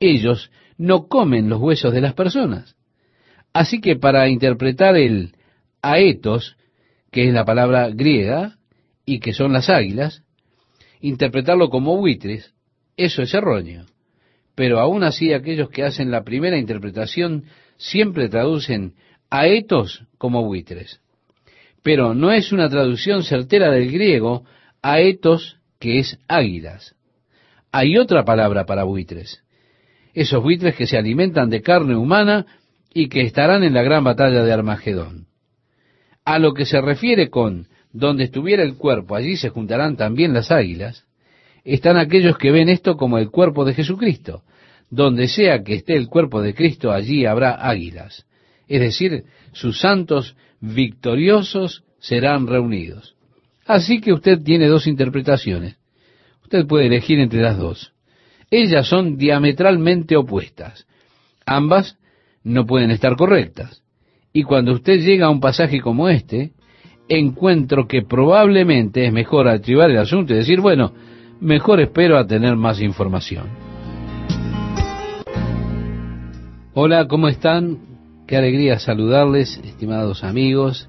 Ellos 0.00 0.50
no 0.76 1.08
comen 1.08 1.48
los 1.48 1.60
huesos 1.60 1.92
de 1.92 2.00
las 2.00 2.14
personas. 2.14 2.76
Así 3.52 3.80
que 3.80 3.96
para 3.96 4.28
interpretar 4.28 4.96
el 4.96 5.32
aetos, 5.82 6.56
que 7.10 7.28
es 7.28 7.34
la 7.34 7.44
palabra 7.44 7.88
griega, 7.90 8.58
y 9.04 9.20
que 9.20 9.32
son 9.32 9.52
las 9.52 9.70
águilas, 9.70 10.22
interpretarlo 11.00 11.70
como 11.70 11.96
buitres, 11.96 12.54
eso 12.96 13.22
es 13.22 13.32
erróneo. 13.32 13.86
Pero 14.58 14.80
aún 14.80 15.04
así 15.04 15.32
aquellos 15.32 15.70
que 15.70 15.84
hacen 15.84 16.10
la 16.10 16.24
primera 16.24 16.58
interpretación 16.58 17.44
siempre 17.76 18.28
traducen 18.28 18.94
aetos 19.30 20.02
como 20.18 20.42
buitres. 20.42 21.00
Pero 21.84 22.12
no 22.12 22.32
es 22.32 22.50
una 22.50 22.68
traducción 22.68 23.22
certera 23.22 23.70
del 23.70 23.88
griego 23.88 24.44
aetos, 24.82 25.58
que 25.78 26.00
es 26.00 26.18
águilas. 26.26 26.96
Hay 27.70 27.98
otra 27.98 28.24
palabra 28.24 28.66
para 28.66 28.82
buitres. 28.82 29.44
Esos 30.12 30.42
buitres 30.42 30.74
que 30.74 30.88
se 30.88 30.98
alimentan 30.98 31.50
de 31.50 31.62
carne 31.62 31.94
humana 31.94 32.44
y 32.92 33.08
que 33.08 33.20
estarán 33.20 33.62
en 33.62 33.74
la 33.74 33.84
gran 33.84 34.02
batalla 34.02 34.42
de 34.42 34.52
Armagedón. 34.52 35.28
A 36.24 36.40
lo 36.40 36.52
que 36.52 36.66
se 36.66 36.80
refiere 36.80 37.30
con 37.30 37.68
donde 37.92 38.24
estuviera 38.24 38.64
el 38.64 38.74
cuerpo, 38.74 39.14
allí 39.14 39.36
se 39.36 39.50
juntarán 39.50 39.96
también 39.96 40.34
las 40.34 40.50
águilas, 40.50 41.06
están 41.74 41.96
aquellos 41.96 42.38
que 42.38 42.50
ven 42.50 42.68
esto 42.68 42.96
como 42.96 43.18
el 43.18 43.30
cuerpo 43.30 43.64
de 43.64 43.74
Jesucristo. 43.74 44.42
Donde 44.90 45.28
sea 45.28 45.62
que 45.62 45.74
esté 45.74 45.96
el 45.96 46.08
cuerpo 46.08 46.40
de 46.40 46.54
Cristo, 46.54 46.90
allí 46.92 47.26
habrá 47.26 47.52
águilas. 47.52 48.26
Es 48.68 48.80
decir, 48.80 49.24
sus 49.52 49.80
santos 49.80 50.36
victoriosos 50.60 51.84
serán 51.98 52.46
reunidos. 52.46 53.16
Así 53.66 54.00
que 54.00 54.12
usted 54.12 54.42
tiene 54.42 54.66
dos 54.66 54.86
interpretaciones. 54.86 55.76
Usted 56.42 56.66
puede 56.66 56.86
elegir 56.86 57.18
entre 57.18 57.42
las 57.42 57.58
dos. 57.58 57.92
Ellas 58.50 58.86
son 58.86 59.18
diametralmente 59.18 60.16
opuestas. 60.16 60.86
Ambas 61.44 61.98
no 62.42 62.64
pueden 62.64 62.90
estar 62.90 63.16
correctas. 63.16 63.82
Y 64.32 64.42
cuando 64.44 64.72
usted 64.72 65.00
llega 65.00 65.26
a 65.26 65.30
un 65.30 65.40
pasaje 65.40 65.80
como 65.80 66.08
este, 66.08 66.52
encuentro 67.08 67.86
que 67.86 68.02
probablemente 68.02 69.06
es 69.06 69.12
mejor 69.12 69.48
archivar 69.48 69.90
el 69.90 69.98
asunto 69.98 70.32
y 70.32 70.38
decir, 70.38 70.60
bueno, 70.60 70.94
mejor 71.40 71.80
espero 71.80 72.18
a 72.18 72.26
tener 72.26 72.56
más 72.56 72.80
información. 72.80 73.46
Hola, 76.74 77.06
¿cómo 77.08 77.28
están? 77.28 77.78
Qué 78.26 78.36
alegría 78.36 78.78
saludarles, 78.78 79.60
estimados 79.64 80.22
amigos, 80.22 80.88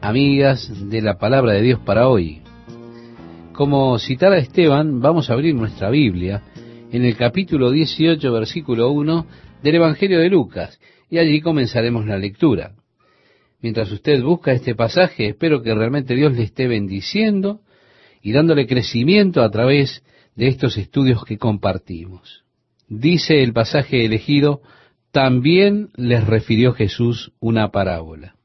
amigas 0.00 0.90
de 0.90 1.00
la 1.00 1.18
palabra 1.18 1.52
de 1.52 1.62
Dios 1.62 1.80
para 1.80 2.08
hoy. 2.08 2.42
Como 3.52 3.98
citara 3.98 4.38
Esteban, 4.38 5.00
vamos 5.00 5.30
a 5.30 5.34
abrir 5.34 5.54
nuestra 5.54 5.90
Biblia 5.90 6.42
en 6.90 7.04
el 7.04 7.16
capítulo 7.16 7.70
18, 7.70 8.32
versículo 8.32 8.90
1 8.90 9.26
del 9.62 9.74
Evangelio 9.76 10.18
de 10.18 10.28
Lucas, 10.28 10.80
y 11.08 11.18
allí 11.18 11.40
comenzaremos 11.40 12.06
la 12.06 12.18
lectura. 12.18 12.72
Mientras 13.60 13.92
usted 13.92 14.22
busca 14.22 14.52
este 14.52 14.74
pasaje, 14.74 15.28
espero 15.28 15.62
que 15.62 15.74
realmente 15.74 16.14
Dios 16.14 16.32
le 16.32 16.42
esté 16.42 16.66
bendiciendo 16.66 17.60
y 18.22 18.32
dándole 18.32 18.66
crecimiento 18.66 19.42
a 19.42 19.50
través 19.50 20.02
de 20.36 20.48
estos 20.48 20.78
estudios 20.78 21.24
que 21.24 21.38
compartimos. 21.38 22.44
Dice 22.88 23.42
el 23.42 23.52
pasaje 23.52 24.04
elegido, 24.04 24.62
también 25.10 25.90
les 25.96 26.26
refirió 26.26 26.72
Jesús 26.72 27.32
una 27.40 27.70
parábola. 27.70 28.36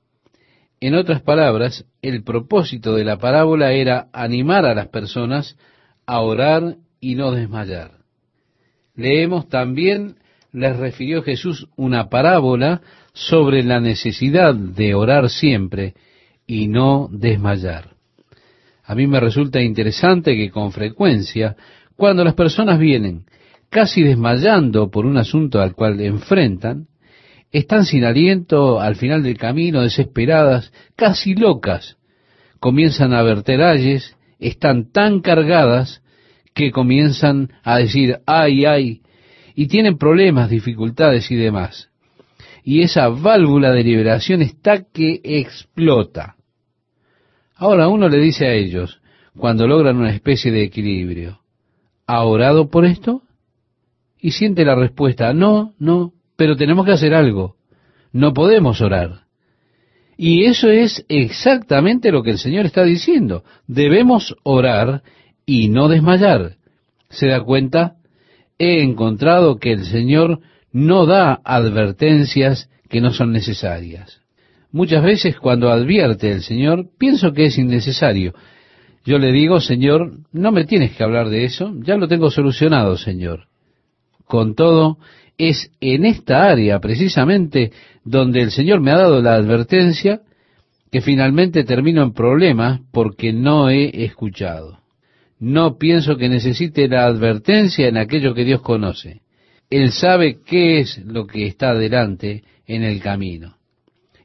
En 0.79 0.95
otras 0.95 1.21
palabras, 1.21 1.85
el 2.01 2.23
propósito 2.23 2.95
de 2.95 3.03
la 3.03 3.17
parábola 3.17 3.71
era 3.71 4.09
animar 4.13 4.65
a 4.65 4.75
las 4.75 4.87
personas 4.89 5.57
a 6.05 6.21
orar 6.21 6.75
y 6.99 7.15
no 7.15 7.31
desmayar. 7.31 7.91
Leemos 8.95 9.47
también, 9.47 10.17
les 10.51 10.75
refirió 10.77 11.23
Jesús 11.23 11.67
una 11.75 12.09
parábola 12.09 12.81
sobre 13.13 13.63
la 13.63 13.79
necesidad 13.79 14.53
de 14.55 14.93
orar 14.93 15.29
siempre 15.29 15.93
y 16.45 16.67
no 16.67 17.09
desmayar. 17.11 17.96
A 18.87 18.95
mí 18.95 19.05
me 19.05 19.19
resulta 19.19 19.61
interesante 19.61 20.35
que 20.35 20.49
con 20.49 20.71
frecuencia, 20.71 21.55
cuando 21.95 22.23
las 22.23 22.33
personas 22.33 22.79
vienen 22.79 23.25
casi 23.69 24.01
desmayando 24.01 24.89
por 24.89 25.05
un 25.05 25.17
asunto 25.17 25.61
al 25.61 25.75
cual 25.75 25.99
enfrentan, 25.99 26.87
están 27.51 27.85
sin 27.85 28.05
aliento 28.05 28.79
al 28.79 28.95
final 28.95 29.21
del 29.23 29.37
camino, 29.37 29.81
desesperadas, 29.81 30.71
casi 30.95 31.35
locas, 31.35 31.97
comienzan 32.59 33.13
a 33.13 33.21
verter 33.23 33.61
ayes, 33.61 34.15
están 34.39 34.91
tan 34.91 35.19
cargadas 35.19 36.01
que 36.53 36.71
comienzan 36.71 37.51
a 37.63 37.77
decir 37.77 38.19
ay, 38.25 38.65
ay, 38.65 39.01
y 39.53 39.67
tienen 39.67 39.97
problemas, 39.97 40.49
dificultades 40.49 41.29
y 41.29 41.35
demás 41.35 41.89
y 42.67 42.81
esa 42.81 43.07
válvula 43.07 43.71
de 43.71 43.81
liberación 43.81 44.41
está 44.41 44.83
que 44.83 45.21
explota. 45.23 46.35
Ahora 47.57 47.87
uno 47.87 48.07
le 48.07 48.19
dice 48.19 48.45
a 48.45 48.53
ellos, 48.53 49.01
cuando 49.35 49.67
logran 49.67 49.97
una 49.97 50.11
especie 50.11 50.51
de 50.51 50.63
equilibrio, 50.63 51.41
¿ha 52.05 52.23
orado 52.23 52.69
por 52.69 52.85
esto? 52.85 53.23
Y 54.19 54.31
siente 54.31 54.65
la 54.65 54.75
respuesta, 54.75 55.33
no, 55.33 55.73
no, 55.79 56.13
pero 56.35 56.55
tenemos 56.55 56.85
que 56.85 56.91
hacer 56.91 57.13
algo. 57.13 57.55
No 58.11 58.33
podemos 58.33 58.81
orar. 58.81 59.27
Y 60.17 60.45
eso 60.45 60.69
es 60.69 61.05
exactamente 61.09 62.11
lo 62.11 62.23
que 62.23 62.31
el 62.31 62.39
Señor 62.39 62.65
está 62.65 62.83
diciendo. 62.83 63.43
Debemos 63.67 64.35
orar 64.43 65.03
y 65.45 65.69
no 65.69 65.87
desmayar. 65.87 66.55
¿Se 67.09 67.27
da 67.27 67.41
cuenta? 67.41 67.95
He 68.57 68.81
encontrado 68.81 69.57
que 69.57 69.73
el 69.73 69.85
Señor 69.85 70.39
no 70.71 71.05
da 71.05 71.39
advertencias 71.43 72.69
que 72.89 73.01
no 73.01 73.13
son 73.13 73.31
necesarias. 73.31 74.21
Muchas 74.71 75.03
veces 75.03 75.37
cuando 75.39 75.69
advierte 75.69 76.31
el 76.31 76.41
Señor, 76.41 76.87
pienso 76.97 77.33
que 77.33 77.45
es 77.45 77.57
innecesario. 77.57 78.33
Yo 79.05 79.17
le 79.17 79.31
digo, 79.31 79.61
Señor, 79.61 80.19
no 80.33 80.51
me 80.51 80.65
tienes 80.65 80.91
que 80.95 81.03
hablar 81.03 81.29
de 81.29 81.45
eso, 81.45 81.73
ya 81.81 81.95
lo 81.95 82.07
tengo 82.07 82.29
solucionado, 82.29 82.97
Señor. 82.97 83.47
Con 84.25 84.55
todo, 84.55 84.97
es 85.37 85.71
en 85.79 86.05
esta 86.05 86.49
área 86.49 86.79
precisamente 86.79 87.71
donde 88.03 88.41
el 88.41 88.51
Señor 88.51 88.81
me 88.81 88.91
ha 88.91 88.97
dado 88.97 89.21
la 89.21 89.35
advertencia 89.35 90.21
que 90.91 91.01
finalmente 91.01 91.63
termino 91.63 92.01
en 92.03 92.13
problemas 92.13 92.81
porque 92.91 93.33
no 93.33 93.69
he 93.69 94.05
escuchado. 94.05 94.79
No 95.39 95.77
pienso 95.77 96.17
que 96.17 96.29
necesite 96.29 96.87
la 96.87 97.05
advertencia 97.05 97.87
en 97.87 97.97
aquello 97.97 98.33
que 98.33 98.45
Dios 98.45 98.61
conoce. 98.61 99.21
Él 99.69 99.91
sabe 99.91 100.39
qué 100.45 100.79
es 100.79 100.97
lo 101.05 101.27
que 101.27 101.45
está 101.45 101.73
delante 101.75 102.43
en 102.65 102.83
el 102.83 102.99
camino. 103.01 103.56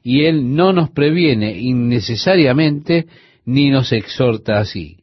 Y 0.03 0.25
Él 0.25 0.55
no 0.55 0.73
nos 0.73 0.89
previene 0.91 1.57
innecesariamente 1.57 3.07
ni 3.45 3.69
nos 3.69 3.91
exhorta 3.93 4.59
así. 4.59 4.97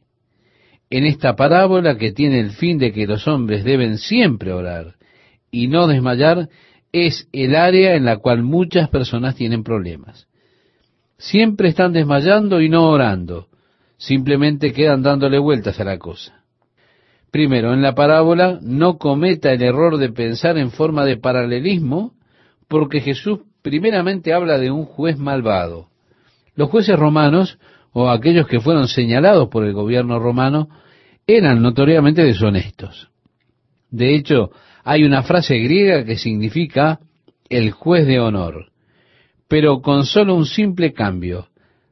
En 0.91 1.07
esta 1.07 1.37
parábola 1.37 1.97
que 1.97 2.13
tiene 2.13 2.41
el 2.41 2.51
fin 2.51 2.79
de 2.79 2.93
que 2.93 3.07
los 3.07 3.27
hombres 3.27 3.65
deben 3.65 3.99
siempre 3.99 4.53
orar 4.53 4.97
y 5.51 5.69
no 5.69 5.87
desmayar, 5.87 6.49
es 6.93 7.29
el 7.33 7.55
área 7.55 7.95
en 7.95 8.05
la 8.05 8.19
cual 8.19 8.43
muchas 8.43 8.89
personas 8.89 9.37
tienen 9.37 9.63
problemas. 9.63 10.27
Siempre 11.19 11.69
están 11.69 11.93
desmayando 11.93 12.61
y 12.61 12.69
no 12.69 12.89
orando, 12.89 13.49
simplemente 13.99 14.73
quedan 14.73 15.03
dándole 15.03 15.39
vueltas 15.39 15.79
a 15.81 15.85
la 15.85 15.99
cosa. 15.99 16.45
Primero, 17.31 17.73
en 17.73 17.83
la 17.83 17.95
parábola 17.95 18.59
no 18.61 18.99
cometa 18.99 19.53
el 19.53 19.63
error 19.63 19.99
de 19.99 20.11
pensar 20.11 20.59
en 20.59 20.73
forma 20.73 21.05
de 21.05 21.17
paralelismo, 21.17 22.15
porque 22.67 23.01
Jesús 23.01 23.41
primeramente 23.63 24.33
habla 24.33 24.59
de 24.59 24.71
un 24.71 24.85
juez 24.85 25.19
malvado. 25.19 25.89
Los 26.55 26.71
jueces 26.71 26.99
romanos, 26.99 27.59
o 27.93 28.09
aquellos 28.09 28.47
que 28.47 28.61
fueron 28.61 28.89
señalados 28.89 29.49
por 29.49 29.65
el 29.65 29.73
gobierno 29.73 30.19
romano, 30.19 30.69
eran 31.27 31.63
notoriamente 31.63 32.23
deshonestos. 32.23 33.11
De 33.91 34.15
hecho, 34.15 34.51
hay 34.85 35.05
una 35.05 35.23
frase 35.23 35.59
griega 35.59 36.05
que 36.05 36.17
significa 36.17 37.01
el 37.49 37.73
juez 37.73 38.07
de 38.07 38.21
honor, 38.21 38.71
pero 39.49 39.83
con 39.83 40.05
solo 40.05 40.35
un 40.35 40.47
simple 40.47 40.93
cambio. 40.93 41.49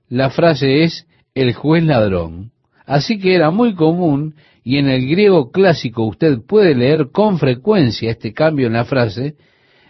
La 0.09 0.31
frase 0.31 0.85
es 0.85 1.07
el 1.35 1.53
juez 1.55 1.85
ladrón. 1.85 2.53
Así 2.87 3.19
que 3.19 3.35
era 3.35 3.51
muy 3.51 3.75
común 3.75 4.35
y 4.65 4.79
en 4.79 4.89
el 4.89 5.07
griego 5.09 5.51
clásico 5.51 6.05
usted 6.05 6.39
puede 6.47 6.75
leer 6.75 7.11
con 7.13 7.39
frecuencia 7.39 8.11
este 8.11 8.33
cambio 8.33 8.67
en 8.67 8.75
la 8.75 8.85
frase, 8.85 9.37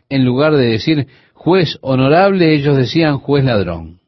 en 0.08 0.24
lugar 0.24 0.56
de 0.56 0.66
decir 0.66 1.06
juez 1.38 1.78
honorable, 1.82 2.52
ellos 2.52 2.76
decían 2.76 3.18
juez 3.18 3.44
ladrón. 3.44 4.00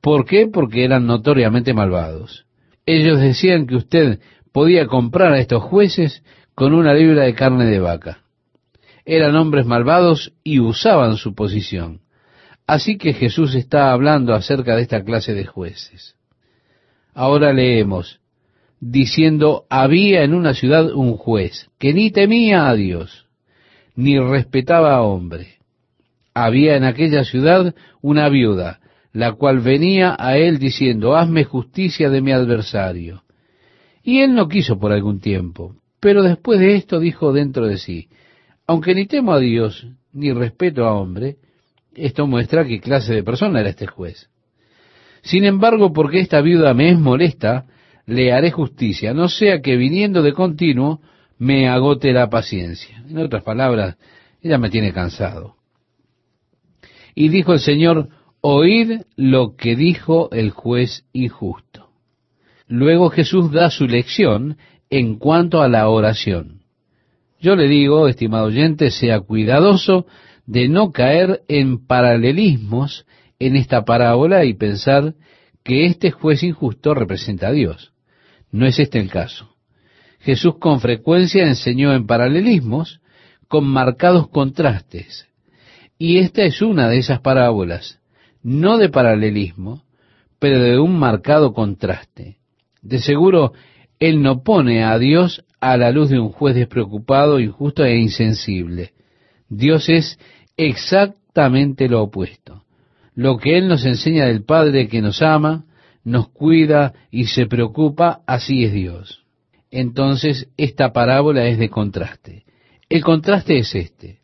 ¿Por 0.00 0.24
qué? 0.24 0.48
Porque 0.52 0.84
eran 0.84 1.06
notoriamente 1.06 1.72
malvados. 1.72 2.44
Ellos 2.84 3.20
decían 3.20 3.68
que 3.68 3.76
usted 3.76 4.20
podía 4.52 4.86
comprar 4.86 5.32
a 5.32 5.38
estos 5.38 5.62
jueces 5.62 6.24
con 6.56 6.74
una 6.74 6.92
libra 6.92 7.22
de 7.22 7.34
carne 7.34 7.66
de 7.66 7.78
vaca. 7.78 8.18
Eran 9.04 9.36
hombres 9.36 9.64
malvados 9.64 10.32
y 10.42 10.58
usaban 10.58 11.16
su 11.16 11.36
posición. 11.36 12.00
Así 12.66 12.98
que 12.98 13.12
Jesús 13.12 13.54
está 13.54 13.92
hablando 13.92 14.34
acerca 14.34 14.74
de 14.74 14.82
esta 14.82 15.04
clase 15.04 15.34
de 15.34 15.46
jueces. 15.46 16.16
Ahora 17.14 17.52
leemos, 17.52 18.18
diciendo, 18.80 19.66
había 19.70 20.24
en 20.24 20.34
una 20.34 20.52
ciudad 20.52 20.92
un 20.92 21.16
juez 21.16 21.68
que 21.78 21.94
ni 21.94 22.10
temía 22.10 22.68
a 22.68 22.74
Dios, 22.74 23.26
ni 23.94 24.18
respetaba 24.18 24.96
a 24.96 25.02
hombre. 25.02 25.55
Había 26.38 26.76
en 26.76 26.84
aquella 26.84 27.24
ciudad 27.24 27.74
una 28.02 28.28
viuda, 28.28 28.80
la 29.14 29.32
cual 29.32 29.60
venía 29.60 30.14
a 30.18 30.36
él 30.36 30.58
diciendo, 30.58 31.16
hazme 31.16 31.44
justicia 31.44 32.10
de 32.10 32.20
mi 32.20 32.30
adversario. 32.30 33.22
Y 34.02 34.20
él 34.20 34.34
no 34.34 34.46
quiso 34.46 34.78
por 34.78 34.92
algún 34.92 35.18
tiempo, 35.18 35.76
pero 35.98 36.22
después 36.22 36.60
de 36.60 36.74
esto 36.74 37.00
dijo 37.00 37.32
dentro 37.32 37.66
de 37.66 37.78
sí, 37.78 38.10
aunque 38.66 38.94
ni 38.94 39.06
temo 39.06 39.32
a 39.32 39.38
Dios, 39.38 39.86
ni 40.12 40.30
respeto 40.30 40.84
a 40.84 40.92
hombre, 40.92 41.36
esto 41.94 42.26
muestra 42.26 42.66
qué 42.66 42.80
clase 42.80 43.14
de 43.14 43.22
persona 43.22 43.60
era 43.60 43.70
este 43.70 43.86
juez. 43.86 44.28
Sin 45.22 45.44
embargo, 45.44 45.94
porque 45.94 46.20
esta 46.20 46.42
viuda 46.42 46.74
me 46.74 46.90
es 46.90 46.98
molesta, 46.98 47.64
le 48.04 48.34
haré 48.34 48.50
justicia, 48.50 49.14
no 49.14 49.30
sea 49.30 49.62
que 49.62 49.76
viniendo 49.76 50.20
de 50.20 50.34
continuo 50.34 51.00
me 51.38 51.66
agote 51.66 52.12
la 52.12 52.28
paciencia. 52.28 53.02
En 53.08 53.16
otras 53.16 53.42
palabras, 53.42 53.96
ella 54.42 54.58
me 54.58 54.68
tiene 54.68 54.92
cansado. 54.92 55.56
Y 57.16 57.30
dijo 57.30 57.54
el 57.54 57.60
Señor, 57.60 58.10
oíd 58.42 59.00
lo 59.16 59.56
que 59.56 59.74
dijo 59.74 60.30
el 60.32 60.50
juez 60.50 61.06
injusto. 61.14 61.88
Luego 62.68 63.08
Jesús 63.08 63.50
da 63.50 63.70
su 63.70 63.88
lección 63.88 64.58
en 64.90 65.16
cuanto 65.16 65.62
a 65.62 65.68
la 65.68 65.88
oración. 65.88 66.60
Yo 67.40 67.56
le 67.56 67.68
digo, 67.68 68.06
estimado 68.06 68.46
oyente, 68.46 68.90
sea 68.90 69.20
cuidadoso 69.20 70.06
de 70.44 70.68
no 70.68 70.92
caer 70.92 71.42
en 71.48 71.86
paralelismos 71.86 73.06
en 73.38 73.56
esta 73.56 73.86
parábola 73.86 74.44
y 74.44 74.52
pensar 74.52 75.14
que 75.64 75.86
este 75.86 76.10
juez 76.10 76.42
injusto 76.42 76.92
representa 76.92 77.48
a 77.48 77.52
Dios. 77.52 77.94
No 78.52 78.66
es 78.66 78.78
este 78.78 79.00
el 79.00 79.10
caso. 79.10 79.56
Jesús 80.20 80.58
con 80.58 80.80
frecuencia 80.80 81.46
enseñó 81.46 81.94
en 81.94 82.06
paralelismos 82.06 83.00
con 83.48 83.64
marcados 83.64 84.28
contrastes. 84.28 85.26
Y 85.98 86.18
esta 86.18 86.42
es 86.42 86.60
una 86.62 86.88
de 86.88 86.98
esas 86.98 87.20
parábolas, 87.20 88.00
no 88.42 88.78
de 88.78 88.88
paralelismo, 88.88 89.84
pero 90.38 90.60
de 90.60 90.78
un 90.78 90.98
marcado 90.98 91.52
contraste. 91.52 92.36
De 92.82 92.98
seguro, 92.98 93.52
Él 93.98 94.22
no 94.22 94.42
pone 94.42 94.84
a 94.84 94.98
Dios 94.98 95.44
a 95.60 95.76
la 95.76 95.90
luz 95.90 96.10
de 96.10 96.18
un 96.18 96.28
juez 96.28 96.54
despreocupado, 96.54 97.40
injusto 97.40 97.84
e 97.84 97.96
insensible. 97.96 98.92
Dios 99.48 99.88
es 99.88 100.18
exactamente 100.56 101.88
lo 101.88 102.02
opuesto. 102.02 102.64
Lo 103.14 103.38
que 103.38 103.56
Él 103.56 103.68
nos 103.68 103.84
enseña 103.86 104.26
del 104.26 104.44
Padre 104.44 104.88
que 104.88 105.00
nos 105.00 105.22
ama, 105.22 105.64
nos 106.04 106.28
cuida 106.28 106.92
y 107.10 107.24
se 107.24 107.46
preocupa, 107.46 108.20
así 108.26 108.64
es 108.64 108.72
Dios. 108.72 109.24
Entonces, 109.70 110.48
esta 110.56 110.92
parábola 110.92 111.46
es 111.46 111.58
de 111.58 111.70
contraste. 111.70 112.44
El 112.88 113.02
contraste 113.02 113.58
es 113.58 113.74
este. 113.74 114.20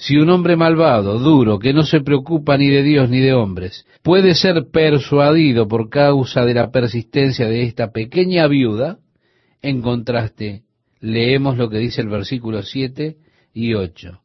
Si 0.00 0.16
un 0.16 0.30
hombre 0.30 0.56
malvado, 0.56 1.18
duro, 1.18 1.58
que 1.58 1.74
no 1.74 1.82
se 1.82 2.00
preocupa 2.00 2.56
ni 2.56 2.70
de 2.70 2.82
Dios 2.82 3.10
ni 3.10 3.20
de 3.20 3.34
hombres, 3.34 3.84
puede 4.02 4.34
ser 4.34 4.70
persuadido 4.72 5.68
por 5.68 5.90
causa 5.90 6.46
de 6.46 6.54
la 6.54 6.70
persistencia 6.70 7.46
de 7.46 7.64
esta 7.64 7.92
pequeña 7.92 8.46
viuda, 8.46 8.96
en 9.60 9.82
contraste, 9.82 10.62
leemos 11.00 11.58
lo 11.58 11.68
que 11.68 11.76
dice 11.76 12.00
el 12.00 12.08
versículo 12.08 12.62
7 12.62 13.18
y 13.52 13.74
8. 13.74 14.22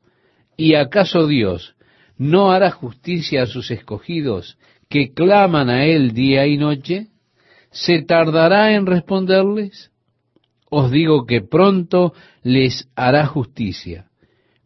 ¿Y 0.56 0.76
acaso 0.76 1.28
Dios 1.28 1.76
no 2.18 2.54
hará 2.54 2.72
justicia 2.72 3.44
a 3.44 3.46
sus 3.46 3.70
escogidos 3.70 4.58
que 4.88 5.12
claman 5.14 5.70
a 5.70 5.84
Él 5.84 6.14
día 6.14 6.48
y 6.48 6.56
noche? 6.56 7.08
¿Se 7.72 8.02
tardará 8.02 8.76
en 8.76 8.86
responderles? 8.86 9.92
Os 10.70 10.90
digo 10.90 11.26
que 11.26 11.42
pronto 11.42 12.14
les 12.44 12.88
hará 12.96 13.26
justicia. 13.26 14.06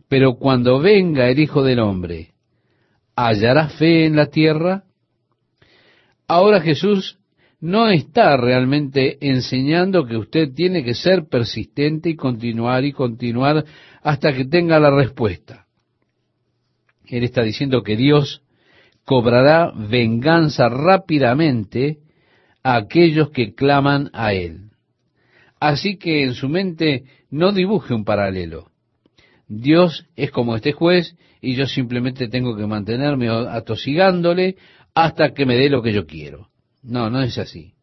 Pero 0.09 0.35
cuando 0.35 0.79
venga 0.79 1.29
el 1.29 1.39
Hijo 1.39 1.63
del 1.63 1.79
Hombre, 1.79 2.31
¿hallará 3.15 3.69
fe 3.69 4.05
en 4.05 4.15
la 4.15 4.25
tierra? 4.25 4.83
Ahora 6.27 6.61
Jesús 6.61 7.19
no 7.61 7.89
está 7.89 8.35
realmente 8.35 9.17
enseñando 9.21 10.05
que 10.05 10.17
usted 10.17 10.53
tiene 10.53 10.83
que 10.83 10.95
ser 10.95 11.27
persistente 11.27 12.09
y 12.09 12.15
continuar 12.15 12.85
y 12.85 12.91
continuar 12.91 13.65
hasta 14.01 14.33
que 14.33 14.45
tenga 14.45 14.79
la 14.79 14.89
respuesta. 14.89 15.67
Él 17.05 17.23
está 17.23 17.43
diciendo 17.43 17.83
que 17.83 17.95
Dios 17.95 18.41
cobrará 19.03 19.71
venganza 19.75 20.69
rápidamente 20.69 21.99
a 22.63 22.77
aquellos 22.77 23.29
que 23.31 23.53
claman 23.53 24.09
a 24.13 24.33
Él. 24.33 24.69
Así 25.59 25.97
que 25.97 26.23
en 26.23 26.33
su 26.33 26.47
mente 26.47 27.03
no 27.29 27.51
dibuje 27.51 27.93
un 27.93 28.05
paralelo. 28.05 28.68
Dios 29.49 30.05
es 30.15 30.31
como 30.31 30.55
este 30.55 30.71
juez 30.71 31.15
y 31.41 31.55
yo 31.55 31.65
simplemente 31.65 32.29
tengo 32.29 32.55
que 32.55 32.67
mantenerme 32.67 33.29
atosigándole 33.29 34.55
hasta 34.93 35.33
que 35.33 35.45
me 35.45 35.57
dé 35.57 35.69
lo 35.69 35.81
que 35.81 35.91
yo 35.91 36.05
quiero. 36.05 36.49
No, 36.83 37.09
no 37.09 37.21
es 37.21 37.37
así. 37.37 37.73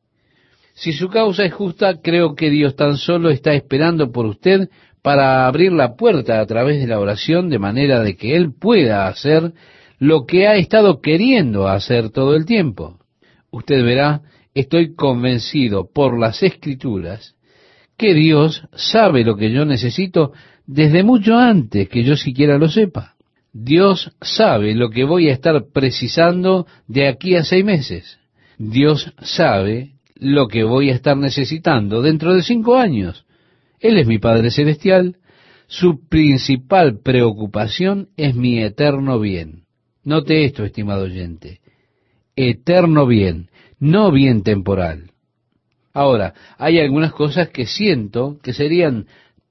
Si 0.74 0.92
su 0.92 1.08
causa 1.08 1.44
es 1.44 1.52
justa, 1.52 2.00
creo 2.00 2.34
que 2.34 2.50
Dios 2.50 2.76
tan 2.76 2.96
solo 2.96 3.30
está 3.30 3.52
esperando 3.54 4.12
por 4.12 4.26
usted 4.26 4.68
para 5.02 5.46
abrir 5.46 5.72
la 5.72 5.96
puerta 5.96 6.40
a 6.40 6.46
través 6.46 6.80
de 6.80 6.86
la 6.86 7.00
oración 7.00 7.48
de 7.48 7.58
manera 7.58 8.00
de 8.00 8.16
que 8.16 8.36
Él 8.36 8.52
pueda 8.52 9.08
hacer 9.08 9.52
lo 9.98 10.26
que 10.26 10.46
ha 10.46 10.56
estado 10.56 11.00
queriendo 11.00 11.68
hacer 11.68 12.10
todo 12.10 12.36
el 12.36 12.44
tiempo. 12.44 12.98
Usted 13.50 13.82
verá, 13.84 14.22
estoy 14.54 14.94
convencido 14.94 15.88
por 15.92 16.18
las 16.18 16.42
escrituras 16.42 17.34
que 17.96 18.12
Dios 18.14 18.62
sabe 18.74 19.24
lo 19.24 19.36
que 19.36 19.50
yo 19.50 19.64
necesito 19.64 20.32
desde 20.66 21.02
mucho 21.02 21.36
antes 21.36 21.88
que 21.88 22.02
yo 22.02 22.16
siquiera 22.16 22.58
lo 22.58 22.68
sepa. 22.68 23.14
Dios 23.52 24.12
sabe 24.20 24.74
lo 24.74 24.90
que 24.90 25.04
voy 25.04 25.28
a 25.28 25.32
estar 25.32 25.66
precisando 25.72 26.66
de 26.88 27.08
aquí 27.08 27.36
a 27.36 27.44
seis 27.44 27.64
meses. 27.64 28.18
Dios 28.58 29.14
sabe 29.20 29.92
lo 30.14 30.48
que 30.48 30.64
voy 30.64 30.90
a 30.90 30.94
estar 30.94 31.16
necesitando 31.16 32.02
dentro 32.02 32.34
de 32.34 32.42
cinco 32.42 32.76
años. 32.76 33.24
Él 33.80 33.98
es 33.98 34.06
mi 34.06 34.18
Padre 34.18 34.50
Celestial. 34.50 35.16
Su 35.68 36.06
principal 36.08 37.00
preocupación 37.02 38.08
es 38.16 38.34
mi 38.34 38.62
eterno 38.62 39.18
bien. 39.18 39.64
Note 40.04 40.44
esto, 40.44 40.64
estimado 40.64 41.04
oyente. 41.04 41.60
Eterno 42.36 43.06
bien, 43.06 43.50
no 43.78 44.12
bien 44.12 44.42
temporal. 44.42 45.10
Ahora, 45.92 46.34
hay 46.58 46.78
algunas 46.78 47.12
cosas 47.12 47.48
que 47.48 47.66
siento 47.66 48.38
que 48.42 48.52
serían 48.52 49.06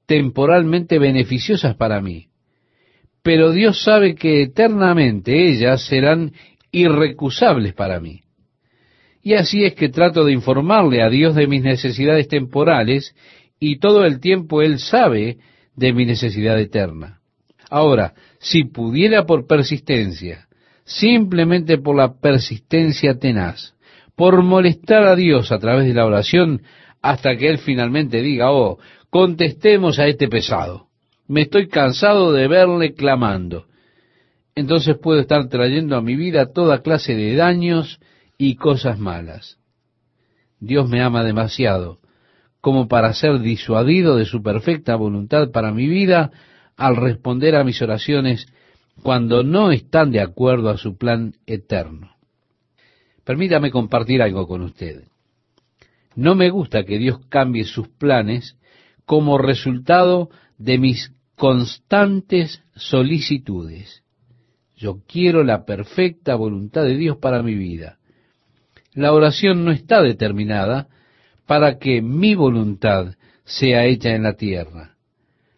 temporalmente 0.06 0.98
beneficiosas 0.98 1.76
para 1.76 2.00
mí. 2.00 2.28
Pero 3.22 3.50
Dios 3.50 3.82
sabe 3.82 4.14
que 4.14 4.42
eternamente 4.42 5.48
ellas 5.48 5.84
serán 5.86 6.32
irrecusables 6.70 7.74
para 7.74 8.00
mí. 8.00 8.22
Y 9.22 9.34
así 9.34 9.64
es 9.64 9.74
que 9.74 9.88
trato 9.88 10.24
de 10.24 10.32
informarle 10.32 11.02
a 11.02 11.10
Dios 11.10 11.34
de 11.34 11.48
mis 11.48 11.62
necesidades 11.62 12.28
temporales 12.28 13.16
y 13.58 13.78
todo 13.78 14.04
el 14.04 14.20
tiempo 14.20 14.62
Él 14.62 14.78
sabe 14.78 15.38
de 15.74 15.92
mi 15.92 16.06
necesidad 16.06 16.60
eterna. 16.60 17.20
Ahora, 17.68 18.14
si 18.38 18.64
pudiera 18.64 19.26
por 19.26 19.48
persistencia, 19.48 20.46
simplemente 20.84 21.78
por 21.78 21.96
la 21.96 22.14
persistencia 22.20 23.18
tenaz, 23.18 23.74
por 24.14 24.42
molestar 24.42 25.04
a 25.04 25.16
Dios 25.16 25.50
a 25.50 25.58
través 25.58 25.86
de 25.86 25.94
la 25.94 26.06
oración, 26.06 26.62
hasta 27.02 27.36
que 27.36 27.48
Él 27.48 27.58
finalmente 27.58 28.22
diga, 28.22 28.52
oh, 28.52 28.78
contestemos 29.16 29.98
a 29.98 30.08
este 30.08 30.28
pesado. 30.28 30.88
Me 31.26 31.40
estoy 31.40 31.68
cansado 31.68 32.34
de 32.34 32.48
verle 32.48 32.92
clamando. 32.92 33.64
Entonces 34.54 34.98
puedo 34.98 35.20
estar 35.20 35.48
trayendo 35.48 35.96
a 35.96 36.02
mi 36.02 36.16
vida 36.16 36.52
toda 36.52 36.82
clase 36.82 37.14
de 37.14 37.34
daños 37.34 37.98
y 38.36 38.56
cosas 38.56 38.98
malas. 38.98 39.56
Dios 40.60 40.90
me 40.90 41.00
ama 41.00 41.24
demasiado 41.24 41.98
como 42.60 42.88
para 42.88 43.14
ser 43.14 43.40
disuadido 43.40 44.16
de 44.16 44.26
su 44.26 44.42
perfecta 44.42 44.96
voluntad 44.96 45.50
para 45.50 45.72
mi 45.72 45.88
vida 45.88 46.30
al 46.76 46.96
responder 46.96 47.56
a 47.56 47.64
mis 47.64 47.80
oraciones 47.80 48.46
cuando 49.02 49.42
no 49.42 49.72
están 49.72 50.10
de 50.10 50.20
acuerdo 50.20 50.68
a 50.68 50.76
su 50.76 50.98
plan 50.98 51.36
eterno. 51.46 52.10
Permítame 53.24 53.70
compartir 53.70 54.20
algo 54.20 54.46
con 54.46 54.60
usted. 54.60 55.04
No 56.14 56.34
me 56.34 56.50
gusta 56.50 56.84
que 56.84 56.98
Dios 56.98 57.18
cambie 57.30 57.64
sus 57.64 57.88
planes 57.88 58.58
como 59.06 59.38
resultado 59.38 60.28
de 60.58 60.78
mis 60.78 61.12
constantes 61.36 62.62
solicitudes. 62.74 64.02
Yo 64.76 65.00
quiero 65.06 65.42
la 65.44 65.64
perfecta 65.64 66.34
voluntad 66.34 66.82
de 66.82 66.96
Dios 66.96 67.16
para 67.16 67.42
mi 67.42 67.54
vida. 67.54 67.98
La 68.92 69.12
oración 69.12 69.64
no 69.64 69.70
está 69.70 70.02
determinada 70.02 70.88
para 71.46 71.78
que 71.78 72.02
mi 72.02 72.34
voluntad 72.34 73.14
sea 73.44 73.86
hecha 73.86 74.14
en 74.14 74.24
la 74.24 74.34
tierra. 74.34 74.96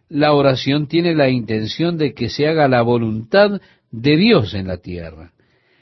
La 0.07 0.33
oración 0.33 0.87
tiene 0.87 1.15
la 1.15 1.29
intención 1.29 1.97
de 1.97 2.13
que 2.13 2.29
se 2.29 2.47
haga 2.47 2.67
la 2.67 2.81
voluntad 2.81 3.61
de 3.91 4.17
Dios 4.17 4.53
en 4.53 4.67
la 4.67 4.77
tierra. 4.77 5.33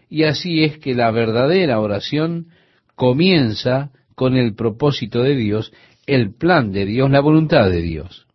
Y 0.10 0.24
así 0.24 0.64
es 0.64 0.78
que 0.80 0.96
la 0.96 1.12
verdadera 1.12 1.80
oración 1.80 2.48
comienza 2.96 3.92
con 4.16 4.36
el 4.36 4.56
propósito 4.56 5.22
de 5.22 5.36
Dios, 5.36 5.72
el 6.08 6.34
plan 6.34 6.72
de 6.72 6.86
Dios, 6.86 7.12
la 7.12 7.20
voluntad 7.20 7.70
de 7.70 7.82
Dios. 7.82 8.26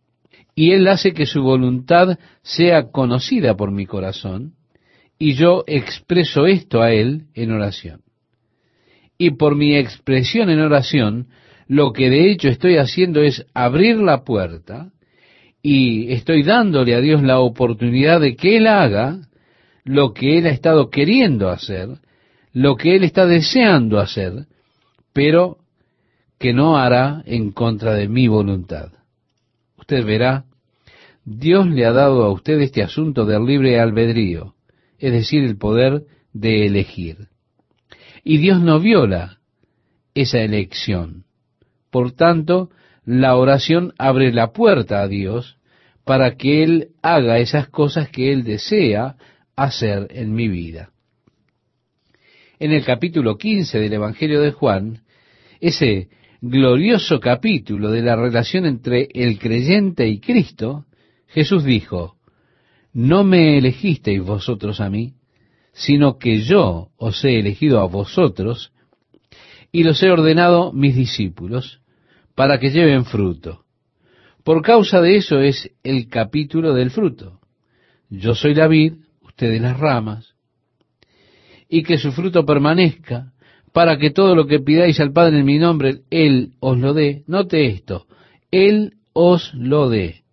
Y 0.55 0.71
Él 0.71 0.87
hace 0.87 1.13
que 1.13 1.25
su 1.25 1.41
voluntad 1.41 2.19
sea 2.43 2.91
conocida 2.91 3.57
por 3.57 3.71
mi 3.71 3.85
corazón, 3.85 4.53
y 5.17 5.33
yo 5.33 5.63
expreso 5.67 6.45
esto 6.45 6.81
a 6.81 6.91
Él 6.91 7.23
en 7.33 7.51
oración. 7.51 8.01
Y 9.17 9.31
por 9.31 9.55
mi 9.55 9.75
expresión 9.75 10.49
en 10.49 10.59
oración, 10.59 11.27
lo 11.67 11.93
que 11.93 12.09
de 12.09 12.31
hecho 12.31 12.49
estoy 12.49 12.77
haciendo 12.77 13.21
es 13.21 13.45
abrir 13.53 13.97
la 13.97 14.23
puerta 14.23 14.91
y 15.61 16.11
estoy 16.11 16.43
dándole 16.43 16.93
a 16.93 16.99
Dios 16.99 17.23
la 17.23 17.39
oportunidad 17.39 18.19
de 18.19 18.35
que 18.35 18.57
Él 18.57 18.67
haga 18.67 19.19
lo 19.85 20.13
que 20.13 20.37
Él 20.37 20.45
ha 20.45 20.49
estado 20.49 20.89
queriendo 20.89 21.49
hacer, 21.49 21.89
lo 22.51 22.75
que 22.75 22.95
Él 22.95 23.03
está 23.03 23.25
deseando 23.25 23.99
hacer, 23.99 24.45
pero 25.13 25.57
que 26.43 26.51
no 26.51 26.75
hará 26.75 27.23
en 27.25 27.53
contra 27.53 27.93
de 27.93 28.09
mi 28.09 28.27
voluntad. 28.27 28.91
Usted 29.77 30.05
verá, 30.05 30.43
Dios 31.23 31.67
le 31.67 31.85
ha 31.85 31.93
dado 31.93 32.25
a 32.25 32.33
usted 32.33 32.59
este 32.59 32.83
asunto 32.83 33.23
del 33.23 33.45
libre 33.45 33.79
albedrío, 33.79 34.53
es 34.99 35.13
decir, 35.13 35.45
el 35.45 35.55
poder 35.55 36.03
de 36.33 36.65
elegir. 36.65 37.29
Y 38.25 38.39
Dios 38.39 38.59
no 38.59 38.81
viola 38.81 39.39
esa 40.15 40.41
elección. 40.41 41.23
Por 41.89 42.11
tanto, 42.11 42.71
la 43.05 43.37
oración 43.37 43.93
abre 43.97 44.33
la 44.33 44.51
puerta 44.51 44.99
a 44.99 45.07
Dios 45.07 45.57
para 46.03 46.35
que 46.35 46.61
Él 46.61 46.89
haga 47.01 47.37
esas 47.37 47.69
cosas 47.69 48.09
que 48.09 48.33
Él 48.33 48.43
desea 48.43 49.15
hacer 49.55 50.09
en 50.09 50.33
mi 50.33 50.49
vida. 50.49 50.89
En 52.59 52.73
el 52.73 52.83
capítulo 52.83 53.37
15 53.37 53.79
del 53.79 53.93
Evangelio 53.93 54.41
de 54.41 54.51
Juan, 54.51 55.03
ese 55.61 56.09
glorioso 56.45 57.21
capítulo 57.21 57.89
de 57.89 58.01
la 58.01 58.17
relación 58.17 58.65
entre 58.65 59.07
el 59.13 59.39
creyente 59.39 60.09
y 60.09 60.19
Cristo, 60.19 60.85
Jesús 61.27 61.63
dijo, 61.63 62.17
no 62.91 63.23
me 63.23 63.57
elegisteis 63.57 64.21
vosotros 64.21 64.81
a 64.81 64.89
mí, 64.89 65.13
sino 65.71 66.17
que 66.17 66.41
yo 66.41 66.89
os 66.97 67.23
he 67.23 67.39
elegido 67.39 67.79
a 67.79 67.87
vosotros 67.87 68.73
y 69.71 69.83
los 69.83 70.03
he 70.03 70.11
ordenado 70.11 70.73
mis 70.73 70.97
discípulos 70.97 71.79
para 72.35 72.59
que 72.59 72.71
lleven 72.71 73.05
fruto. 73.05 73.63
Por 74.43 74.61
causa 74.61 74.99
de 74.99 75.15
eso 75.15 75.39
es 75.39 75.71
el 75.81 76.09
capítulo 76.09 76.73
del 76.73 76.91
fruto. 76.91 77.39
Yo 78.09 78.35
soy 78.35 78.53
la 78.53 78.67
vid, 78.67 78.95
ustedes 79.21 79.61
las 79.61 79.79
ramas, 79.79 80.35
y 81.69 81.83
que 81.83 81.97
su 81.97 82.11
fruto 82.11 82.45
permanezca, 82.45 83.31
para 83.73 83.97
que 83.97 84.11
todo 84.11 84.35
lo 84.35 84.45
que 84.45 84.59
pidáis 84.59 84.99
al 84.99 85.11
Padre 85.11 85.39
en 85.39 85.45
mi 85.45 85.57
nombre, 85.57 86.01
Él 86.11 86.51
os 86.59 86.77
lo 86.77 86.93
dé. 86.93 87.23
Note 87.27 87.65
esto, 87.65 88.05
Él 88.51 88.93
os 89.13 89.53
lo 89.55 89.89
dé. 89.89 90.23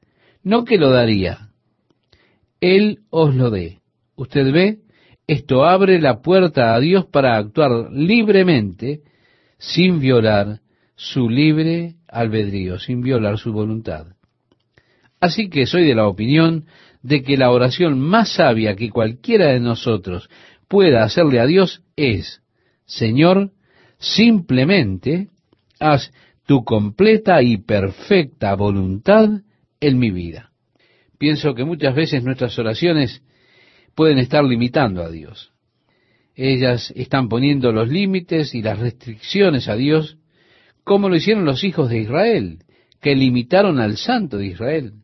No 0.45 0.65
que 0.65 0.79
lo 0.79 0.91
daría, 0.91 1.49
Él 2.61 3.01
os 3.11 3.35
lo 3.35 3.51
dé. 3.51 3.79
Usted 4.15 4.53
ve, 4.53 4.79
esto 5.27 5.65
abre 5.65 6.01
la 6.01 6.21
puerta 6.21 6.75
a 6.75 6.81
Dios 6.81 7.07
para 7.07 7.37
actuar 7.37 7.91
libremente, 7.93 9.01
sin 9.59 10.01
violar 10.01 10.61
su 10.95 11.31
libre 11.31 11.95
albedrío, 12.09 12.79
sin 12.79 13.01
violar 13.01 13.39
su 13.39 13.53
voluntad. 13.53 14.09
Así 15.19 15.49
que 15.49 15.67
soy 15.67 15.87
de 15.87 15.95
la 15.95 16.07
opinión 16.07 16.67
de 17.03 17.23
que 17.23 17.39
la 17.39 17.51
oración 17.51 17.99
más 17.99 18.35
sabia 18.35 18.77
que 18.77 18.91
cualquiera 18.91 19.47
de 19.49 19.61
nosotros 19.61 20.29
pueda 20.69 21.05
hacerle 21.05 21.41
a 21.41 21.47
Dios 21.47 21.83
es, 21.97 22.40
Señor, 22.91 23.53
simplemente 23.99 25.29
haz 25.79 26.13
tu 26.45 26.65
completa 26.65 27.41
y 27.41 27.59
perfecta 27.59 28.55
voluntad 28.57 29.29
en 29.81 29.99
mi 29.99 30.11
vida. 30.11 30.51
Pienso 31.17 31.55
que 31.55 31.65
muchas 31.65 31.95
veces 31.95 32.25
nuestras 32.25 32.59
oraciones 32.59 33.23
pueden 33.95 34.19
estar 34.19 34.43
limitando 34.45 35.03
a 35.03 35.11
Dios. 35.11 35.53
Ellas 36.35 36.93
están 36.97 37.29
poniendo 37.29 37.71
los 37.71 37.89
límites 37.89 38.55
y 38.55 38.63
las 38.63 38.79
restricciones 38.79 39.69
a 39.69 39.77
Dios, 39.77 40.19
como 40.83 41.09
lo 41.09 41.15
hicieron 41.15 41.45
los 41.45 41.63
hijos 41.63 41.91
de 41.91 41.99
Israel, 41.99 42.65
que 43.01 43.15
limitaron 43.15 43.79
al 43.79 43.99
santo 43.99 44.39
de 44.39 44.47
Israel. 44.47 44.95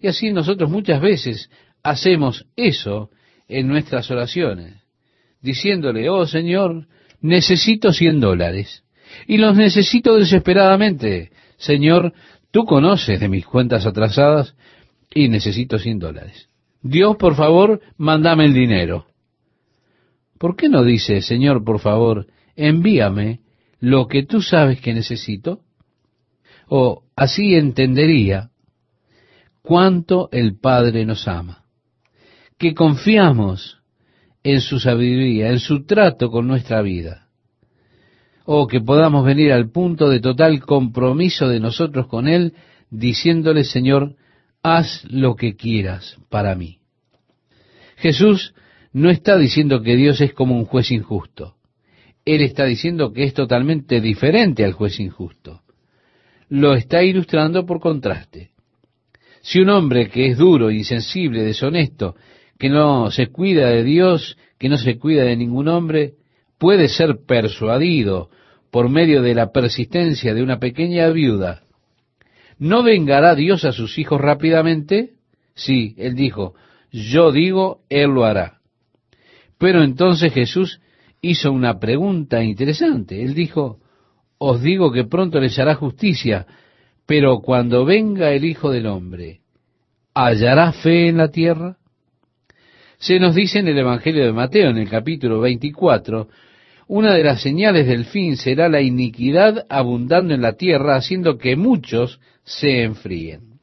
Y 0.00 0.06
así 0.06 0.30
nosotros 0.30 0.70
muchas 0.70 1.00
veces 1.00 1.50
hacemos 1.82 2.46
eso 2.54 3.10
en 3.48 3.66
nuestras 3.66 4.08
oraciones, 4.10 4.81
diciéndole, 5.42 6.08
oh 6.08 6.26
Señor, 6.26 6.86
necesito 7.20 7.92
cien 7.92 8.20
dólares. 8.20 8.84
Y 9.26 9.36
los 9.36 9.56
necesito 9.56 10.16
desesperadamente. 10.16 11.32
Señor, 11.56 12.12
tú 12.50 12.64
conoces 12.64 13.20
de 13.20 13.28
mis 13.28 13.44
cuentas 13.44 13.84
atrasadas 13.86 14.54
y 15.14 15.28
necesito 15.28 15.78
cien 15.78 15.98
dólares. 15.98 16.48
Dios, 16.80 17.16
por 17.16 17.34
favor, 17.34 17.80
mándame 17.96 18.46
el 18.46 18.54
dinero. 18.54 19.06
¿Por 20.38 20.56
qué 20.56 20.68
no 20.68 20.82
dice, 20.82 21.20
Señor, 21.20 21.62
por 21.64 21.78
favor, 21.78 22.26
envíame 22.56 23.40
lo 23.78 24.08
que 24.08 24.24
tú 24.24 24.42
sabes 24.42 24.80
que 24.80 24.92
necesito? 24.92 25.60
O 26.68 27.04
así 27.14 27.54
entendería 27.54 28.50
cuánto 29.62 30.28
el 30.32 30.58
Padre 30.58 31.04
nos 31.04 31.28
ama, 31.28 31.64
que 32.58 32.74
confiamos 32.74 33.81
en 34.44 34.60
su 34.60 34.80
sabiduría, 34.80 35.50
en 35.50 35.58
su 35.58 35.84
trato 35.84 36.30
con 36.30 36.46
nuestra 36.46 36.82
vida, 36.82 37.28
o 38.44 38.66
que 38.66 38.80
podamos 38.80 39.24
venir 39.24 39.52
al 39.52 39.70
punto 39.70 40.08
de 40.08 40.20
total 40.20 40.60
compromiso 40.60 41.48
de 41.48 41.60
nosotros 41.60 42.06
con 42.08 42.26
Él, 42.28 42.54
diciéndole, 42.90 43.64
Señor, 43.64 44.16
haz 44.62 45.04
lo 45.08 45.36
que 45.36 45.54
quieras 45.54 46.18
para 46.28 46.54
mí. 46.54 46.78
Jesús 47.96 48.54
no 48.92 49.10
está 49.10 49.38
diciendo 49.38 49.82
que 49.82 49.96
Dios 49.96 50.20
es 50.20 50.34
como 50.34 50.56
un 50.56 50.64
juez 50.64 50.90
injusto. 50.90 51.56
Él 52.24 52.42
está 52.42 52.64
diciendo 52.64 53.12
que 53.12 53.24
es 53.24 53.34
totalmente 53.34 54.00
diferente 54.00 54.64
al 54.64 54.72
juez 54.72 55.00
injusto. 55.00 55.62
Lo 56.48 56.74
está 56.74 57.02
ilustrando 57.02 57.64
por 57.64 57.80
contraste. 57.80 58.50
Si 59.40 59.60
un 59.60 59.70
hombre 59.70 60.08
que 60.08 60.28
es 60.28 60.38
duro, 60.38 60.70
insensible, 60.70 61.42
deshonesto, 61.42 62.14
que 62.62 62.68
no 62.68 63.10
se 63.10 63.26
cuida 63.26 63.70
de 63.70 63.82
Dios, 63.82 64.38
que 64.56 64.68
no 64.68 64.78
se 64.78 64.96
cuida 64.96 65.24
de 65.24 65.34
ningún 65.34 65.66
hombre, 65.66 66.12
puede 66.58 66.86
ser 66.86 67.16
persuadido 67.26 68.30
por 68.70 68.88
medio 68.88 69.20
de 69.20 69.34
la 69.34 69.50
persistencia 69.50 70.32
de 70.32 70.44
una 70.44 70.60
pequeña 70.60 71.08
viuda, 71.08 71.64
¿no 72.60 72.84
vengará 72.84 73.34
Dios 73.34 73.64
a 73.64 73.72
sus 73.72 73.98
hijos 73.98 74.20
rápidamente? 74.20 75.14
Sí, 75.56 75.96
él 75.98 76.14
dijo, 76.14 76.54
yo 76.92 77.32
digo, 77.32 77.80
él 77.88 78.10
lo 78.10 78.24
hará. 78.24 78.60
Pero 79.58 79.82
entonces 79.82 80.32
Jesús 80.32 80.80
hizo 81.20 81.50
una 81.50 81.80
pregunta 81.80 82.44
interesante. 82.44 83.24
Él 83.24 83.34
dijo, 83.34 83.80
os 84.38 84.62
digo 84.62 84.92
que 84.92 85.02
pronto 85.02 85.40
les 85.40 85.58
hará 85.58 85.74
justicia, 85.74 86.46
pero 87.06 87.40
cuando 87.40 87.84
venga 87.84 88.30
el 88.30 88.44
Hijo 88.44 88.70
del 88.70 88.86
Hombre, 88.86 89.40
¿hallará 90.14 90.70
fe 90.70 91.08
en 91.08 91.16
la 91.16 91.26
tierra? 91.26 91.78
Se 93.02 93.18
nos 93.18 93.34
dice 93.34 93.58
en 93.58 93.66
el 93.66 93.76
Evangelio 93.76 94.24
de 94.24 94.32
Mateo, 94.32 94.70
en 94.70 94.78
el 94.78 94.88
capítulo 94.88 95.40
24, 95.40 96.28
una 96.86 97.12
de 97.12 97.24
las 97.24 97.42
señales 97.42 97.88
del 97.88 98.04
fin 98.04 98.36
será 98.36 98.68
la 98.68 98.80
iniquidad 98.80 99.66
abundando 99.68 100.34
en 100.34 100.40
la 100.40 100.52
tierra, 100.52 100.94
haciendo 100.94 101.36
que 101.36 101.56
muchos 101.56 102.20
se 102.44 102.84
enfríen. 102.84 103.58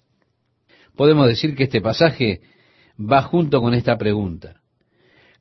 Podemos 0.93 1.25
decir 1.25 1.55
que 1.55 1.63
este 1.63 1.79
pasaje 1.79 2.41
va 2.99 3.21
junto 3.21 3.61
con 3.61 3.73
esta 3.73 3.97
pregunta. 3.97 4.59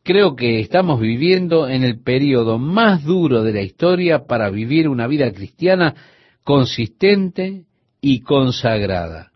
Creo 0.04 0.36
que 0.36 0.60
estamos 0.60 1.00
viviendo 1.00 1.68
en 1.68 1.82
el 1.82 2.00
periodo 2.00 2.56
más 2.56 3.02
duro 3.02 3.42
de 3.42 3.52
la 3.52 3.62
historia 3.62 4.26
para 4.26 4.48
vivir 4.48 4.88
una 4.88 5.08
vida 5.08 5.32
cristiana 5.32 5.96
consistente 6.44 7.64
y 8.00 8.20
consagrada. 8.20 9.32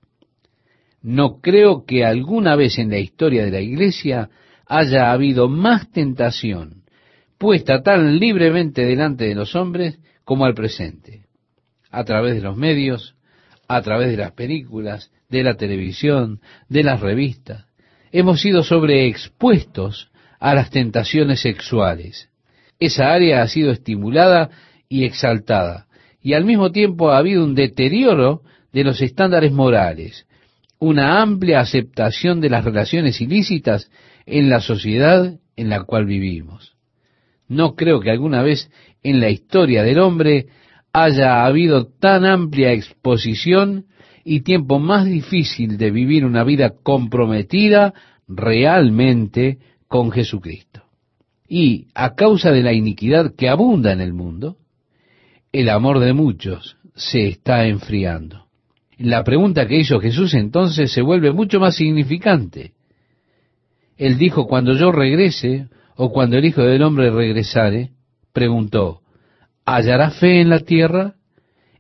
No 1.02 1.40
creo 1.40 1.84
que 1.84 2.04
alguna 2.04 2.54
vez 2.54 2.78
en 2.78 2.90
la 2.90 3.00
historia 3.00 3.44
de 3.44 3.50
la 3.50 3.60
Iglesia 3.60 4.30
haya 4.72 5.12
habido 5.12 5.48
más 5.48 5.90
tentación 5.90 6.82
puesta 7.36 7.82
tan 7.82 8.18
libremente 8.18 8.86
delante 8.86 9.24
de 9.26 9.34
los 9.34 9.54
hombres 9.54 9.98
como 10.24 10.46
al 10.46 10.54
presente, 10.54 11.24
a 11.90 12.04
través 12.04 12.36
de 12.36 12.40
los 12.40 12.56
medios, 12.56 13.14
a 13.68 13.82
través 13.82 14.10
de 14.10 14.16
las 14.16 14.32
películas, 14.32 15.10
de 15.28 15.42
la 15.42 15.56
televisión, 15.56 16.40
de 16.68 16.84
las 16.84 17.00
revistas. 17.00 17.66
Hemos 18.12 18.40
sido 18.40 18.62
sobreexpuestos 18.62 20.10
a 20.38 20.54
las 20.54 20.70
tentaciones 20.70 21.40
sexuales. 21.40 22.30
Esa 22.78 23.12
área 23.12 23.42
ha 23.42 23.48
sido 23.48 23.72
estimulada 23.72 24.48
y 24.88 25.04
exaltada, 25.04 25.86
y 26.22 26.32
al 26.32 26.44
mismo 26.44 26.70
tiempo 26.72 27.10
ha 27.10 27.18
habido 27.18 27.44
un 27.44 27.54
deterioro 27.54 28.42
de 28.72 28.84
los 28.84 29.02
estándares 29.02 29.52
morales, 29.52 30.26
una 30.82 31.22
amplia 31.22 31.60
aceptación 31.60 32.40
de 32.40 32.50
las 32.50 32.64
relaciones 32.64 33.20
ilícitas 33.20 33.88
en 34.26 34.50
la 34.50 34.60
sociedad 34.60 35.38
en 35.54 35.68
la 35.68 35.84
cual 35.84 36.06
vivimos. 36.06 36.74
No 37.46 37.76
creo 37.76 38.00
que 38.00 38.10
alguna 38.10 38.42
vez 38.42 38.68
en 39.04 39.20
la 39.20 39.30
historia 39.30 39.84
del 39.84 40.00
hombre 40.00 40.48
haya 40.92 41.44
habido 41.44 41.86
tan 41.86 42.24
amplia 42.24 42.72
exposición 42.72 43.86
y 44.24 44.40
tiempo 44.40 44.80
más 44.80 45.06
difícil 45.06 45.78
de 45.78 45.92
vivir 45.92 46.24
una 46.24 46.42
vida 46.42 46.72
comprometida 46.82 47.94
realmente 48.26 49.58
con 49.86 50.10
Jesucristo. 50.10 50.82
Y 51.48 51.86
a 51.94 52.16
causa 52.16 52.50
de 52.50 52.64
la 52.64 52.72
iniquidad 52.72 53.36
que 53.36 53.48
abunda 53.48 53.92
en 53.92 54.00
el 54.00 54.14
mundo, 54.14 54.56
el 55.52 55.68
amor 55.68 56.00
de 56.00 56.12
muchos 56.12 56.76
se 56.96 57.28
está 57.28 57.66
enfriando. 57.66 58.46
La 58.98 59.24
pregunta 59.24 59.66
que 59.66 59.78
hizo 59.78 60.00
Jesús 60.00 60.34
entonces 60.34 60.92
se 60.92 61.02
vuelve 61.02 61.32
mucho 61.32 61.60
más 61.60 61.76
significante. 61.76 62.72
Él 63.96 64.18
dijo, 64.18 64.46
cuando 64.46 64.74
yo 64.74 64.92
regrese, 64.92 65.68
o 65.96 66.10
cuando 66.12 66.36
el 66.36 66.44
Hijo 66.44 66.62
del 66.62 66.82
Hombre 66.82 67.10
regresare, 67.10 67.90
preguntó, 68.32 69.00
¿hallará 69.64 70.10
fe 70.10 70.40
en 70.40 70.48
la 70.48 70.60
tierra? 70.60 71.14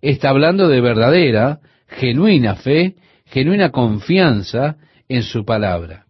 Está 0.00 0.30
hablando 0.30 0.68
de 0.68 0.80
verdadera, 0.80 1.60
genuina 1.86 2.56
fe, 2.56 2.96
genuina 3.26 3.70
confianza 3.70 4.76
en 5.08 5.22
su 5.22 5.44
palabra. 5.44 6.06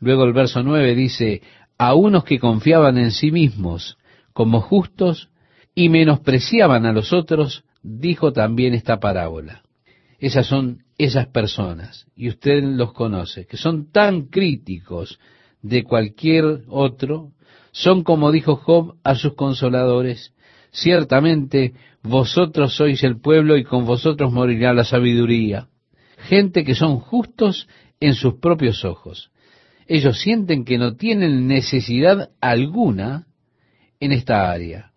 Luego 0.00 0.24
el 0.24 0.32
verso 0.32 0.62
9 0.62 0.94
dice, 0.94 1.42
a 1.78 1.94
unos 1.94 2.24
que 2.24 2.38
confiaban 2.38 2.98
en 2.98 3.10
sí 3.10 3.30
mismos 3.30 3.98
como 4.32 4.60
justos 4.60 5.30
y 5.74 5.88
menospreciaban 5.88 6.86
a 6.86 6.92
los 6.92 7.12
otros, 7.12 7.64
dijo 7.82 8.32
también 8.32 8.74
esta 8.74 9.00
parábola. 9.00 9.63
Esas 10.24 10.46
son 10.46 10.84
esas 10.96 11.26
personas, 11.26 12.06
y 12.16 12.30
usted 12.30 12.62
los 12.62 12.94
conoce, 12.94 13.44
que 13.44 13.58
son 13.58 13.92
tan 13.92 14.28
críticos 14.28 15.18
de 15.60 15.84
cualquier 15.84 16.62
otro, 16.68 17.32
son 17.72 18.04
como 18.04 18.32
dijo 18.32 18.56
Job 18.56 18.96
a 19.04 19.16
sus 19.16 19.34
consoladores, 19.34 20.32
ciertamente 20.70 21.74
vosotros 22.02 22.74
sois 22.74 23.04
el 23.04 23.20
pueblo 23.20 23.58
y 23.58 23.64
con 23.64 23.84
vosotros 23.84 24.32
morirá 24.32 24.72
la 24.72 24.84
sabiduría. 24.84 25.68
Gente 26.16 26.64
que 26.64 26.74
son 26.74 27.00
justos 27.00 27.68
en 28.00 28.14
sus 28.14 28.36
propios 28.36 28.82
ojos. 28.86 29.30
Ellos 29.86 30.22
sienten 30.22 30.64
que 30.64 30.78
no 30.78 30.96
tienen 30.96 31.46
necesidad 31.46 32.30
alguna 32.40 33.26
en 34.00 34.12
esta 34.12 34.50
área. 34.50 34.90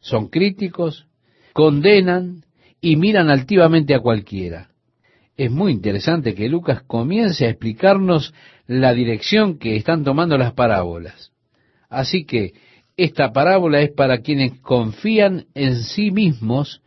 Son 0.00 0.26
críticos, 0.26 1.06
condenan 1.52 2.46
y 2.80 2.96
miran 2.96 3.30
altivamente 3.30 3.94
a 3.94 4.00
cualquiera. 4.00 4.71
Es 5.36 5.50
muy 5.50 5.72
interesante 5.72 6.34
que 6.34 6.48
Lucas 6.48 6.82
comience 6.82 7.46
a 7.46 7.50
explicarnos 7.50 8.34
la 8.66 8.92
dirección 8.92 9.58
que 9.58 9.76
están 9.76 10.04
tomando 10.04 10.36
las 10.36 10.52
parábolas. 10.52 11.32
Así 11.88 12.24
que 12.24 12.52
esta 12.96 13.32
parábola 13.32 13.80
es 13.80 13.90
para 13.90 14.18
quienes 14.18 14.60
confían 14.60 15.46
en 15.54 15.76
sí 15.82 16.10
mismos 16.10 16.82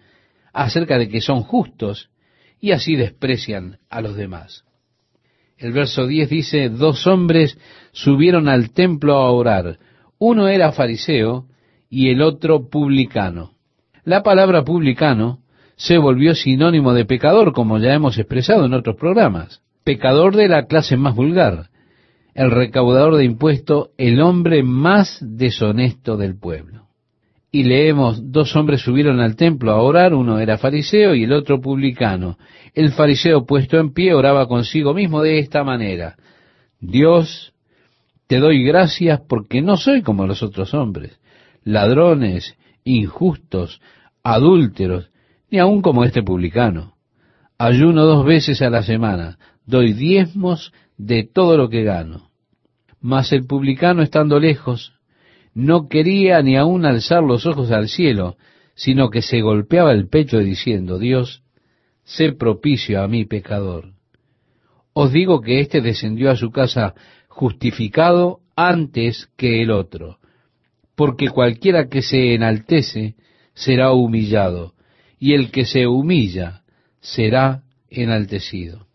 acerca 0.53 0.97
de 0.97 1.09
que 1.09 1.21
son 1.21 1.41
justos 1.41 2.09
y 2.59 2.71
así 2.71 2.95
desprecian 2.95 3.79
a 3.89 4.01
los 4.01 4.15
demás. 4.15 4.63
El 5.57 5.71
verso 5.71 6.05
10 6.05 6.29
dice, 6.29 6.69
dos 6.69 7.07
hombres 7.07 7.57
subieron 7.91 8.47
al 8.49 8.71
templo 8.71 9.15
a 9.15 9.31
orar. 9.31 9.79
Uno 10.17 10.47
era 10.47 10.71
fariseo 10.71 11.47
y 11.89 12.09
el 12.09 12.21
otro 12.21 12.69
publicano. 12.69 13.53
La 14.03 14.21
palabra 14.21 14.63
publicano 14.63 15.39
se 15.75 15.97
volvió 15.97 16.35
sinónimo 16.35 16.93
de 16.93 17.05
pecador, 17.05 17.53
como 17.53 17.77
ya 17.77 17.93
hemos 17.93 18.17
expresado 18.17 18.65
en 18.65 18.73
otros 18.73 18.95
programas. 18.95 19.61
Pecador 19.83 20.35
de 20.35 20.47
la 20.47 20.65
clase 20.65 20.97
más 20.97 21.15
vulgar, 21.15 21.69
el 22.33 22.51
recaudador 22.51 23.15
de 23.15 23.25
impuestos, 23.25 23.89
el 23.97 24.21
hombre 24.21 24.63
más 24.63 25.19
deshonesto 25.21 26.17
del 26.17 26.37
pueblo. 26.37 26.87
Y 27.51 27.63
leemos, 27.63 28.31
dos 28.31 28.55
hombres 28.55 28.81
subieron 28.81 29.21
al 29.21 29.37
templo 29.37 29.71
a 29.71 29.81
orar, 29.81 30.13
uno 30.13 30.39
era 30.39 30.57
fariseo 30.57 31.15
y 31.15 31.23
el 31.23 31.31
otro 31.31 31.61
publicano. 31.61 32.37
El 32.73 32.91
fariseo 32.91 33.45
puesto 33.45 33.77
en 33.77 33.93
pie 33.93 34.13
oraba 34.13 34.47
consigo 34.47 34.93
mismo 34.93 35.21
de 35.21 35.39
esta 35.39 35.63
manera, 35.63 36.17
Dios, 36.81 37.53
te 38.27 38.39
doy 38.39 38.63
gracias 38.63 39.21
porque 39.27 39.61
no 39.61 39.77
soy 39.77 40.01
como 40.01 40.27
los 40.27 40.43
otros 40.43 40.73
hombres, 40.73 41.19
ladrones, 41.63 42.57
injustos, 42.83 43.81
adúlteros, 44.23 45.09
ni 45.49 45.59
aun 45.59 45.81
como 45.81 46.03
este 46.03 46.23
publicano. 46.23 46.95
Ayuno 47.57 48.05
dos 48.05 48.25
veces 48.25 48.61
a 48.61 48.69
la 48.69 48.83
semana, 48.83 49.37
doy 49.65 49.93
diezmos 49.93 50.73
de 50.97 51.23
todo 51.23 51.57
lo 51.57 51.69
que 51.69 51.83
gano. 51.83 52.29
Mas 52.99 53.31
el 53.31 53.45
publicano, 53.45 54.01
estando 54.01 54.39
lejos, 54.39 54.93
no 55.53 55.87
quería 55.87 56.41
ni 56.41 56.57
aun 56.57 56.85
alzar 56.85 57.23
los 57.23 57.45
ojos 57.45 57.71
al 57.71 57.87
cielo, 57.87 58.35
sino 58.75 59.09
que 59.09 59.21
se 59.21 59.41
golpeaba 59.41 59.93
el 59.93 60.09
pecho 60.09 60.39
diciendo, 60.39 60.99
Dios, 60.99 61.43
sé 62.03 62.33
propicio 62.33 63.01
a 63.01 63.07
mi 63.07 63.25
pecador. 63.25 63.93
Os 64.93 65.11
digo 65.11 65.41
que 65.41 65.59
éste 65.59 65.81
descendió 65.81 66.29
a 66.31 66.35
su 66.35 66.51
casa 66.51 66.93
justificado 67.27 68.39
antes 68.55 69.29
que 69.35 69.61
el 69.61 69.71
otro, 69.71 70.19
porque 70.95 71.29
cualquiera 71.29 71.87
que 71.89 72.01
se 72.01 72.33
enaltece 72.33 73.15
será 73.53 73.91
humillado, 73.91 74.74
y 75.19 75.33
el 75.33 75.51
que 75.51 75.65
se 75.65 75.87
humilla 75.87 76.61
será 76.99 77.63
enaltecido. 77.89 78.87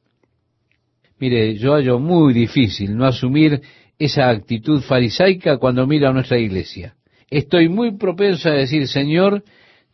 Mire, 1.19 1.57
yo 1.57 1.75
hallo 1.75 1.99
muy 1.99 2.33
difícil 2.33 2.97
no 2.97 3.05
asumir 3.05 3.61
esa 3.99 4.31
actitud 4.31 4.81
farisaica 4.81 5.59
cuando 5.59 5.87
miro 5.87 6.09
a 6.09 6.13
nuestra 6.13 6.39
iglesia. 6.39 6.95
Estoy 7.29 7.69
muy 7.69 7.97
propenso 7.97 8.49
a 8.49 8.53
decir, 8.53 8.89
Señor, 8.89 9.45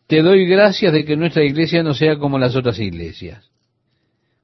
te 0.06 0.22
doy 0.22 0.46
gracias 0.46 0.92
de 0.92 1.04
que 1.04 1.16
nuestra 1.16 1.44
iglesia 1.44 1.82
no 1.82 1.92
sea 1.94 2.16
como 2.16 2.38
las 2.38 2.54
otras 2.54 2.78
iglesias. 2.78 3.50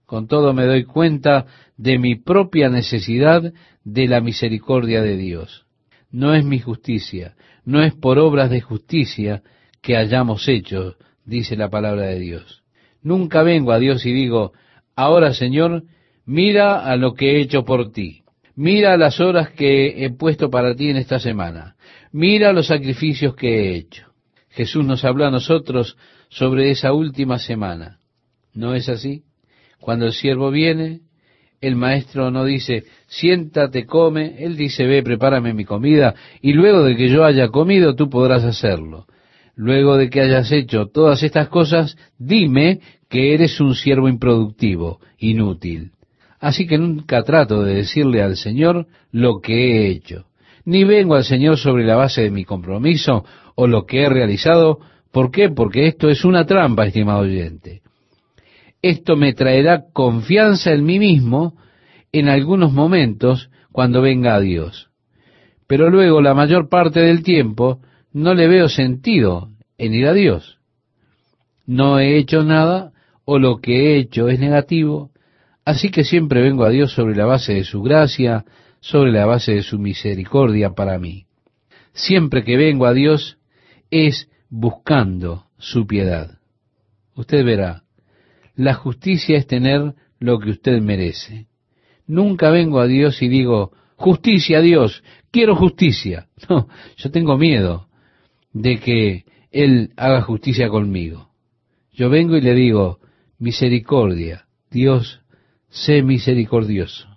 Con 0.04 0.26
todo 0.26 0.52
me 0.52 0.66
doy 0.66 0.84
cuenta 0.84 1.46
de 1.76 1.98
mi 1.98 2.16
propia 2.16 2.68
necesidad 2.68 3.52
de 3.84 4.08
la 4.08 4.20
misericordia 4.20 5.02
de 5.02 5.16
Dios. 5.16 5.64
No 6.10 6.34
es 6.34 6.44
mi 6.44 6.58
justicia, 6.58 7.34
no 7.64 7.82
es 7.82 7.94
por 7.94 8.18
obras 8.18 8.50
de 8.50 8.60
justicia 8.60 9.42
que 9.80 9.96
hayamos 9.96 10.48
hecho, 10.48 10.96
dice 11.24 11.56
la 11.56 11.70
palabra 11.70 12.02
de 12.06 12.18
Dios. 12.18 12.62
Nunca 13.02 13.42
vengo 13.42 13.72
a 13.72 13.78
Dios 13.78 14.06
y 14.06 14.12
digo, 14.12 14.52
ahora 14.94 15.34
Señor, 15.34 15.84
mira 16.24 16.84
a 16.84 16.96
lo 16.96 17.14
que 17.14 17.32
he 17.32 17.40
hecho 17.40 17.64
por 17.64 17.92
ti. 17.92 18.22
Mira 18.54 18.96
las 18.96 19.20
horas 19.20 19.50
que 19.50 20.04
he 20.04 20.10
puesto 20.10 20.50
para 20.50 20.74
ti 20.74 20.90
en 20.90 20.96
esta 20.96 21.18
semana. 21.18 21.76
Mira 22.12 22.52
los 22.52 22.66
sacrificios 22.66 23.34
que 23.34 23.48
he 23.48 23.76
hecho. 23.76 24.06
Jesús 24.50 24.84
nos 24.84 25.04
habló 25.04 25.26
a 25.26 25.30
nosotros 25.30 25.96
sobre 26.28 26.70
esa 26.70 26.92
última 26.92 27.38
semana. 27.38 27.98
¿No 28.54 28.74
es 28.74 28.88
así? 28.88 29.22
Cuando 29.80 30.04
el 30.06 30.12
siervo 30.12 30.50
viene, 30.50 31.00
el 31.62 31.76
maestro 31.76 32.30
no 32.30 32.44
dice, 32.44 32.84
siéntate, 33.06 33.86
come, 33.86 34.36
él 34.38 34.56
dice, 34.56 34.84
ve, 34.84 35.02
prepárame 35.02 35.54
mi 35.54 35.64
comida, 35.64 36.14
y 36.42 36.52
luego 36.52 36.82
de 36.82 36.96
que 36.96 37.08
yo 37.08 37.24
haya 37.24 37.48
comido, 37.48 37.94
tú 37.94 38.10
podrás 38.10 38.44
hacerlo. 38.44 39.06
Luego 39.54 39.96
de 39.96 40.08
que 40.08 40.20
hayas 40.20 40.50
hecho 40.50 40.86
todas 40.86 41.22
estas 41.22 41.48
cosas, 41.48 41.96
dime 42.18 42.80
que 43.08 43.34
eres 43.34 43.60
un 43.60 43.74
siervo 43.74 44.08
improductivo, 44.08 45.00
inútil. 45.18 45.92
Así 46.40 46.66
que 46.66 46.78
nunca 46.78 47.22
trato 47.22 47.62
de 47.62 47.74
decirle 47.74 48.22
al 48.22 48.36
Señor 48.36 48.86
lo 49.10 49.40
que 49.40 49.52
he 49.52 49.90
hecho. 49.90 50.26
Ni 50.64 50.84
vengo 50.84 51.14
al 51.14 51.24
Señor 51.24 51.58
sobre 51.58 51.84
la 51.84 51.96
base 51.96 52.22
de 52.22 52.30
mi 52.30 52.44
compromiso 52.44 53.24
o 53.54 53.66
lo 53.66 53.84
que 53.84 54.02
he 54.02 54.08
realizado. 54.08 54.80
¿Por 55.12 55.30
qué? 55.30 55.50
Porque 55.50 55.86
esto 55.86 56.08
es 56.08 56.24
una 56.24 56.46
trampa, 56.46 56.86
estimado 56.86 57.20
oyente. 57.20 57.82
Esto 58.80 59.16
me 59.16 59.34
traerá 59.34 59.84
confianza 59.92 60.72
en 60.72 60.84
mí 60.84 60.98
mismo 60.98 61.54
en 62.10 62.28
algunos 62.28 62.72
momentos 62.72 63.50
cuando 63.70 64.02
venga 64.02 64.34
a 64.34 64.40
Dios. 64.40 64.90
Pero 65.66 65.90
luego 65.90 66.20
la 66.20 66.34
mayor 66.34 66.68
parte 66.68 67.00
del 67.00 67.22
tiempo 67.22 67.80
no 68.12 68.34
le 68.34 68.48
veo 68.48 68.68
sentido 68.68 69.50
en 69.78 69.94
ir 69.94 70.06
a 70.06 70.12
Dios. 70.12 70.58
No 71.66 71.98
he 71.98 72.18
hecho 72.18 72.44
nada 72.44 72.92
o 73.24 73.38
lo 73.38 73.60
que 73.60 73.94
he 73.94 73.98
hecho 73.98 74.28
es 74.28 74.40
negativo 74.40 75.12
Así 75.64 75.90
que 75.90 76.04
siempre 76.04 76.42
vengo 76.42 76.64
a 76.64 76.70
Dios 76.70 76.92
sobre 76.92 77.14
la 77.14 77.24
base 77.24 77.54
de 77.54 77.64
su 77.64 77.82
gracia, 77.82 78.44
sobre 78.80 79.12
la 79.12 79.26
base 79.26 79.52
de 79.52 79.62
su 79.62 79.78
misericordia 79.78 80.70
para 80.70 80.98
mí. 80.98 81.26
Siempre 81.92 82.42
que 82.42 82.56
vengo 82.56 82.86
a 82.86 82.92
Dios 82.92 83.38
es 83.90 84.28
buscando 84.48 85.46
su 85.58 85.86
piedad. 85.86 86.38
Usted 87.14 87.44
verá, 87.44 87.84
la 88.56 88.74
justicia 88.74 89.36
es 89.36 89.46
tener 89.46 89.94
lo 90.18 90.38
que 90.40 90.50
usted 90.50 90.80
merece. 90.80 91.46
Nunca 92.06 92.50
vengo 92.50 92.80
a 92.80 92.86
Dios 92.86 93.22
y 93.22 93.28
digo, 93.28 93.72
justicia 93.96 94.60
Dios, 94.60 95.04
quiero 95.30 95.54
justicia. 95.56 96.26
No, 96.48 96.68
yo 96.96 97.10
tengo 97.12 97.38
miedo. 97.38 97.86
De 98.52 98.78
que 98.78 99.24
Él 99.50 99.92
haga 99.96 100.22
justicia 100.22 100.68
conmigo. 100.68 101.28
Yo 101.92 102.10
vengo 102.10 102.36
y 102.36 102.40
le 102.40 102.54
digo, 102.54 102.98
misericordia, 103.38 104.46
Dios, 104.70 105.20
sé 105.68 106.02
misericordioso. 106.02 107.08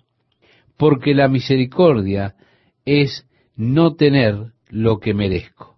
Porque 0.76 1.14
la 1.14 1.28
misericordia 1.28 2.34
es 2.84 3.26
no 3.56 3.94
tener 3.94 4.52
lo 4.68 4.98
que 4.98 5.14
merezco. 5.14 5.76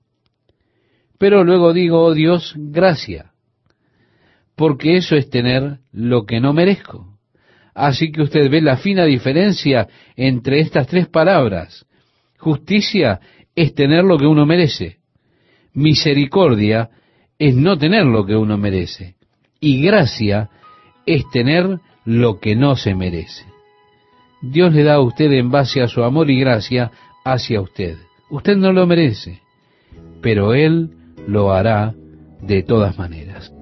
Pero 1.19 1.45
luego 1.45 1.73
digo, 1.73 2.03
oh 2.03 2.15
Dios, 2.15 2.55
gracia, 2.57 3.33
porque 4.59 4.97
eso 4.97 5.15
es 5.15 5.31
tener 5.31 5.79
lo 5.93 6.27
que 6.27 6.41
no 6.41 6.53
merezco. 6.53 7.19
Así 7.75 8.11
que 8.11 8.23
usted 8.23 8.51
ve 8.51 8.61
la 8.61 8.77
fina 8.77 9.05
diferencia 9.05 9.89
entre 10.17 10.61
estas 10.61 10.89
tres 10.89 11.09
palabras. 11.09 11.87
Justicia 12.39 13.21
es 13.55 13.75
tener 13.75 14.05
lo 14.05 14.19
que 14.19 14.27
uno 14.27 14.47
merece. 14.47 14.97
Misericordia 15.75 16.91
es 17.39 17.55
no 17.55 17.79
tener 17.79 18.05
lo 18.05 18.27
que 18.27 18.37
uno 18.37 18.57
merece. 18.59 19.14
Y 19.61 19.83
gracia 19.83 20.51
es 21.07 21.29
tener 21.31 21.81
lo 22.05 22.41
que 22.41 22.57
no 22.57 22.77
se 22.77 22.95
merece. 22.95 23.45
Dios 24.41 24.73
le 24.73 24.85
da 24.85 24.95
a 24.95 25.01
usted 25.01 25.33
en 25.33 25.51
base 25.51 25.83
a 25.83 25.89
su 25.89 26.03
amor 26.03 26.31
y 26.31 26.39
gracia 26.39 26.91
hacia 27.25 27.61
usted. 27.61 27.97
Usted 28.31 28.57
no 28.57 28.73
lo 28.73 28.87
merece, 28.87 29.41
pero 30.23 30.55
Él 30.55 30.91
lo 31.27 31.53
hará 31.53 31.95
de 32.41 32.62
todas 32.62 32.97
maneras. 32.99 33.53